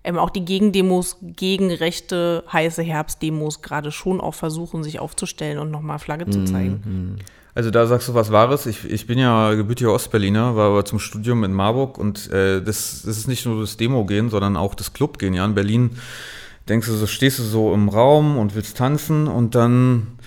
ähm, 0.04 0.18
auch 0.18 0.32
die 0.32 0.44
Gegendemos 0.44 1.18
gegen 1.22 1.72
rechte 1.72 2.44
heiße 2.52 2.82
Herbstdemos 2.82 3.62
gerade 3.62 3.92
schon 3.92 4.20
auch 4.20 4.34
versuchen, 4.34 4.84
sich 4.84 5.00
aufzustellen 5.00 5.60
und 5.60 5.70
nochmal 5.70 6.00
Flagge 6.00 6.28
zu 6.30 6.46
zeigen. 6.46 6.82
Mhm. 6.84 7.16
Also 7.56 7.72
da 7.72 7.88
sagst 7.88 8.08
du 8.08 8.14
was 8.14 8.32
Wahres. 8.32 8.66
Ich, 8.66 8.90
ich 8.90 9.08
bin 9.08 9.20
ja 9.20 9.54
gebürtiger 9.54 9.94
Ostberliner, 9.94 10.56
war 10.56 10.70
aber 10.70 10.86
zum 10.86 11.00
Studium 11.00 11.44
in 11.44 11.54
Marburg 11.54 11.98
und 11.98 12.32
äh, 12.32 12.62
das, 12.62 13.02
das 13.06 13.18
ist 13.18 13.28
nicht 13.28 13.46
nur 13.46 13.62
das 13.62 13.78
Demo-Gehen, 13.78 14.30
sondern 14.30 14.56
auch 14.56 14.76
das 14.76 14.94
Club-Gehen. 14.94 15.34
Ja, 15.34 15.46
in 15.46 15.56
Berlin 15.56 15.92
denkst 16.68 16.88
du 16.88 16.94
so, 16.94 17.08
stehst 17.08 17.40
du 17.40 17.44
so 17.44 17.74
im 17.74 17.90
Raum 17.90 18.38
und 18.38 18.56
willst 18.56 18.78
tanzen 18.78 19.28
und 19.28 19.56
dann 19.56 20.20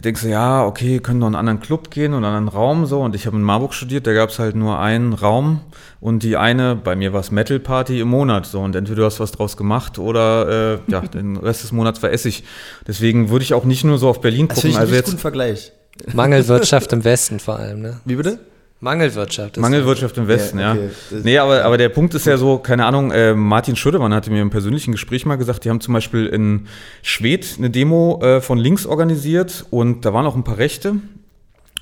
denkst 0.00 0.22
du, 0.22 0.28
ja, 0.28 0.66
okay, 0.66 0.98
können 0.98 1.20
noch 1.20 1.28
in 1.28 1.34
einen 1.34 1.48
anderen 1.48 1.60
Club 1.60 1.90
gehen 1.90 2.14
oder 2.14 2.26
einen 2.26 2.36
anderen 2.36 2.58
Raum 2.60 2.86
so. 2.86 3.00
Und 3.00 3.14
ich 3.14 3.26
habe 3.26 3.36
in 3.36 3.42
Marburg 3.42 3.74
studiert, 3.74 4.06
da 4.06 4.12
gab 4.12 4.30
es 4.30 4.40
halt 4.40 4.56
nur 4.56 4.80
einen 4.80 5.12
Raum 5.12 5.60
und 6.00 6.24
die 6.24 6.36
eine, 6.36 6.74
bei 6.74 6.96
mir 6.96 7.12
war 7.12 7.20
es 7.20 7.30
Metal 7.30 7.60
Party 7.60 8.00
im 8.00 8.08
Monat 8.08 8.46
so. 8.46 8.60
Und 8.60 8.74
entweder 8.74 9.02
du 9.02 9.04
hast 9.04 9.20
was 9.20 9.30
draus 9.30 9.56
gemacht 9.56 9.98
oder 9.98 10.74
äh, 10.74 10.90
ja, 10.90 11.00
den 11.14 11.36
Rest 11.36 11.62
des 11.62 11.70
Monats 11.70 12.02
war 12.02 12.10
Essig. 12.10 12.42
Deswegen 12.86 13.30
würde 13.30 13.44
ich 13.44 13.54
auch 13.54 13.64
nicht 13.64 13.84
nur 13.84 13.98
so 13.98 14.08
auf 14.08 14.20
Berlin 14.20 14.48
gucken. 14.48 14.72
Das 14.72 14.80
also 14.80 14.94
jetzt 14.94 15.06
guten 15.06 15.18
Vergleich. 15.18 15.72
Mangelwirtschaft 16.12 16.92
im 16.92 17.04
Westen 17.04 17.40
vor 17.40 17.58
allem, 17.58 17.80
ne? 17.80 18.00
Wie 18.04 18.16
bitte? 18.16 18.38
Mangelwirtschaft. 18.80 19.56
Mangelwirtschaft 19.56 20.18
im 20.18 20.28
Westen, 20.28 20.58
ja. 20.58 20.72
Okay. 20.72 20.90
ja. 21.10 21.18
Nee, 21.22 21.38
aber, 21.38 21.64
aber 21.64 21.78
der 21.78 21.88
Punkt 21.88 22.14
ist 22.14 22.26
ja 22.26 22.36
so, 22.36 22.58
keine 22.58 22.84
Ahnung, 22.84 23.10
äh, 23.12 23.34
Martin 23.34 23.76
Schödemann 23.76 24.12
hatte 24.12 24.30
mir 24.30 24.42
im 24.42 24.50
persönlichen 24.50 24.92
Gespräch 24.92 25.24
mal 25.24 25.36
gesagt, 25.36 25.64
die 25.64 25.70
haben 25.70 25.80
zum 25.80 25.94
Beispiel 25.94 26.26
in 26.26 26.66
Schwedt 27.02 27.54
eine 27.56 27.70
Demo 27.70 28.20
äh, 28.22 28.40
von 28.42 28.58
links 28.58 28.84
organisiert 28.84 29.64
und 29.70 30.04
da 30.04 30.12
waren 30.12 30.26
auch 30.26 30.36
ein 30.36 30.44
paar 30.44 30.58
Rechte. 30.58 30.96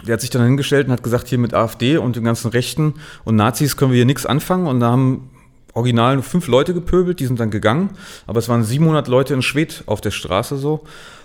Der 0.06 0.14
hat 0.14 0.20
sich 0.20 0.30
dann 0.30 0.44
hingestellt 0.44 0.86
und 0.86 0.92
hat 0.92 1.02
gesagt, 1.02 1.28
hier 1.28 1.38
mit 1.38 1.54
AfD 1.54 1.96
und 1.96 2.16
den 2.16 2.24
ganzen 2.24 2.50
Rechten 2.50 2.94
und 3.24 3.36
Nazis 3.36 3.76
können 3.76 3.90
wir 3.90 3.96
hier 3.96 4.06
nichts 4.06 4.24
anfangen 4.24 4.66
und 4.66 4.80
da 4.80 4.90
haben 4.90 5.30
original 5.74 6.14
nur 6.14 6.22
fünf 6.22 6.46
Leute 6.46 6.72
gepöbelt, 6.72 7.18
die 7.18 7.26
sind 7.26 7.40
dann 7.40 7.50
gegangen, 7.50 7.90
aber 8.26 8.38
es 8.38 8.48
waren 8.48 8.62
700 8.62 9.08
Leute 9.08 9.34
in 9.34 9.42
Schwedt 9.42 9.82
auf 9.86 10.00
der 10.00 10.10
Straße 10.10 10.56
so 10.56 10.84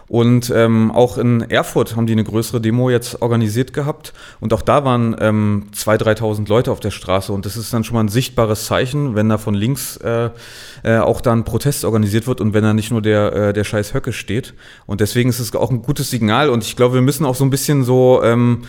und 0.09 0.53
ähm, 0.55 0.91
auch 0.91 1.17
in 1.17 1.41
Erfurt 1.41 1.95
haben 1.95 2.07
die 2.07 2.13
eine 2.13 2.23
größere 2.23 2.61
Demo 2.61 2.89
jetzt 2.89 3.21
organisiert 3.21 3.73
gehabt. 3.73 4.13
Und 4.39 4.53
auch 4.53 4.61
da 4.61 4.85
waren 4.85 5.17
ähm, 5.19 5.67
2.000, 5.75 6.19
3.000 6.19 6.47
Leute 6.47 6.71
auf 6.71 6.79
der 6.79 6.91
Straße. 6.91 7.33
Und 7.33 7.45
das 7.45 7.57
ist 7.57 7.73
dann 7.73 7.83
schon 7.83 7.95
mal 7.95 8.03
ein 8.05 8.07
sichtbares 8.07 8.65
Zeichen, 8.65 9.15
wenn 9.15 9.27
da 9.27 9.37
von 9.37 9.53
links 9.53 9.97
äh, 9.97 10.29
äh, 10.83 10.99
auch 10.99 11.19
dann 11.19 11.43
Protest 11.43 11.83
organisiert 11.83 12.25
wird 12.25 12.39
und 12.39 12.53
wenn 12.53 12.63
da 12.63 12.73
nicht 12.73 12.89
nur 12.89 13.01
der, 13.01 13.33
äh, 13.33 13.53
der 13.53 13.65
scheiß 13.65 13.93
Höcke 13.93 14.13
steht. 14.13 14.53
Und 14.85 15.01
deswegen 15.01 15.29
ist 15.29 15.39
es 15.39 15.53
auch 15.53 15.71
ein 15.71 15.81
gutes 15.81 16.09
Signal. 16.09 16.49
Und 16.49 16.63
ich 16.63 16.77
glaube, 16.77 16.95
wir 16.95 17.01
müssen 17.01 17.25
auch 17.25 17.35
so 17.35 17.43
ein 17.43 17.49
bisschen 17.49 17.83
so 17.83 18.21
ähm, 18.23 18.63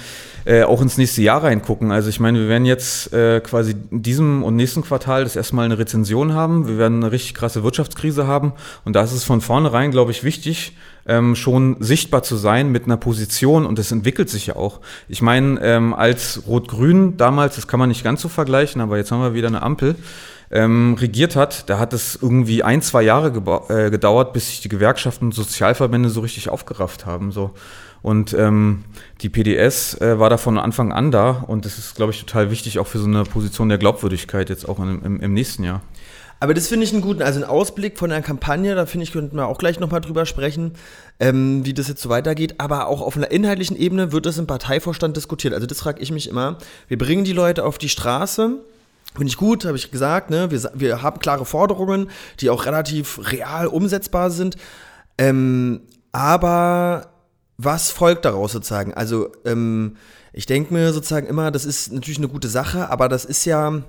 äh, 0.48 0.62
auch 0.62 0.80
ins 0.80 0.96
nächste 0.96 1.20
Jahr 1.20 1.44
reingucken. 1.44 1.92
Also 1.92 2.08
ich 2.08 2.20
meine, 2.20 2.38
wir 2.38 2.48
werden 2.48 2.64
jetzt 2.64 3.12
äh, 3.12 3.40
quasi 3.40 3.74
in 3.90 4.02
diesem 4.02 4.42
und 4.42 4.56
nächsten 4.56 4.80
Quartal 4.80 5.24
das 5.24 5.36
erstmal 5.36 5.66
eine 5.66 5.78
Rezension 5.78 6.32
haben. 6.32 6.66
Wir 6.66 6.78
werden 6.78 7.02
eine 7.02 7.12
richtig 7.12 7.34
krasse 7.34 7.64
Wirtschaftskrise 7.64 8.26
haben. 8.26 8.54
Und 8.86 8.96
da 8.96 9.02
ist 9.02 9.12
es 9.12 9.24
von 9.24 9.42
vornherein, 9.42 9.90
glaube 9.90 10.10
ich, 10.10 10.24
wichtig, 10.24 10.74
ähm, 11.06 11.34
schon 11.34 11.76
sichtbar 11.80 12.22
zu 12.22 12.36
sein 12.36 12.72
mit 12.72 12.86
einer 12.86 12.96
Position 12.96 13.66
und 13.66 13.78
das 13.78 13.92
entwickelt 13.92 14.30
sich 14.30 14.46
ja 14.46 14.56
auch. 14.56 14.80
Ich 15.06 15.20
meine, 15.20 15.60
ähm, 15.60 15.92
als 15.92 16.42
Rot-Grün 16.46 17.18
damals, 17.18 17.56
das 17.56 17.66
kann 17.66 17.78
man 17.78 17.90
nicht 17.90 18.02
ganz 18.02 18.22
so 18.22 18.30
vergleichen, 18.30 18.80
aber 18.80 18.96
jetzt 18.96 19.12
haben 19.12 19.20
wir 19.20 19.34
wieder 19.34 19.48
eine 19.48 19.60
Ampel, 19.60 19.96
ähm, 20.50 20.96
regiert 20.98 21.36
hat, 21.36 21.68
da 21.68 21.78
hat 21.78 21.92
es 21.92 22.18
irgendwie 22.20 22.62
ein, 22.62 22.80
zwei 22.80 23.02
Jahre 23.02 23.28
äh, 23.68 23.90
gedauert, 23.90 24.32
bis 24.32 24.48
sich 24.48 24.60
die 24.62 24.70
Gewerkschaften 24.70 25.26
und 25.26 25.34
Sozialverbände 25.34 26.08
so 26.08 26.20
richtig 26.20 26.48
aufgerafft 26.48 27.04
haben. 27.04 27.32
So. 27.32 27.52
Und 28.02 28.32
ähm, 28.34 28.84
die 29.20 29.28
PDS 29.28 30.00
äh, 30.00 30.18
war 30.18 30.30
da 30.30 30.36
von 30.36 30.58
Anfang 30.58 30.92
an 30.92 31.10
da 31.10 31.30
und 31.30 31.64
das 31.64 31.78
ist, 31.78 31.96
glaube 31.96 32.12
ich, 32.12 32.20
total 32.20 32.50
wichtig 32.50 32.78
auch 32.78 32.86
für 32.86 32.98
so 32.98 33.06
eine 33.06 33.24
Position 33.24 33.68
der 33.68 33.78
Glaubwürdigkeit 33.78 34.48
jetzt 34.50 34.68
auch 34.68 34.78
im, 34.78 35.04
im, 35.04 35.20
im 35.20 35.32
nächsten 35.34 35.64
Jahr. 35.64 35.82
Aber 36.40 36.54
das 36.54 36.68
finde 36.68 36.84
ich 36.84 36.92
einen 36.92 37.02
guten, 37.02 37.22
also 37.22 37.40
einen 37.40 37.50
Ausblick 37.50 37.98
von 37.98 38.10
der 38.10 38.22
Kampagne, 38.22 38.74
da 38.76 38.86
finde 38.86 39.04
ich, 39.04 39.12
könnten 39.12 39.36
wir 39.36 39.48
auch 39.48 39.58
gleich 39.58 39.80
nochmal 39.80 40.00
drüber 40.00 40.24
sprechen, 40.24 40.72
ähm, 41.18 41.66
wie 41.66 41.74
das 41.74 41.88
jetzt 41.88 42.00
so 42.00 42.08
weitergeht. 42.08 42.54
Aber 42.58 42.86
auch 42.86 43.00
auf 43.00 43.16
einer 43.16 43.30
inhaltlichen 43.30 43.76
Ebene 43.76 44.12
wird 44.12 44.24
das 44.24 44.38
im 44.38 44.46
Parteivorstand 44.46 45.16
diskutiert. 45.16 45.52
Also 45.52 45.66
das 45.66 45.80
frage 45.80 46.00
ich 46.00 46.12
mich 46.12 46.28
immer. 46.28 46.58
Wir 46.86 46.96
bringen 46.96 47.24
die 47.24 47.32
Leute 47.32 47.64
auf 47.64 47.78
die 47.78 47.88
Straße. 47.88 48.56
Finde 49.14 49.28
ich 49.28 49.36
gut, 49.36 49.64
habe 49.64 49.76
ich 49.76 49.90
gesagt. 49.90 50.30
Ne? 50.30 50.50
Wir, 50.52 50.70
wir 50.74 51.02
haben 51.02 51.18
klare 51.18 51.44
Forderungen, 51.44 52.08
die 52.40 52.50
auch 52.50 52.66
relativ 52.66 53.32
real 53.32 53.66
umsetzbar 53.66 54.30
sind. 54.30 54.56
Ähm, 55.16 55.80
aber 56.12 57.08
was 57.58 57.90
folgt 57.90 58.24
daraus 58.24 58.52
sozusagen? 58.52 58.94
Also 58.94 59.32
ähm, 59.44 59.96
ich 60.32 60.46
denke 60.46 60.72
mir 60.72 60.92
sozusagen 60.92 61.26
immer, 61.26 61.50
das 61.50 61.64
ist 61.64 61.92
natürlich 61.92 62.18
eine 62.18 62.28
gute 62.28 62.48
Sache, 62.48 62.90
aber 62.90 63.08
das 63.08 63.24
ist 63.24 63.44
ja 63.44 63.82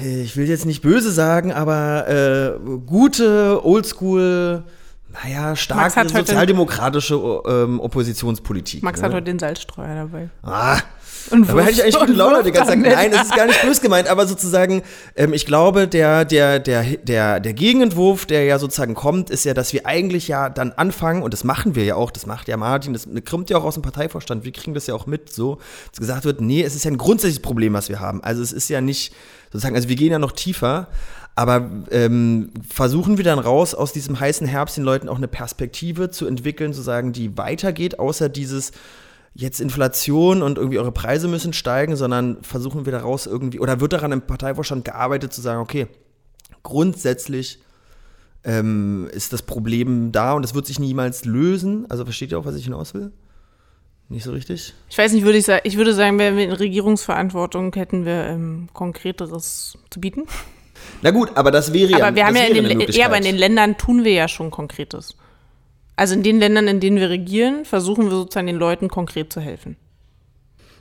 ich 0.00 0.36
will 0.36 0.48
jetzt 0.48 0.66
nicht 0.66 0.82
böse 0.82 1.10
sagen, 1.10 1.52
aber 1.52 2.08
äh, 2.08 2.78
gute, 2.86 3.64
oldschool, 3.64 4.62
naja, 5.08 5.56
starke 5.56 6.08
sozialdemokratische 6.08 7.14
ähm, 7.46 7.80
Oppositionspolitik. 7.80 8.82
Max 8.82 9.00
ne? 9.00 9.06
hat 9.06 9.14
heute 9.14 9.24
den 9.24 9.38
Salzstreuer 9.38 9.94
dabei. 9.94 10.28
Ah, 10.42 10.78
und 11.30 11.48
Dabei 11.48 11.62
hatte 11.62 11.72
ich 11.72 11.82
eigentlich 11.82 11.98
gute 11.98 12.12
Laune 12.12 12.42
die 12.42 12.52
ganze 12.52 12.72
Zeit. 12.72 12.80
Nein, 12.80 13.12
es 13.12 13.22
ist 13.22 13.36
gar 13.36 13.46
nicht 13.46 13.62
böse 13.62 13.80
gemeint, 13.80 14.08
aber 14.08 14.26
sozusagen, 14.26 14.82
ähm, 15.16 15.32
ich 15.32 15.46
glaube, 15.46 15.88
der, 15.88 16.24
der, 16.24 16.58
der, 16.58 16.84
der, 16.84 17.40
der 17.40 17.52
Gegenentwurf, 17.52 18.26
der 18.26 18.44
ja 18.44 18.58
sozusagen 18.58 18.94
kommt, 18.94 19.30
ist 19.30 19.44
ja, 19.44 19.54
dass 19.54 19.72
wir 19.72 19.86
eigentlich 19.86 20.28
ja 20.28 20.48
dann 20.48 20.72
anfangen, 20.72 21.22
und 21.22 21.32
das 21.32 21.44
machen 21.44 21.74
wir 21.74 21.84
ja 21.84 21.94
auch, 21.94 22.10
das 22.10 22.26
macht 22.26 22.48
ja 22.48 22.56
Martin, 22.56 22.92
das 22.92 23.08
kommt 23.28 23.50
ja 23.50 23.58
auch 23.58 23.64
aus 23.64 23.74
dem 23.74 23.82
Parteivorstand, 23.82 24.44
wir 24.44 24.52
kriegen 24.52 24.74
das 24.74 24.86
ja 24.86 24.94
auch 24.94 25.06
mit, 25.06 25.32
so, 25.32 25.58
dass 25.90 26.00
gesagt 26.00 26.24
wird, 26.24 26.40
nee, 26.40 26.62
es 26.62 26.74
ist 26.74 26.84
ja 26.84 26.90
ein 26.90 26.98
grundsätzliches 26.98 27.42
Problem, 27.42 27.72
was 27.72 27.88
wir 27.88 28.00
haben. 28.00 28.22
Also 28.22 28.42
es 28.42 28.52
ist 28.52 28.68
ja 28.68 28.80
nicht 28.80 29.14
sozusagen, 29.52 29.76
also 29.76 29.88
wir 29.88 29.96
gehen 29.96 30.12
ja 30.12 30.18
noch 30.18 30.32
tiefer, 30.32 30.88
aber 31.38 31.70
ähm, 31.92 32.50
versuchen 32.68 33.16
wir 33.16 33.24
dann 33.24 33.38
raus, 33.38 33.72
aus 33.72 33.92
diesem 33.92 34.18
heißen 34.18 34.46
Herbst 34.46 34.76
den 34.76 34.82
Leuten 34.82 35.08
auch 35.08 35.18
eine 35.18 35.28
Perspektive 35.28 36.10
zu 36.10 36.26
entwickeln, 36.26 36.72
zu 36.72 36.82
sagen, 36.82 37.12
die 37.12 37.38
weitergeht, 37.38 38.00
außer 38.00 38.28
dieses 38.28 38.72
jetzt 39.38 39.60
Inflation 39.60 40.42
und 40.42 40.58
irgendwie 40.58 40.80
eure 40.80 40.90
Preise 40.90 41.28
müssen 41.28 41.52
steigen, 41.52 41.94
sondern 41.94 42.42
versuchen 42.42 42.86
wir 42.86 42.92
daraus 42.92 43.26
irgendwie, 43.26 43.60
oder 43.60 43.80
wird 43.80 43.92
daran 43.92 44.10
im 44.10 44.22
Parteivorstand 44.22 44.84
gearbeitet, 44.84 45.32
zu 45.32 45.40
sagen, 45.40 45.60
okay, 45.60 45.86
grundsätzlich 46.64 47.60
ähm, 48.42 49.08
ist 49.12 49.32
das 49.32 49.42
Problem 49.42 50.10
da 50.10 50.32
und 50.32 50.44
es 50.44 50.56
wird 50.56 50.66
sich 50.66 50.80
niemals 50.80 51.24
lösen. 51.24 51.88
Also 51.88 52.04
versteht 52.04 52.32
ihr 52.32 52.38
auch, 52.40 52.46
was 52.46 52.56
ich 52.56 52.64
hinaus 52.64 52.94
will? 52.94 53.12
Nicht 54.08 54.24
so 54.24 54.32
richtig? 54.32 54.74
Ich 54.90 54.98
weiß 54.98 55.12
nicht, 55.12 55.24
würde 55.24 55.38
ich 55.38 55.44
sagen, 55.44 55.60
ich 55.62 55.76
würde 55.76 55.94
sagen, 55.94 56.18
wenn 56.18 56.36
wir 56.36 56.44
in 56.44 56.52
Regierungsverantwortung 56.52 57.72
hätten 57.74 58.04
wir 58.04 58.24
ähm, 58.24 58.68
Konkreteres 58.72 59.78
zu 59.88 60.00
bieten. 60.00 60.24
Na 61.02 61.12
gut, 61.12 61.30
aber 61.36 61.52
das 61.52 61.72
wäre 61.72 61.94
aber 61.94 62.08
ja. 62.08 62.14
Wir 62.16 62.26
haben 62.26 62.36
ja, 62.36 62.44
in 62.44 62.64
den, 62.64 62.80
ja, 62.90 63.06
aber 63.06 63.18
in 63.18 63.24
den 63.24 63.36
Ländern 63.36 63.78
tun 63.78 64.04
wir 64.04 64.12
ja 64.12 64.26
schon 64.26 64.50
Konkretes. 64.50 65.16
Also 65.98 66.14
in 66.14 66.22
den 66.22 66.38
Ländern, 66.38 66.68
in 66.68 66.78
denen 66.78 66.96
wir 66.96 67.10
regieren, 67.10 67.64
versuchen 67.64 68.04
wir 68.04 68.12
sozusagen 68.12 68.46
den 68.46 68.54
Leuten 68.54 68.86
konkret 68.86 69.32
zu 69.32 69.40
helfen. 69.40 69.74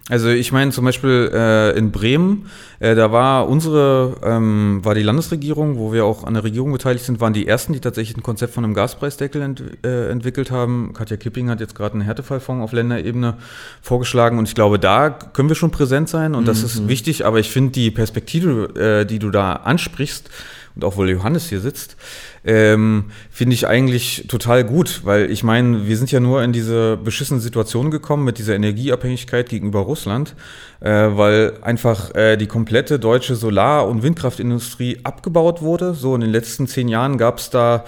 Also 0.09 0.29
ich 0.29 0.51
meine 0.51 0.69
zum 0.69 0.85
Beispiel 0.85 1.31
äh, 1.33 1.75
in 1.75 1.91
Bremen, 1.91 2.51
äh, 2.79 2.93
da 2.93 3.11
war 3.11 3.49
unsere, 3.49 4.17
ähm, 4.23 4.79
war 4.83 4.93
die 4.93 5.01
Landesregierung, 5.01 5.79
wo 5.79 5.91
wir 5.91 6.05
auch 6.05 6.23
an 6.23 6.35
der 6.35 6.43
Regierung 6.43 6.71
beteiligt 6.71 7.03
sind, 7.03 7.19
waren 7.19 7.33
die 7.33 7.47
ersten, 7.47 7.73
die 7.73 7.79
tatsächlich 7.79 8.15
ein 8.15 8.21
Konzept 8.21 8.53
von 8.53 8.63
einem 8.63 8.75
Gaspreisdeckel 8.75 9.41
ent, 9.41 9.63
äh, 9.83 10.11
entwickelt 10.11 10.51
haben. 10.51 10.93
Katja 10.93 11.17
Kipping 11.17 11.49
hat 11.49 11.61
jetzt 11.61 11.73
gerade 11.73 11.95
einen 11.95 12.03
Härtefallfonds 12.03 12.63
auf 12.63 12.71
Länderebene 12.71 13.37
vorgeschlagen 13.81 14.37
und 14.37 14.47
ich 14.47 14.53
glaube, 14.53 14.77
da 14.77 15.09
können 15.09 15.49
wir 15.49 15.55
schon 15.55 15.71
präsent 15.71 16.09
sein 16.09 16.35
und 16.35 16.43
mhm. 16.43 16.47
das 16.47 16.61
ist 16.61 16.87
wichtig, 16.87 17.25
aber 17.25 17.39
ich 17.39 17.49
finde 17.49 17.71
die 17.71 17.89
Perspektive, 17.89 19.01
äh, 19.01 19.05
die 19.05 19.17
du 19.17 19.31
da 19.31 19.53
ansprichst, 19.53 20.29
und 20.77 20.83
auch 20.83 20.95
weil 20.95 21.09
Johannes 21.09 21.49
hier 21.49 21.59
sitzt, 21.59 21.97
ähm, 22.45 23.05
finde 23.31 23.55
ich 23.55 23.67
eigentlich 23.67 24.25
total 24.27 24.63
gut, 24.63 25.01
weil 25.05 25.31
ich 25.31 25.43
meine, 25.43 25.87
wir 25.87 25.97
sind 25.97 26.11
ja 26.11 26.19
nur 26.19 26.43
in 26.43 26.53
diese 26.53 26.97
beschissene 26.97 27.39
Situation 27.39 27.89
gekommen 27.89 28.23
mit 28.23 28.37
dieser 28.37 28.53
Energieabhängigkeit 28.53 29.49
gegenüber 29.49 29.79
Russland, 29.79 30.35
äh, 30.79 30.91
weil 30.91 31.53
einfach 31.63 32.13
äh, 32.13 32.37
die 32.37 32.45
komplette 32.45 32.99
deutsche 32.99 33.35
Solar- 33.35 33.87
und 33.87 34.03
Windkraftindustrie 34.03 34.99
abgebaut 35.03 35.63
wurde. 35.63 35.95
So 35.95 36.13
in 36.13 36.21
den 36.21 36.29
letzten 36.29 36.67
zehn 36.67 36.89
Jahren 36.89 37.17
gab 37.17 37.39
es 37.39 37.49
da 37.49 37.83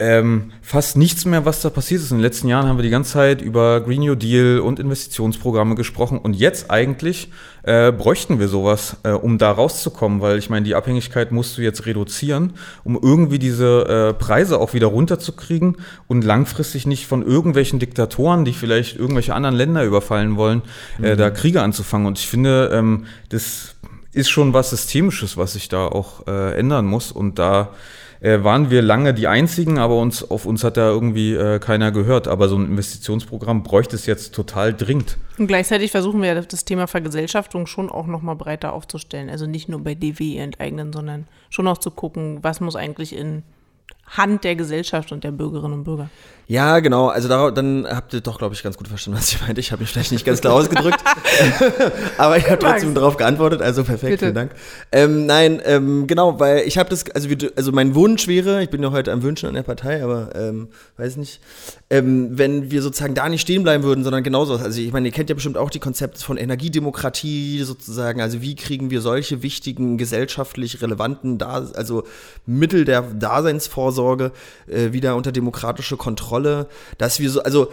ähm, 0.00 0.52
fast 0.62 0.96
nichts 0.96 1.26
mehr, 1.26 1.44
was 1.44 1.60
da 1.60 1.68
passiert 1.68 2.00
ist. 2.00 2.10
In 2.10 2.16
den 2.16 2.22
letzten 2.22 2.48
Jahren 2.48 2.66
haben 2.66 2.78
wir 2.78 2.82
die 2.82 2.90
ganze 2.90 3.12
Zeit 3.12 3.42
über 3.42 3.82
Green 3.82 4.00
New 4.00 4.14
Deal 4.14 4.58
und 4.60 4.80
Investitionsprogramme 4.80 5.74
gesprochen 5.74 6.18
und 6.18 6.34
jetzt 6.34 6.70
eigentlich 6.70 7.30
äh, 7.64 7.92
bräuchten 7.92 8.40
wir 8.40 8.48
sowas, 8.48 8.96
äh, 9.02 9.10
um 9.10 9.36
da 9.36 9.52
rauszukommen, 9.52 10.22
weil 10.22 10.38
ich 10.38 10.48
meine, 10.48 10.64
die 10.64 10.74
Abhängigkeit 10.74 11.32
musst 11.32 11.58
du 11.58 11.62
jetzt 11.62 11.84
reduzieren, 11.84 12.54
um 12.82 12.98
irgendwie 13.00 13.38
diese 13.38 14.14
äh, 14.14 14.14
Preise 14.14 14.58
auch 14.58 14.72
wieder 14.72 14.86
runterzukriegen 14.86 15.76
und 16.08 16.24
langfristig 16.24 16.86
nicht 16.86 17.06
von 17.06 17.22
irgendwelchen 17.22 17.78
Diktatoren, 17.78 18.46
die 18.46 18.54
vielleicht 18.54 18.96
irgendwelche 18.96 19.34
anderen 19.34 19.54
Länder 19.54 19.84
überfallen 19.84 20.36
wollen, 20.36 20.62
äh, 21.02 21.12
mhm. 21.12 21.18
da 21.18 21.30
Kriege 21.30 21.60
anzufangen. 21.60 22.06
Und 22.06 22.18
ich 22.18 22.26
finde, 22.26 22.70
ähm, 22.72 23.04
das 23.28 23.74
ist 24.14 24.30
schon 24.30 24.54
was 24.54 24.70
Systemisches, 24.70 25.36
was 25.36 25.52
sich 25.52 25.68
da 25.68 25.86
auch 25.86 26.26
äh, 26.26 26.58
ändern 26.58 26.86
muss 26.86 27.12
und 27.12 27.38
da 27.38 27.74
äh, 28.20 28.44
waren 28.44 28.70
wir 28.70 28.82
lange 28.82 29.14
die 29.14 29.26
Einzigen, 29.26 29.78
aber 29.78 29.98
uns, 29.98 30.30
auf 30.30 30.44
uns 30.44 30.62
hat 30.62 30.76
da 30.76 30.88
irgendwie 30.88 31.34
äh, 31.34 31.58
keiner 31.58 31.90
gehört. 31.90 32.28
Aber 32.28 32.48
so 32.48 32.56
ein 32.56 32.66
Investitionsprogramm 32.66 33.62
bräuchte 33.62 33.96
es 33.96 34.06
jetzt 34.06 34.34
total 34.34 34.74
dringend. 34.74 35.16
Und 35.38 35.46
gleichzeitig 35.46 35.90
versuchen 35.90 36.22
wir 36.22 36.34
das 36.34 36.64
Thema 36.64 36.86
Vergesellschaftung 36.86 37.66
schon 37.66 37.90
auch 37.90 38.06
nochmal 38.06 38.36
breiter 38.36 38.72
aufzustellen. 38.72 39.30
Also 39.30 39.46
nicht 39.46 39.68
nur 39.68 39.82
bei 39.82 39.94
DW 39.94 40.36
enteignen, 40.36 40.92
sondern 40.92 41.26
schon 41.48 41.66
auch 41.66 41.78
zu 41.78 41.90
gucken, 41.90 42.38
was 42.42 42.60
muss 42.60 42.76
eigentlich 42.76 43.16
in 43.16 43.42
Hand 44.06 44.44
der 44.44 44.56
Gesellschaft 44.56 45.12
und 45.12 45.24
der 45.24 45.30
Bürgerinnen 45.30 45.74
und 45.74 45.84
Bürger. 45.84 46.10
Ja, 46.50 46.80
genau. 46.80 47.06
Also 47.06 47.28
da, 47.28 47.52
dann 47.52 47.86
habt 47.88 48.12
ihr 48.12 48.22
doch, 48.22 48.38
glaube 48.38 48.56
ich, 48.56 48.64
ganz 48.64 48.76
gut 48.76 48.88
verstanden, 48.88 49.20
was 49.20 49.30
ich 49.30 49.40
meinte. 49.40 49.60
Ich 49.60 49.70
habe 49.70 49.82
mich 49.82 49.90
vielleicht 49.90 50.10
nicht 50.10 50.26
ganz 50.26 50.40
klar 50.40 50.54
ausgedrückt, 50.54 50.98
aber 52.18 52.38
ich 52.38 52.50
habe 52.50 52.58
trotzdem 52.58 52.92
darauf 52.92 53.16
geantwortet. 53.16 53.62
Also 53.62 53.84
perfekt, 53.84 54.14
Bitte. 54.14 54.24
vielen 54.24 54.34
Dank. 54.34 54.50
Ähm, 54.90 55.26
nein, 55.26 55.62
ähm, 55.64 56.08
genau, 56.08 56.40
weil 56.40 56.66
ich 56.66 56.76
habe 56.76 56.90
das, 56.90 57.08
also, 57.12 57.28
also 57.54 57.70
mein 57.70 57.94
Wunsch 57.94 58.26
wäre, 58.26 58.64
ich 58.64 58.68
bin 58.68 58.82
ja 58.82 58.90
heute 58.90 59.12
am 59.12 59.22
Wünschen 59.22 59.48
an 59.48 59.54
der 59.54 59.62
Partei, 59.62 60.02
aber 60.02 60.34
ähm, 60.34 60.70
weiß 60.96 61.18
nicht, 61.18 61.40
ähm, 61.88 62.36
wenn 62.36 62.72
wir 62.72 62.82
sozusagen 62.82 63.14
da 63.14 63.28
nicht 63.28 63.42
stehen 63.42 63.62
bleiben 63.62 63.84
würden, 63.84 64.02
sondern 64.02 64.24
genauso. 64.24 64.56
Also 64.56 64.80
ich 64.80 64.92
meine, 64.92 65.06
ihr 65.06 65.12
kennt 65.12 65.28
ja 65.28 65.36
bestimmt 65.36 65.56
auch 65.56 65.70
die 65.70 65.78
Konzepte 65.78 66.20
von 66.20 66.36
Energiedemokratie 66.36 67.62
sozusagen. 67.62 68.20
Also 68.20 68.42
wie 68.42 68.56
kriegen 68.56 68.90
wir 68.90 69.02
solche 69.02 69.44
wichtigen 69.44 69.98
gesellschaftlich 69.98 70.82
relevanten, 70.82 71.38
da 71.38 71.64
also 71.76 72.02
Mittel 72.44 72.84
der 72.84 73.02
Daseinsvorsorge 73.02 74.32
äh, 74.66 74.92
wieder 74.92 75.14
unter 75.14 75.30
demokratische 75.30 75.96
Kontrolle 75.96 76.39
Rolle, 76.40 76.68
dass 76.98 77.20
wir 77.20 77.30
so, 77.30 77.42
also 77.42 77.72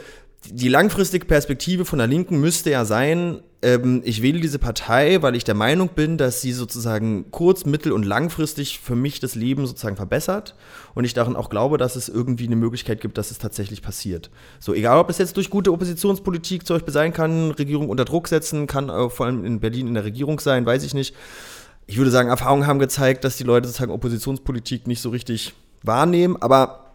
die 0.49 0.69
langfristige 0.69 1.25
Perspektive 1.25 1.85
von 1.85 1.99
der 1.99 2.07
Linken 2.07 2.39
müsste 2.39 2.69
ja 2.69 2.85
sein, 2.85 3.41
ähm, 3.61 4.01
ich 4.05 4.21
wähle 4.21 4.39
diese 4.39 4.59
Partei, 4.59 5.21
weil 5.21 5.35
ich 5.35 5.43
der 5.43 5.55
Meinung 5.55 5.89
bin, 5.89 6.17
dass 6.17 6.41
sie 6.41 6.53
sozusagen 6.53 7.31
kurz-, 7.31 7.65
mittel- 7.65 7.91
und 7.91 8.05
langfristig 8.05 8.79
für 8.79 8.95
mich 8.95 9.19
das 9.19 9.35
Leben 9.35 9.65
sozusagen 9.65 9.95
verbessert 9.95 10.55
und 10.93 11.05
ich 11.05 11.13
daran 11.13 11.35
auch 11.35 11.49
glaube, 11.49 11.77
dass 11.77 11.95
es 11.95 12.07
irgendwie 12.07 12.45
eine 12.45 12.55
Möglichkeit 12.55 13.01
gibt, 13.01 13.17
dass 13.17 13.31
es 13.31 13.39
tatsächlich 13.39 13.81
passiert. 13.81 14.29
So, 14.59 14.73
egal 14.73 14.99
ob 14.99 15.09
es 15.09 15.17
jetzt 15.17 15.35
durch 15.37 15.49
gute 15.49 15.73
Oppositionspolitik 15.73 16.65
zum 16.67 16.75
Beispiel 16.75 16.93
sein 16.93 17.13
kann, 17.13 17.51
Regierung 17.51 17.89
unter 17.89 18.05
Druck 18.05 18.27
setzen, 18.27 18.67
kann 18.67 18.89
äh, 18.89 19.09
vor 19.09 19.25
allem 19.25 19.43
in 19.43 19.59
Berlin 19.59 19.87
in 19.87 19.95
der 19.95 20.05
Regierung 20.05 20.39
sein, 20.39 20.65
weiß 20.65 20.83
ich 20.83 20.93
nicht. 20.93 21.15
Ich 21.87 21.97
würde 21.97 22.11
sagen, 22.11 22.29
Erfahrungen 22.29 22.67
haben 22.67 22.79
gezeigt, 22.79 23.23
dass 23.23 23.37
die 23.37 23.43
Leute 23.43 23.67
sozusagen 23.67 23.91
Oppositionspolitik 23.91 24.87
nicht 24.87 25.01
so 25.01 25.09
richtig 25.09 25.53
wahrnehmen, 25.83 26.37
aber 26.39 26.86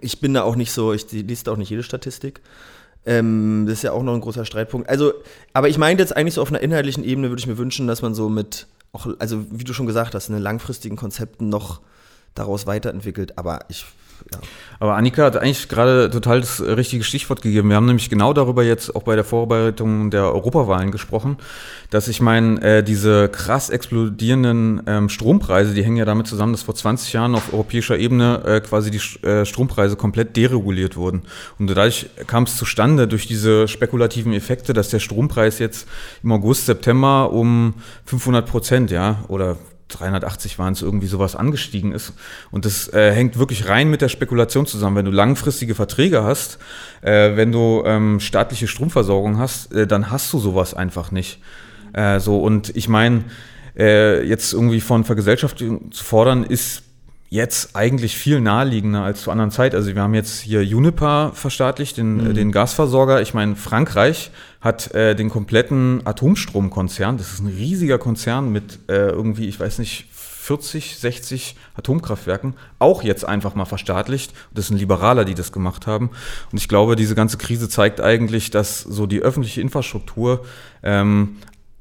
ich 0.00 0.20
bin 0.20 0.34
da 0.34 0.42
auch 0.42 0.56
nicht 0.56 0.72
so, 0.72 0.92
ich 0.92 1.06
da 1.44 1.52
auch 1.52 1.56
nicht 1.56 1.70
jede 1.70 1.82
Statistik. 1.82 2.40
Ähm, 3.06 3.64
das 3.66 3.78
ist 3.78 3.82
ja 3.82 3.92
auch 3.92 4.02
noch 4.02 4.14
ein 4.14 4.20
großer 4.20 4.44
Streitpunkt. 4.44 4.88
Also, 4.88 5.12
aber 5.52 5.68
ich 5.68 5.78
meinte 5.78 6.02
jetzt 6.02 6.16
eigentlich 6.16 6.34
so 6.34 6.42
auf 6.42 6.48
einer 6.48 6.60
inhaltlichen 6.60 7.04
Ebene 7.04 7.28
würde 7.28 7.40
ich 7.40 7.46
mir 7.46 7.58
wünschen, 7.58 7.86
dass 7.86 8.02
man 8.02 8.14
so 8.14 8.28
mit, 8.28 8.66
auch, 8.92 9.06
also 9.18 9.44
wie 9.50 9.64
du 9.64 9.74
schon 9.74 9.86
gesagt 9.86 10.14
hast, 10.14 10.28
in 10.28 10.38
langfristigen 10.38 10.96
Konzepten 10.96 11.48
noch 11.48 11.80
daraus 12.34 12.66
weiterentwickelt. 12.66 13.36
Aber 13.36 13.60
ich 13.68 13.84
ja. 14.32 14.38
Aber 14.80 14.96
Annika 14.96 15.24
hat 15.24 15.36
eigentlich 15.36 15.68
gerade 15.68 16.10
total 16.10 16.40
das 16.40 16.60
richtige 16.60 17.04
Stichwort 17.04 17.42
gegeben. 17.42 17.68
Wir 17.68 17.76
haben 17.76 17.86
nämlich 17.86 18.10
genau 18.10 18.32
darüber 18.32 18.64
jetzt 18.64 18.94
auch 18.94 19.02
bei 19.02 19.14
der 19.14 19.24
Vorbereitung 19.24 20.10
der 20.10 20.24
Europawahlen 20.32 20.90
gesprochen, 20.90 21.38
dass 21.90 22.08
ich 22.08 22.20
meine, 22.20 22.60
äh, 22.60 22.82
diese 22.82 23.28
krass 23.28 23.70
explodierenden 23.70 24.82
ähm, 24.86 25.08
Strompreise, 25.08 25.74
die 25.74 25.84
hängen 25.84 25.96
ja 25.96 26.04
damit 26.04 26.26
zusammen, 26.26 26.52
dass 26.52 26.62
vor 26.62 26.74
20 26.74 27.12
Jahren 27.12 27.34
auf 27.34 27.52
europäischer 27.52 27.96
Ebene 27.96 28.42
äh, 28.44 28.60
quasi 28.60 28.90
die 28.90 29.26
äh, 29.26 29.46
Strompreise 29.46 29.96
komplett 29.96 30.36
dereguliert 30.36 30.96
wurden. 30.96 31.22
Und 31.58 31.68
dadurch 31.68 32.10
kam 32.26 32.42
es 32.42 32.56
zustande 32.56 33.08
durch 33.08 33.26
diese 33.26 33.68
spekulativen 33.68 34.32
Effekte, 34.32 34.72
dass 34.72 34.90
der 34.90 34.98
Strompreis 34.98 35.60
jetzt 35.60 35.88
im 36.22 36.32
August, 36.32 36.66
September 36.66 37.32
um 37.32 37.74
500 38.06 38.46
Prozent, 38.46 38.90
ja, 38.90 39.24
oder 39.28 39.56
380 39.88 40.58
waren 40.58 40.72
es 40.72 40.82
irgendwie 40.82 41.06
sowas 41.06 41.36
angestiegen 41.36 41.92
ist. 41.92 42.14
Und 42.50 42.64
das 42.64 42.92
äh, 42.92 43.12
hängt 43.12 43.38
wirklich 43.38 43.68
rein 43.68 43.90
mit 43.90 44.00
der 44.00 44.08
Spekulation 44.08 44.66
zusammen. 44.66 44.96
Wenn 44.96 45.04
du 45.04 45.10
langfristige 45.10 45.74
Verträge 45.74 46.24
hast, 46.24 46.58
äh, 47.02 47.36
wenn 47.36 47.52
du 47.52 47.82
ähm, 47.84 48.20
staatliche 48.20 48.66
Stromversorgung 48.66 49.38
hast, 49.38 49.72
äh, 49.72 49.86
dann 49.86 50.10
hast 50.10 50.32
du 50.32 50.38
sowas 50.38 50.74
einfach 50.74 51.10
nicht. 51.10 51.40
Äh, 51.92 52.20
so 52.20 52.40
und 52.40 52.74
ich 52.76 52.88
meine, 52.88 53.24
äh, 53.76 54.26
jetzt 54.26 54.52
irgendwie 54.52 54.80
von 54.80 55.04
Vergesellschaftung 55.04 55.90
zu 55.92 56.04
fordern, 56.04 56.44
ist 56.44 56.83
jetzt 57.34 57.74
eigentlich 57.74 58.16
viel 58.16 58.40
naheliegender 58.40 59.02
als 59.02 59.22
zu 59.22 59.32
anderen 59.32 59.50
Zeit. 59.50 59.74
Also 59.74 59.92
wir 59.92 60.00
haben 60.00 60.14
jetzt 60.14 60.40
hier 60.40 60.60
Uniper 60.60 61.32
verstaatlicht, 61.34 61.96
den, 61.96 62.28
mhm. 62.28 62.34
den 62.34 62.52
Gasversorger. 62.52 63.20
Ich 63.22 63.34
meine, 63.34 63.56
Frankreich 63.56 64.30
hat 64.60 64.94
äh, 64.94 65.16
den 65.16 65.30
kompletten 65.30 66.02
Atomstromkonzern, 66.06 67.18
das 67.18 67.32
ist 67.32 67.40
ein 67.40 67.48
riesiger 67.48 67.98
Konzern 67.98 68.52
mit 68.52 68.78
äh, 68.88 69.08
irgendwie, 69.08 69.48
ich 69.48 69.58
weiß 69.58 69.80
nicht, 69.80 70.06
40, 70.12 70.96
60 70.96 71.56
Atomkraftwerken 71.74 72.54
auch 72.78 73.02
jetzt 73.02 73.24
einfach 73.24 73.56
mal 73.56 73.64
verstaatlicht. 73.64 74.32
Das 74.52 74.68
sind 74.68 74.78
Liberaler, 74.78 75.24
die 75.24 75.34
das 75.34 75.50
gemacht 75.50 75.88
haben. 75.88 76.10
Und 76.52 76.58
ich 76.58 76.68
glaube, 76.68 76.94
diese 76.94 77.16
ganze 77.16 77.36
Krise 77.36 77.68
zeigt 77.68 78.00
eigentlich, 78.00 78.52
dass 78.52 78.80
so 78.80 79.06
die 79.06 79.20
öffentliche 79.20 79.60
Infrastruktur 79.60 80.44
ähm, 80.84 81.38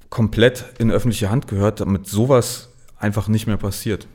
komplett 0.10 0.66
in 0.80 0.90
öffentliche 0.90 1.30
Hand 1.30 1.48
gehört, 1.48 1.80
damit 1.80 2.08
sowas 2.08 2.70
einfach 2.98 3.28
nicht 3.28 3.46
mehr 3.46 3.58
passiert. 3.58 4.08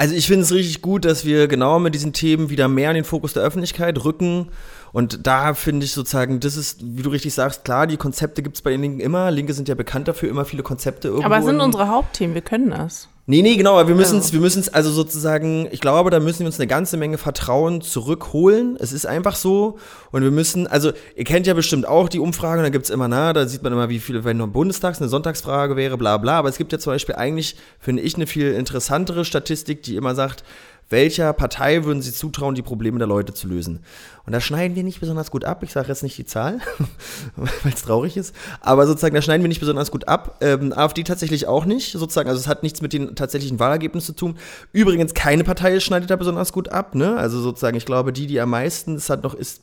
Also 0.00 0.14
ich 0.14 0.26
finde 0.26 0.44
es 0.44 0.52
richtig 0.52 0.80
gut, 0.80 1.04
dass 1.04 1.26
wir 1.26 1.46
genau 1.46 1.78
mit 1.78 1.94
diesen 1.94 2.14
Themen 2.14 2.48
wieder 2.48 2.68
mehr 2.68 2.88
in 2.88 2.94
den 2.94 3.04
Fokus 3.04 3.34
der 3.34 3.42
Öffentlichkeit 3.42 4.02
rücken. 4.02 4.48
Und 4.94 5.26
da 5.26 5.52
finde 5.52 5.84
ich 5.84 5.92
sozusagen, 5.92 6.40
das 6.40 6.56
ist, 6.56 6.80
wie 6.82 7.02
du 7.02 7.10
richtig 7.10 7.34
sagst, 7.34 7.66
klar, 7.66 7.86
die 7.86 7.98
Konzepte 7.98 8.42
gibt 8.42 8.56
es 8.56 8.62
bei 8.62 8.70
den 8.70 8.80
Linken 8.80 9.00
immer. 9.00 9.30
Linke 9.30 9.52
sind 9.52 9.68
ja 9.68 9.74
bekannt 9.74 10.08
dafür, 10.08 10.30
immer 10.30 10.46
viele 10.46 10.62
Konzepte 10.62 11.08
irgendwo. 11.08 11.26
Aber 11.26 11.36
es 11.36 11.44
sind 11.44 11.60
unsere 11.60 11.88
Hauptthemen, 11.88 12.34
wir 12.34 12.40
können 12.40 12.70
das. 12.70 13.08
Nee, 13.30 13.42
nee, 13.42 13.54
genau, 13.54 13.78
aber 13.78 13.86
wir 13.86 13.94
müssen 13.94 14.18
es, 14.18 14.24
also. 14.24 14.32
wir 14.32 14.40
müssen 14.40 14.58
es 14.58 14.74
also 14.74 14.90
sozusagen, 14.90 15.68
ich 15.70 15.80
glaube, 15.80 16.10
da 16.10 16.18
müssen 16.18 16.40
wir 16.40 16.46
uns 16.46 16.58
eine 16.58 16.66
ganze 16.66 16.96
Menge 16.96 17.16
Vertrauen 17.16 17.80
zurückholen. 17.80 18.76
Es 18.80 18.92
ist 18.92 19.06
einfach 19.06 19.36
so. 19.36 19.78
Und 20.10 20.24
wir 20.24 20.32
müssen, 20.32 20.66
also, 20.66 20.90
ihr 21.14 21.22
kennt 21.22 21.46
ja 21.46 21.54
bestimmt 21.54 21.86
auch 21.86 22.08
die 22.08 22.18
Umfragen, 22.18 22.64
da 22.64 22.70
gibt 22.70 22.86
es 22.86 22.90
immer, 22.90 23.06
na, 23.06 23.32
da 23.32 23.46
sieht 23.46 23.62
man 23.62 23.72
immer, 23.72 23.88
wie 23.88 24.00
viele, 24.00 24.24
wenn 24.24 24.36
nur 24.36 24.48
Bundestags 24.48 25.00
eine 25.00 25.08
Sonntagsfrage 25.08 25.76
wäre, 25.76 25.96
bla 25.96 26.16
bla. 26.18 26.40
Aber 26.40 26.48
es 26.48 26.58
gibt 26.58 26.72
ja 26.72 26.80
zum 26.80 26.92
Beispiel 26.92 27.14
eigentlich, 27.14 27.54
finde 27.78 28.02
ich, 28.02 28.16
eine 28.16 28.26
viel 28.26 28.50
interessantere 28.50 29.24
Statistik, 29.24 29.84
die 29.84 29.94
immer 29.94 30.16
sagt, 30.16 30.42
welcher 30.90 31.32
Partei 31.32 31.84
würden 31.84 32.02
Sie 32.02 32.12
zutrauen, 32.12 32.54
die 32.54 32.62
Probleme 32.62 32.98
der 32.98 33.06
Leute 33.06 33.32
zu 33.32 33.48
lösen? 33.48 33.80
Und 34.26 34.32
da 34.32 34.40
schneiden 34.40 34.76
wir 34.76 34.82
nicht 34.82 35.00
besonders 35.00 35.30
gut 35.30 35.44
ab. 35.44 35.62
Ich 35.62 35.72
sage 35.72 35.88
jetzt 35.88 36.02
nicht 36.02 36.18
die 36.18 36.24
Zahl, 36.24 36.58
weil 37.36 37.72
es 37.72 37.82
traurig 37.82 38.16
ist. 38.16 38.34
Aber 38.60 38.86
sozusagen, 38.86 39.14
da 39.14 39.22
schneiden 39.22 39.42
wir 39.42 39.48
nicht 39.48 39.60
besonders 39.60 39.90
gut 39.90 40.08
ab. 40.08 40.38
Ähm, 40.40 40.72
AfD 40.72 41.04
tatsächlich 41.04 41.46
auch 41.46 41.64
nicht, 41.64 41.92
sozusagen. 41.92 42.28
Also 42.28 42.40
es 42.40 42.48
hat 42.48 42.62
nichts 42.62 42.82
mit 42.82 42.92
den 42.92 43.14
tatsächlichen 43.14 43.58
Wahlergebnissen 43.58 44.14
zu 44.14 44.26
tun. 44.26 44.38
Übrigens, 44.72 45.14
keine 45.14 45.44
Partei 45.44 45.78
schneidet 45.80 46.10
da 46.10 46.16
besonders 46.16 46.52
gut 46.52 46.68
ab. 46.70 46.94
Ne? 46.94 47.16
Also 47.16 47.40
sozusagen, 47.40 47.76
ich 47.76 47.86
glaube, 47.86 48.12
die, 48.12 48.26
die 48.26 48.40
am 48.40 48.50
meisten, 48.50 48.96
es 48.96 49.08
hat 49.08 49.22
noch 49.22 49.34
ist 49.34 49.62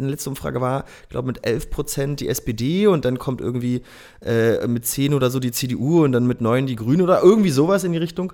die 0.00 0.04
letzte 0.04 0.28
Umfrage 0.28 0.60
war, 0.60 0.84
ich 1.04 1.10
glaube, 1.10 1.28
mit 1.28 1.46
11 1.46 1.70
Prozent 1.70 2.20
die 2.20 2.28
SPD 2.28 2.88
und 2.88 3.04
dann 3.04 3.18
kommt 3.18 3.40
irgendwie 3.40 3.82
äh, 4.20 4.66
mit 4.66 4.86
10 4.86 5.14
oder 5.14 5.30
so 5.30 5.38
die 5.38 5.52
CDU 5.52 6.02
und 6.02 6.10
dann 6.10 6.26
mit 6.26 6.40
9 6.40 6.66
die 6.66 6.74
Grünen 6.74 7.02
oder 7.02 7.22
irgendwie 7.22 7.50
sowas 7.50 7.84
in 7.84 7.92
die 7.92 7.98
Richtung. 7.98 8.32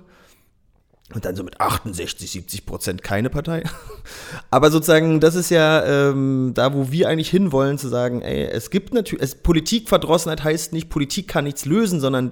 Und 1.13 1.25
dann 1.25 1.35
so 1.35 1.43
mit 1.43 1.59
68, 1.59 2.29
70 2.29 2.65
Prozent 2.65 3.03
keine 3.03 3.29
Partei. 3.31 3.63
Aber 4.51 4.69
sozusagen, 4.69 5.19
das 5.19 5.35
ist 5.35 5.49
ja 5.49 5.83
ähm, 5.83 6.51
da, 6.53 6.73
wo 6.73 6.91
wir 6.91 7.09
eigentlich 7.09 7.29
hinwollen, 7.29 7.79
zu 7.79 7.87
sagen, 7.87 8.21
ey, 8.21 8.45
es 8.45 8.69
gibt 8.69 8.93
natürlich, 8.93 9.41
Politikverdrossenheit 9.41 10.43
heißt 10.43 10.71
nicht, 10.71 10.89
Politik 10.89 11.27
kann 11.27 11.45
nichts 11.45 11.65
lösen, 11.65 11.99
sondern 11.99 12.31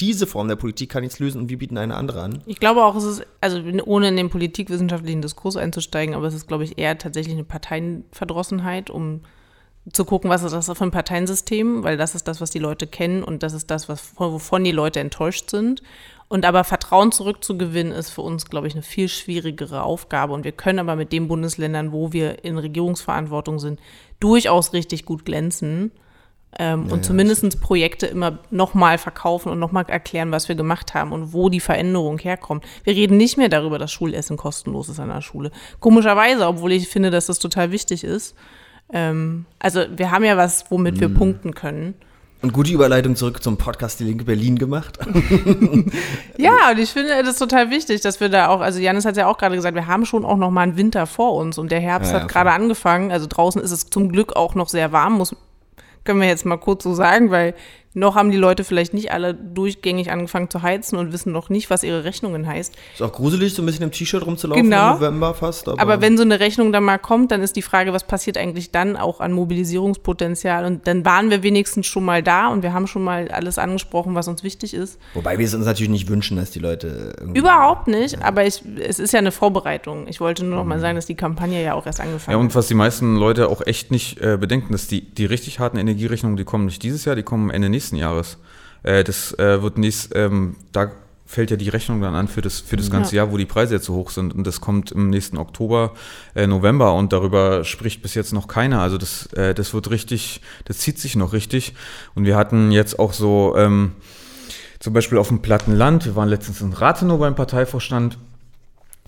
diese 0.00 0.26
Form 0.26 0.48
der 0.48 0.56
Politik 0.56 0.90
kann 0.90 1.02
nichts 1.02 1.18
lösen 1.18 1.42
und 1.42 1.50
wir 1.50 1.58
bieten 1.58 1.78
eine 1.78 1.94
andere 1.94 2.22
an. 2.22 2.42
Ich 2.46 2.58
glaube 2.58 2.84
auch, 2.84 2.96
es 2.96 3.04
ist, 3.04 3.26
also 3.40 3.62
ohne 3.84 4.08
in 4.08 4.16
den 4.16 4.30
politikwissenschaftlichen 4.30 5.22
Diskurs 5.22 5.56
einzusteigen, 5.56 6.14
aber 6.14 6.26
es 6.26 6.34
ist, 6.34 6.48
glaube 6.48 6.64
ich, 6.64 6.78
eher 6.78 6.98
tatsächlich 6.98 7.34
eine 7.34 7.44
Parteienverdrossenheit, 7.44 8.90
um 8.90 9.20
zu 9.92 10.04
gucken, 10.04 10.30
was 10.30 10.42
ist 10.42 10.52
das 10.52 10.66
für 10.66 10.84
ein 10.84 10.90
Parteiensystem, 10.90 11.84
weil 11.84 11.96
das 11.96 12.14
ist 12.14 12.26
das, 12.26 12.40
was 12.40 12.50
die 12.50 12.58
Leute 12.58 12.86
kennen 12.86 13.22
und 13.22 13.42
das 13.42 13.52
ist 13.52 13.70
das, 13.70 13.88
was, 13.88 14.12
wovon 14.16 14.64
die 14.64 14.72
Leute 14.72 15.00
enttäuscht 15.00 15.50
sind. 15.50 15.82
Und 16.28 16.44
aber 16.44 16.64
Vertrauen 16.64 17.12
zurückzugewinnen, 17.12 17.92
ist 17.92 18.10
für 18.10 18.22
uns, 18.22 18.46
glaube 18.46 18.66
ich, 18.66 18.74
eine 18.74 18.82
viel 18.82 19.08
schwierigere 19.08 19.82
Aufgabe. 19.82 20.32
Und 20.32 20.44
wir 20.44 20.52
können 20.52 20.80
aber 20.80 20.96
mit 20.96 21.12
den 21.12 21.28
Bundesländern, 21.28 21.92
wo 21.92 22.12
wir 22.12 22.44
in 22.44 22.58
Regierungsverantwortung 22.58 23.60
sind, 23.60 23.80
durchaus 24.18 24.72
richtig 24.72 25.04
gut 25.04 25.24
glänzen. 25.24 25.92
Ähm, 26.58 26.86
ja, 26.86 26.92
und 26.92 26.98
ja, 26.98 27.02
zumindest 27.02 27.60
Projekte 27.60 28.06
immer 28.06 28.38
nochmal 28.50 28.98
verkaufen 28.98 29.52
und 29.52 29.58
nochmal 29.58 29.84
erklären, 29.88 30.32
was 30.32 30.48
wir 30.48 30.56
gemacht 30.56 30.94
haben 30.94 31.12
und 31.12 31.32
wo 31.32 31.48
die 31.48 31.60
Veränderung 31.60 32.18
herkommt. 32.18 32.64
Wir 32.82 32.94
reden 32.94 33.18
nicht 33.18 33.36
mehr 33.36 33.48
darüber, 33.48 33.78
dass 33.78 33.92
Schulessen 33.92 34.36
kostenlos 34.36 34.88
ist 34.88 34.98
an 34.98 35.10
der 35.10 35.20
Schule. 35.20 35.50
Komischerweise, 35.80 36.46
obwohl 36.46 36.72
ich 36.72 36.88
finde, 36.88 37.10
dass 37.10 37.26
das 37.26 37.38
total 37.38 37.70
wichtig 37.70 38.04
ist. 38.04 38.34
Ähm, 38.92 39.44
also 39.58 39.84
wir 39.94 40.10
haben 40.10 40.24
ja 40.24 40.36
was, 40.36 40.70
womit 40.70 40.96
mhm. 40.96 41.00
wir 41.00 41.08
punkten 41.10 41.54
können. 41.54 41.94
Und 42.42 42.52
gute 42.52 42.70
Überleitung 42.70 43.16
zurück 43.16 43.42
zum 43.42 43.56
Podcast 43.56 43.98
Die 43.98 44.04
Linke 44.04 44.24
Berlin 44.24 44.58
gemacht. 44.58 44.98
ja, 46.36 46.70
und 46.70 46.78
ich 46.78 46.90
finde 46.90 47.22
das 47.24 47.38
total 47.38 47.70
wichtig, 47.70 48.02
dass 48.02 48.20
wir 48.20 48.28
da 48.28 48.48
auch, 48.48 48.60
also 48.60 48.78
Janis 48.78 49.06
hat 49.06 49.16
ja 49.16 49.26
auch 49.26 49.38
gerade 49.38 49.56
gesagt, 49.56 49.74
wir 49.74 49.86
haben 49.86 50.04
schon 50.04 50.24
auch 50.24 50.36
noch 50.36 50.50
mal 50.50 50.60
einen 50.60 50.76
Winter 50.76 51.06
vor 51.06 51.34
uns 51.34 51.56
und 51.56 51.72
der 51.72 51.80
Herbst 51.80 52.12
ja, 52.12 52.20
hat 52.20 52.28
gerade 52.28 52.52
angefangen. 52.52 53.10
Also 53.10 53.26
draußen 53.26 53.60
ist 53.62 53.70
es 53.70 53.88
zum 53.88 54.12
Glück 54.12 54.36
auch 54.36 54.54
noch 54.54 54.68
sehr 54.68 54.92
warm, 54.92 55.14
muss, 55.14 55.34
können 56.04 56.20
wir 56.20 56.28
jetzt 56.28 56.44
mal 56.44 56.58
kurz 56.58 56.84
so 56.84 56.94
sagen, 56.94 57.30
weil 57.30 57.54
Noch 57.98 58.14
haben 58.14 58.30
die 58.30 58.36
Leute 58.36 58.62
vielleicht 58.62 58.92
nicht 58.92 59.10
alle 59.10 59.32
durchgängig 59.32 60.10
angefangen 60.12 60.50
zu 60.50 60.60
heizen 60.60 60.96
und 60.98 61.12
wissen 61.14 61.32
noch 61.32 61.48
nicht, 61.48 61.70
was 61.70 61.82
ihre 61.82 62.04
Rechnungen 62.04 62.46
heißt. 62.46 62.74
Ist 62.94 63.00
auch 63.02 63.10
gruselig, 63.12 63.54
so 63.54 63.62
ein 63.62 63.66
bisschen 63.66 63.84
im 63.84 63.90
T-Shirt 63.90 64.24
rumzulaufen 64.26 64.64
Genau. 64.64 64.88
im 64.92 65.00
November 65.00 65.32
fast. 65.32 65.66
Aber, 65.66 65.80
Aber 65.80 66.00
wenn 66.02 66.16
so 66.18 66.22
eine 66.22 66.38
Rechnung 66.38 66.72
dann 66.72 66.84
mal 66.84 66.98
kommt, 66.98 67.30
dann 67.30 67.40
ist 67.42 67.56
die 67.56 67.62
Frage, 67.62 67.94
was 67.94 68.04
passiert 68.04 68.36
eigentlich 68.36 68.70
dann 68.70 68.96
auch 68.96 69.20
an 69.20 69.32
Mobilisierungspotenzial? 69.32 70.64
Und 70.64 70.86
dann 70.86 71.04
waren 71.04 71.30
wir 71.30 71.42
wenigstens 71.42 71.86
schon 71.86 72.04
mal 72.04 72.22
da 72.22 72.48
und 72.48 72.62
wir 72.62 72.72
haben 72.72 72.86
schon 72.86 73.02
mal 73.04 73.28
alles 73.28 73.58
angesprochen, 73.58 74.14
was 74.14 74.28
uns 74.28 74.42
wichtig 74.42 74.74
ist. 74.74 74.98
Wobei 75.14 75.38
wir 75.38 75.46
es 75.46 75.54
uns 75.54 75.64
natürlich 75.66 75.90
nicht 75.90 76.08
wünschen, 76.08 76.36
dass 76.36 76.50
die 76.50 76.58
Leute 76.58 77.14
irgendwie. 77.18 77.38
Überhaupt 77.38 77.88
nicht, 77.88 78.22
aber 78.22 78.46
ich, 78.46 78.62
es 78.78 78.98
ist 78.98 79.12
ja 79.12 79.18
eine 79.18 79.32
Vorbereitung. 79.32 80.06
Ich 80.08 80.20
wollte 80.20 80.44
nur 80.44 80.56
noch 80.56 80.64
Mhm. 80.64 80.68
mal 80.68 80.80
sagen, 80.80 80.96
dass 80.96 81.06
die 81.06 81.14
Kampagne 81.14 81.62
ja 81.62 81.74
auch 81.74 81.86
erst 81.86 82.00
angefangen 82.00 82.32
Ja, 82.36 82.40
und 82.40 82.48
hat. 82.48 82.54
was 82.56 82.66
die 82.68 82.74
meisten 82.74 83.16
Leute 83.16 83.48
auch 83.48 83.64
echt 83.66 83.90
nicht 83.90 84.20
äh, 84.20 84.36
bedenken, 84.38 84.72
dass 84.72 84.86
die, 84.86 85.00
die 85.00 85.24
richtig 85.24 85.58
harten 85.60 85.78
Energierechnungen, 85.78 86.36
die 86.36 86.44
kommen 86.44 86.66
nicht 86.66 86.82
dieses 86.82 87.04
Jahr, 87.04 87.16
die 87.16 87.22
kommen 87.22 87.50
Ende 87.50 87.68
nächsten 87.86 87.96
Jahres. 87.96 88.38
Äh, 88.82 89.04
das 89.04 89.32
äh, 89.38 89.62
wird 89.62 89.78
nächst, 89.78 90.14
ähm, 90.14 90.56
da 90.72 90.90
fällt 91.24 91.50
ja 91.50 91.56
die 91.56 91.68
Rechnung 91.68 92.00
dann 92.00 92.14
an 92.14 92.28
für 92.28 92.40
das, 92.40 92.60
für 92.60 92.76
das 92.76 92.88
ganze 92.88 93.16
Jahr, 93.16 93.32
wo 93.32 93.36
die 93.36 93.46
Preise 93.46 93.74
jetzt 93.74 93.86
so 93.86 93.94
hoch 93.94 94.10
sind. 94.10 94.32
Und 94.32 94.46
das 94.46 94.60
kommt 94.60 94.92
im 94.92 95.10
nächsten 95.10 95.38
Oktober, 95.38 95.92
äh, 96.34 96.46
November 96.46 96.94
und 96.94 97.12
darüber 97.12 97.64
spricht 97.64 98.00
bis 98.02 98.14
jetzt 98.14 98.32
noch 98.32 98.46
keiner. 98.46 98.80
Also 98.80 98.96
das, 98.96 99.26
äh, 99.32 99.52
das 99.52 99.74
wird 99.74 99.90
richtig, 99.90 100.40
das 100.64 100.78
zieht 100.78 100.98
sich 100.98 101.16
noch 101.16 101.32
richtig. 101.32 101.74
Und 102.14 102.24
wir 102.24 102.36
hatten 102.36 102.70
jetzt 102.70 102.98
auch 102.98 103.12
so, 103.12 103.54
ähm, 103.56 103.92
zum 104.78 104.92
Beispiel 104.92 105.18
auf 105.18 105.28
dem 105.28 105.42
platten 105.42 105.74
Land, 105.74 106.04
wir 106.04 106.14
waren 106.14 106.28
letztens 106.28 106.60
in 106.60 106.72
Rathenow 106.72 107.18
beim 107.18 107.34
Parteivorstand, 107.34 108.18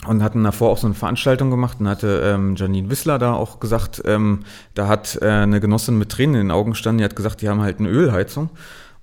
und 0.07 0.22
hatten 0.22 0.44
davor 0.44 0.70
auch 0.70 0.78
so 0.78 0.86
eine 0.86 0.94
Veranstaltung 0.94 1.51
gemacht. 1.51 1.78
Und 1.80 1.88
hatte 1.88 2.22
ähm, 2.24 2.55
Janine 2.57 2.90
Wissler 2.90 3.18
da 3.18 3.34
auch 3.34 3.61
gesagt, 3.61 4.03
ähm, 4.05 4.40
da 4.74 4.88
hat 4.88 5.18
äh, 5.20 5.26
eine 5.26 5.61
Genossin 5.61 5.99
mit 5.99 6.11
Tränen 6.11 6.34
in 6.36 6.40
den 6.49 6.51
Augen 6.51 6.70
gestanden, 6.70 6.99
die 6.99 7.05
hat 7.05 7.16
gesagt, 7.16 7.42
die 7.42 7.49
haben 7.49 7.61
halt 7.61 7.80
eine 7.80 7.88
Ölheizung. 7.88 8.51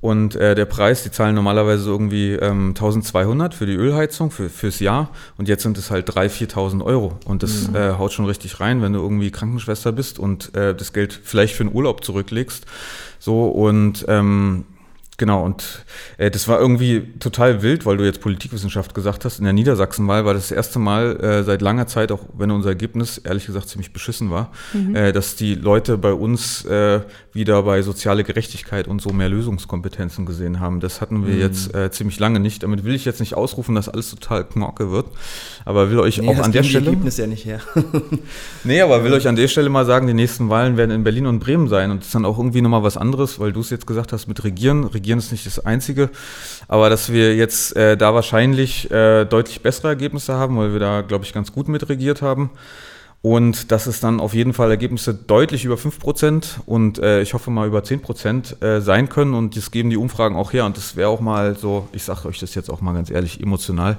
Und 0.01 0.35
äh, 0.35 0.53
der 0.53 0.65
Preis, 0.65 1.01
die 1.01 1.09
zahlen 1.09 1.33
normalerweise 1.33 1.89
irgendwie 1.89 2.33
ähm, 2.33 2.69
1200 2.75 3.55
für 3.55 3.65
die 3.65 3.73
Ölheizung 3.73 4.29
für, 4.29 4.49
fürs 4.49 4.79
Jahr. 4.79 5.09
Und 5.37 5.47
jetzt 5.47 5.63
sind 5.63 5.79
es 5.79 5.89
halt 5.89 6.07
3.000, 6.07 6.51
4.000 6.53 6.85
Euro. 6.85 7.17
Und 7.25 7.41
das 7.41 7.73
äh, 7.73 7.93
haut 7.97 8.13
schon 8.13 8.25
richtig 8.25 8.59
rein, 8.59 8.83
wenn 8.83 8.93
du 8.93 8.99
irgendwie 8.99 9.31
Krankenschwester 9.31 9.91
bist 9.91 10.19
und 10.19 10.53
äh, 10.53 10.75
das 10.75 10.93
Geld 10.93 11.19
vielleicht 11.23 11.55
für 11.55 11.63
einen 11.63 11.73
Urlaub 11.73 12.03
zurücklegst. 12.03 12.65
So 13.17 13.47
und 13.47 14.05
ähm, 14.07 14.65
Genau, 15.18 15.45
und 15.45 15.86
äh, 16.18 16.30
das 16.30 16.47
war 16.49 16.59
irgendwie 16.59 17.13
total 17.20 17.61
wild, 17.61 17.86
weil 17.86 17.95
du 17.95 18.03
jetzt 18.03 18.20
Politikwissenschaft 18.20 18.93
gesagt 18.93 19.24
hast. 19.24 19.39
In 19.39 19.45
der 19.45 19.53
Niedersachsenwahl 19.53 20.26
war 20.26 20.34
das, 20.34 20.49
das 20.49 20.51
erste 20.51 20.78
Mal 20.80 21.16
äh, 21.22 21.43
seit 21.43 21.61
langer 21.61 21.88
Zeit, 21.88 22.11
auch 22.11 22.20
wenn 22.38 22.51
unser 22.51 22.70
Ergebnis 22.70 23.18
ehrlich 23.20 23.45
gesagt 23.45 23.70
ziemlich 23.70 23.93
beschissen 23.93 24.30
war, 24.30 24.51
äh, 24.93 25.13
dass 25.13 25.38
die 25.38 25.55
Leute 25.55 25.97
bei 25.97 26.11
uns 26.11 26.66
äh, 26.66 26.99
wieder 27.32 27.63
bei 27.63 27.82
soziale 27.82 28.26
Gerechtigkeit 28.26 28.88
und 28.89 29.01
so 29.01 29.11
mehr 29.11 29.30
Lösungskompetenzen 29.30 30.26
gesehen 30.26 30.59
haben. 30.59 30.82
Das 30.82 30.99
hatten 30.99 31.26
wir 31.26 31.36
jetzt 31.36 31.74
äh, 31.74 31.91
ziemlich 31.91 32.20
lange 32.20 32.41
nicht. 32.41 32.63
Damit 32.63 32.84
will 32.84 32.93
ich 32.93 33.05
jetzt 33.05 33.22
nicht 33.22 33.36
ausrufen, 33.36 33.74
dass 33.76 33.88
alles 33.88 34.09
total 34.09 34.43
knorke 34.43 34.91
wird, 34.91 35.07
aber 35.63 35.89
will 35.91 35.99
euch 35.99 36.18
Nee, 36.18 36.28
auch 36.30 36.39
an 36.39 36.51
der 36.51 36.63
Stelle. 36.63 36.88
Ergebnisse 36.88 37.22
ja 37.22 37.28
nicht 37.28 37.45
her. 37.45 37.61
Nee, 38.63 38.82
aber 38.82 39.03
will 39.03 39.13
euch 39.13 39.28
an 39.28 39.36
der 39.36 39.47
Stelle 39.47 39.70
mal 39.70 39.86
sagen, 39.86 40.07
die 40.07 40.13
nächsten 40.13 40.49
Wahlen 40.49 40.76
werden 40.76 40.91
in 40.91 41.03
Berlin 41.03 41.28
und 41.28 41.39
Bremen 41.39 41.68
sein. 41.68 41.91
Und 41.91 41.99
das 41.99 42.07
ist 42.07 42.16
dann 42.16 42.26
auch 42.26 42.38
irgendwie 42.38 42.61
nochmal 42.61 42.84
was 42.84 42.97
anderes, 42.97 43.39
weil 43.39 43.53
du 43.53 43.59
es 43.59 43.70
jetzt 43.70 43.86
gesagt 43.86 44.11
hast 44.11 44.28
mit 44.28 44.43
Regieren. 44.43 44.86
Regieren 44.86 45.05
ist 45.14 45.32
nicht 45.32 45.45
das 45.45 45.66
Einzige. 45.66 46.10
Aber 46.68 46.89
dass 46.89 47.12
wir 47.12 47.36
jetzt 47.36 47.76
äh, 47.76 47.95
da 47.97 48.14
wahrscheinlich 48.14 48.89
äh, 48.91 49.26
deutlich 49.26 49.62
bessere 49.62 49.89
Ergebnisse 49.89 50.34
haben, 50.34 50.58
weil 50.58 50.74
wir 50.74 50.80
da, 50.80 51.01
glaube 51.01 51.26
ich, 51.26 51.34
ganz 51.34 51.51
gut 51.51 51.68
mit 51.68 51.88
regiert 51.89 52.22
haben. 52.22 52.51
Und 53.26 53.71
dass 53.71 53.88
es 53.88 54.01
dann 54.01 54.19
auf 54.19 54.36
jeden 54.36 54.53
Fall 54.53 54.69
Ergebnisse 54.69 55.11
deutlich 55.15 55.65
über 55.65 55.78
5% 55.78 56.59
und 56.67 56.99
äh, 56.99 57.23
ich 57.23 57.34
hoffe 57.34 57.49
mal 57.49 57.65
über 57.65 57.80
10% 57.80 58.63
äh, 58.63 58.82
sein 58.82 59.09
können. 59.09 59.34
Und 59.34 59.57
das 59.57 59.71
geben 59.71 59.89
die 59.89 59.97
Umfragen 59.97 60.36
auch 60.36 60.53
her. 60.53 60.63
Und 60.63 60.78
das 60.78 60.95
wäre 60.95 61.09
auch 61.09 61.21
mal 61.21 61.55
so, 61.55 61.88
ich 61.91 62.03
sage 62.03 62.28
euch 62.28 62.39
das 62.39 62.53
jetzt 62.53 62.69
auch 62.69 62.82
mal 62.82 62.93
ganz 62.93 63.09
ehrlich, 63.09 63.41
emotional, 63.41 63.97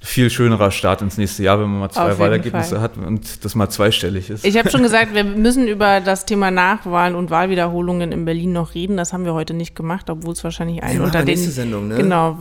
viel 0.00 0.28
schönerer 0.28 0.70
Start 0.70 1.00
ins 1.00 1.16
nächste 1.16 1.42
Jahr, 1.42 1.58
wenn 1.58 1.70
man 1.70 1.80
mal 1.80 1.88
zwei 1.88 2.18
Wahlergebnisse 2.18 2.74
Fall. 2.74 2.82
hat 2.82 2.98
und 2.98 3.46
das 3.46 3.54
mal 3.54 3.70
zweistellig 3.70 4.28
ist. 4.28 4.44
Ich 4.44 4.58
habe 4.58 4.68
schon 4.70 4.82
gesagt, 4.82 5.14
wir 5.14 5.24
müssen 5.24 5.68
über 5.68 6.02
das 6.02 6.26
Thema 6.26 6.50
Nachwahlen 6.50 7.14
und 7.14 7.30
Wahlwiederholungen 7.30 8.12
in 8.12 8.26
Berlin 8.26 8.52
noch 8.52 8.74
reden. 8.74 8.98
Das 8.98 9.14
haben 9.14 9.24
wir 9.24 9.32
heute 9.32 9.54
nicht 9.54 9.74
gemacht, 9.74 10.10
obwohl 10.10 10.34
es 10.34 10.44
wahrscheinlich 10.44 10.82
allen 10.82 11.00
unter 11.00 11.24
den 11.24 11.38
Sendung, 11.38 11.88
ne? 11.88 11.96
genau 11.96 12.36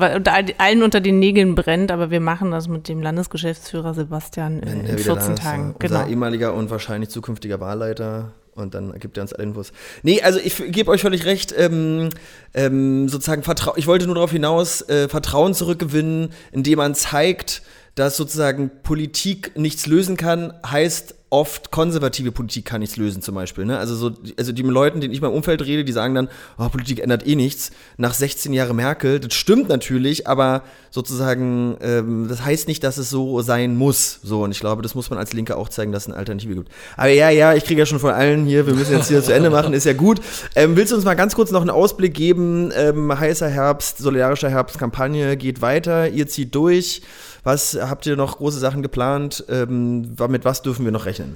allen 0.58 0.84
unter 0.84 1.00
den 1.00 1.18
Nägeln 1.18 1.56
brennt. 1.56 1.94
Aber 1.94 2.12
wir 2.12 2.20
machen 2.20 2.52
das 2.52 2.68
mit 2.68 2.90
dem 2.90 3.02
Landesgeschäftsführer 3.02 3.94
Sebastian 3.94 4.60
in, 4.60 4.82
in 4.82 4.86
er 4.86 5.00
wieder 5.00 5.16
14 5.16 5.16
da 5.16 5.34
ist, 5.34 5.42
Tagen. 5.42 5.76
Genau. 5.80 6.25
Ehemaliger 6.26 6.54
und 6.54 6.70
wahrscheinlich 6.70 7.10
zukünftiger 7.10 7.60
Wahlleiter. 7.60 8.32
Und 8.56 8.74
dann 8.74 8.98
gibt 9.00 9.18
er 9.18 9.24
uns 9.24 9.34
alle 9.34 9.44
Infos. 9.44 9.74
Nee, 10.02 10.22
also 10.22 10.40
ich 10.40 10.56
gebe 10.72 10.90
euch 10.90 11.02
völlig 11.02 11.26
recht, 11.26 11.54
ähm, 11.58 12.10
ähm, 12.54 13.10
sozusagen 13.10 13.44
Vertrau 13.44 13.74
ich 13.76 13.86
wollte 13.86 14.06
nur 14.06 14.16
darauf 14.16 14.32
hinaus, 14.32 14.82
äh, 14.88 15.10
Vertrauen 15.10 15.54
zurückgewinnen, 15.54 16.30
indem 16.54 16.78
man 16.78 16.96
zeigt, 16.96 17.64
dass 17.96 18.16
sozusagen 18.16 18.72
Politik 18.82 19.52
nichts 19.58 19.88
lösen 19.88 20.16
kann, 20.16 20.54
heißt 20.66 21.16
oft 21.36 21.70
konservative 21.70 22.32
Politik 22.32 22.64
kann 22.64 22.80
nichts 22.80 22.96
lösen 22.96 23.22
zum 23.22 23.36
Beispiel. 23.36 23.66
Ne? 23.66 23.78
Also 23.78 23.94
so, 23.94 24.12
also 24.38 24.54
die 24.54 24.62
Leuten, 24.62 25.02
denen 25.02 25.14
ich 25.14 25.22
im 25.22 25.30
Umfeld 25.30 25.62
rede, 25.66 25.84
die 25.84 25.92
sagen 25.92 26.16
dann, 26.16 26.30
oh, 26.58 26.70
Politik 26.70 27.02
ändert 27.02 27.28
eh 27.28 27.36
nichts. 27.36 27.72
Nach 27.98 28.14
16 28.14 28.54
Jahren 28.54 28.78
Merkel, 28.78 29.20
das 29.20 29.34
stimmt 29.34 29.68
natürlich, 29.68 30.28
aber 30.28 30.64
sozusagen, 30.92 31.76
ähm, 31.82 32.28
das 32.30 32.46
heißt 32.46 32.70
nicht, 32.70 32.86
dass 32.86 32.98
es 32.98 33.10
so 33.10 33.42
sein 33.42 33.76
muss. 33.76 34.22
So, 34.24 34.44
und 34.44 34.52
ich 34.52 34.62
glaube, 34.62 34.82
das 34.82 34.96
muss 34.96 35.10
man 35.10 35.20
als 35.20 35.34
Linke 35.34 35.58
auch 35.58 35.68
zeigen, 35.68 35.92
dass 35.92 36.04
es 36.04 36.08
eine 36.08 36.18
Alternative 36.18 36.56
gibt. 36.56 36.70
Aber 36.96 37.10
ja, 37.10 37.30
ja, 37.30 37.54
ich 37.54 37.66
kriege 37.66 37.80
ja 37.80 37.86
schon 37.86 38.00
von 38.00 38.14
allen 38.14 38.46
hier, 38.46 38.66
wir 38.66 38.74
müssen 38.74 38.94
jetzt 38.94 39.10
hier 39.10 39.22
zu 39.22 39.34
Ende 39.34 39.50
machen, 39.50 39.74
ist 39.74 39.86
ja 39.86 39.94
gut. 39.94 40.22
Ähm, 40.56 40.78
willst 40.78 40.94
du 40.94 40.96
uns 40.96 41.04
mal 41.04 41.16
ganz 41.16 41.36
kurz 41.36 41.52
noch 41.52 41.62
einen 41.62 41.70
Ausblick 41.70 42.14
geben? 42.14 42.72
Ähm, 42.74 43.20
heißer 43.20 43.50
Herbst, 43.50 43.98
solidarischer 43.98 44.50
Herbst, 44.50 44.80
Kampagne 44.80 45.36
geht 45.36 45.62
weiter, 45.62 46.08
ihr 46.08 46.28
zieht 46.28 46.56
durch. 46.56 47.02
Was 47.46 47.78
habt 47.80 48.08
ihr 48.08 48.16
noch 48.16 48.40
große 48.40 48.58
Sachen 48.58 48.82
geplant? 48.82 49.46
Ähm, 49.50 50.16
mit 50.30 50.46
was 50.46 50.64
dürfen 50.64 50.84
wir 50.84 50.92
noch 50.92 51.06
rechnen? 51.06 51.36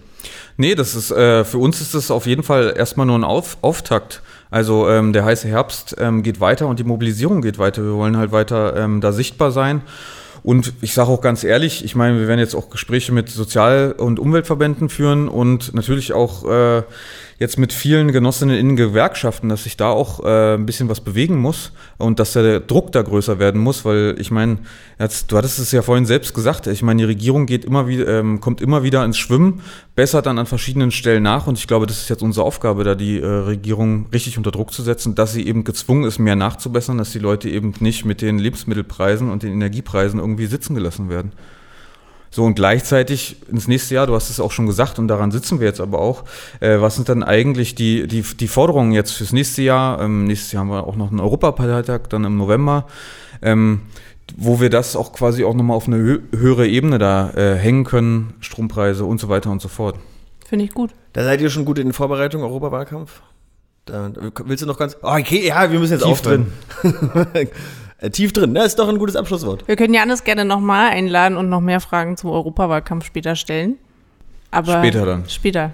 Nee, 0.58 0.74
das 0.74 0.96
ist, 0.96 1.12
äh, 1.12 1.46
für 1.46 1.60
uns 1.60 1.82
ist 1.82 1.94
das 1.94 2.10
auf 2.10 2.26
jeden 2.26 2.42
Fall 2.42 2.74
erstmal 2.76 3.06
nur 3.06 3.18
ein 3.18 3.24
Auf, 3.24 3.58
Auftakt. 3.62 4.24
Also 4.50 4.90
ähm, 4.90 5.14
der 5.14 5.24
heiße 5.24 5.48
Herbst 5.48 5.96
ähm, 6.00 6.24
geht 6.24 6.42
weiter 6.42 6.68
und 6.68 6.80
die 6.80 6.84
Mobilisierung 6.84 7.44
geht 7.44 7.60
weiter. 7.60 7.84
Wir 7.84 7.94
wollen 7.94 8.18
halt 8.18 8.32
weiter 8.32 8.76
ähm, 8.76 9.02
da 9.02 9.12
sichtbar 9.12 9.52
sein. 9.52 9.84
Und 10.42 10.74
ich 10.82 10.96
sage 10.96 11.10
auch 11.10 11.22
ganz 11.22 11.44
ehrlich, 11.44 11.86
ich 11.86 11.96
meine, 11.96 12.20
wir 12.20 12.28
werden 12.28 12.40
jetzt 12.40 12.56
auch 12.56 12.72
Gespräche 12.72 13.12
mit 13.12 13.30
Sozial- 13.30 13.92
und 13.92 14.20
Umweltverbänden 14.20 14.90
führen 14.90 15.28
und 15.28 15.76
natürlich 15.76 16.14
auch 16.14 16.50
äh, 16.50 16.84
jetzt 17.40 17.58
mit 17.58 17.72
vielen 17.72 18.12
Genossinnen 18.12 18.58
in 18.58 18.76
Gewerkschaften, 18.76 19.48
dass 19.48 19.64
sich 19.64 19.78
da 19.78 19.90
auch 19.90 20.24
äh, 20.24 20.56
ein 20.56 20.66
bisschen 20.66 20.90
was 20.90 21.00
bewegen 21.00 21.38
muss 21.38 21.72
und 21.98 22.20
dass 22.20 22.34
der 22.34 22.60
Druck 22.60 22.92
da 22.92 23.02
größer 23.02 23.40
werden 23.40 23.62
muss, 23.62 23.86
weil 23.86 24.16
ich 24.20 24.30
meine, 24.30 24.58
du 24.98 25.38
hattest 25.38 25.58
es 25.58 25.72
ja 25.72 25.82
vorhin 25.82 26.06
selbst 26.06 26.34
gesagt, 26.34 26.68
ich 26.68 26.82
meine, 26.82 27.00
die 27.00 27.06
Regierung 27.06 27.46
geht 27.46 27.64
immer 27.64 27.88
wieder, 27.88 28.20
ähm, 28.20 28.42
kommt 28.42 28.60
immer 28.60 28.84
wieder 28.84 29.06
ins 29.06 29.18
Schwimmen, 29.18 29.62
bessert 29.96 30.26
dann 30.26 30.38
an 30.38 30.46
verschiedenen 30.46 30.92
Stellen 30.92 31.24
nach 31.24 31.48
und 31.48 31.58
ich 31.58 31.68
glaube, 31.68 31.88
das 31.88 32.00
ist 32.00 32.10
jetzt 32.10 32.24
unsere 32.24 32.46
Aufgabe, 32.46 32.84
da 32.84 32.94
die 32.94 33.20
äh, 33.20 33.26
Regierung 33.26 34.08
richtig 34.12 34.38
unter 34.38 34.52
Druck 34.52 34.74
zu 34.74 34.84
setzen, 34.84 35.16
dass 35.16 35.32
sie 35.32 35.48
eben 35.48 35.64
gezwungen 35.64 36.04
ist, 36.04 36.20
mehr 36.20 36.36
nachzubessern, 36.36 36.98
dass 36.98 37.14
die 37.14 37.20
Leute 37.20 37.50
eben 37.50 37.74
nicht 37.80 38.04
mit 38.04 38.22
den 38.22 38.38
Lebensmittelpreisen 38.38 39.32
und 39.32 39.44
den 39.44 39.54
Energiepreisen 39.54 40.20
irgendwie 40.20 40.48
sitzen 40.48 40.76
gelassen 40.76 41.10
werden. 41.10 41.32
So, 42.32 42.44
und 42.46 42.56
gleichzeitig 42.56 43.38
ins 43.50 43.68
nächste 43.68 43.96
Jahr, 43.96 44.08
du 44.08 44.14
hast 44.14 44.30
es 44.30 44.40
auch 44.40 44.52
schon 44.52 44.68
gesagt, 44.68 45.00
und 45.00 45.08
daran 45.08 45.32
sitzen 45.32 45.60
wir 45.60 45.68
jetzt 45.68 45.82
aber 45.82 46.00
auch, 46.00 46.26
äh, 46.60 46.80
was 46.80 46.96
sind 46.96 47.10
dann 47.10 47.24
eigentlich 47.24 47.76
die, 47.76 48.08
die, 48.08 48.22
die 48.22 48.48
Forderungen 48.48 48.92
jetzt 48.92 49.14
fürs 49.14 49.34
nächste 49.34 49.64
Jahr? 49.64 50.00
Ähm, 50.02 50.26
nächstes 50.26 50.52
Jahr 50.52 50.62
haben 50.62 50.70
wir 50.70 50.86
auch 50.86 50.96
noch 50.96 51.10
einen 51.10 51.20
Europaparteitag, 51.20 52.02
dann 52.10 52.26
im 52.26 52.38
November, 52.38 52.86
ähm, 53.42 53.82
wo 54.38 54.60
wir 54.60 54.70
das 54.70 54.96
auch 54.96 55.12
quasi 55.12 55.44
auch 55.44 55.56
nochmal 55.56 55.76
auf 55.76 55.88
eine 55.88 55.98
hö 55.98 56.20
höhere 56.32 56.68
Ebene 56.68 57.00
da 57.00 57.32
äh, 57.32 57.56
hängen 57.56 57.84
können, 57.84 58.36
Strompreise 58.42 59.06
und 59.06 59.20
so 59.20 59.30
weiter 59.30 59.50
und 59.50 59.62
so 59.62 59.68
fort. 59.68 59.96
Finde 60.48 60.66
ich 60.66 60.72
gut. 60.72 60.92
Da 61.14 61.24
seid 61.24 61.42
ihr 61.42 61.50
schon 61.50 61.66
gut 61.66 61.80
in 61.80 61.88
den 61.88 61.94
Vorbereitungen, 61.94 62.46
Europawahlkampf? 62.46 63.22
Da, 63.86 64.12
willst 64.46 64.62
du 64.62 64.68
noch 64.68 64.78
ganz. 64.78 64.98
Oh, 65.02 65.16
okay, 65.18 65.48
ja, 65.48 65.72
wir 65.72 65.80
müssen 65.80 65.94
jetzt 65.94 66.04
Tief 66.04 66.12
aufhören. 66.12 66.54
Äh, 68.02 68.10
Tief 68.10 68.32
drin, 68.34 68.54
ne? 68.54 68.64
Ist 68.64 68.80
doch 68.80 68.88
ein 68.88 68.98
gutes 68.98 69.16
Abschlusswort. 69.16 69.68
Wir 69.68 69.76
können 69.76 69.94
Janis 69.94 70.24
gerne 70.24 70.46
nochmal 70.46 70.92
einladen 70.92 71.38
und 71.38 71.50
noch 71.50 71.60
mehr 71.62 71.80
Fragen 71.82 72.16
zum 72.18 72.30
Europawahlkampf 72.32 73.06
später 73.06 73.36
stellen. 73.36 73.78
Aber 74.52 74.80
Später 74.80 75.06
dann. 75.06 75.28
Später. 75.30 75.72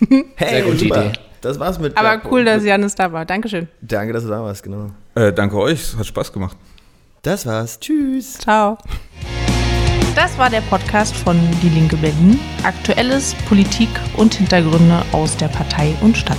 Hey, 0.36 0.50
Sehr 0.50 0.62
gute 0.62 0.78
super. 0.78 1.04
Idee. 1.06 1.12
Das 1.40 1.58
war's 1.58 1.78
mit. 1.78 1.96
Aber 1.96 2.08
Blackboard. 2.08 2.32
cool, 2.32 2.44
dass 2.44 2.64
Janis 2.64 2.94
da 2.94 3.12
war. 3.12 3.24
Dankeschön. 3.24 3.66
Danke, 3.80 4.12
dass 4.12 4.22
du 4.24 4.28
da 4.28 4.42
warst, 4.42 4.62
genau. 4.62 4.90
Äh, 5.16 5.32
danke 5.32 5.56
euch, 5.56 5.80
es 5.80 5.96
hat 5.96 6.06
Spaß 6.06 6.32
gemacht. 6.32 6.56
Das 7.22 7.46
war's. 7.46 7.78
Tschüss. 7.80 8.34
Ciao. 8.34 8.78
Das 10.14 10.36
war 10.38 10.50
der 10.50 10.60
Podcast 10.62 11.16
von 11.16 11.36
Die 11.62 11.68
Linke 11.68 11.96
Berlin. 11.96 12.38
Aktuelles, 12.64 13.34
Politik 13.48 13.88
und 14.16 14.34
Hintergründe 14.34 15.02
aus 15.12 15.36
der 15.36 15.48
Partei 15.48 15.94
und 16.00 16.16
Stadt. 16.16 16.38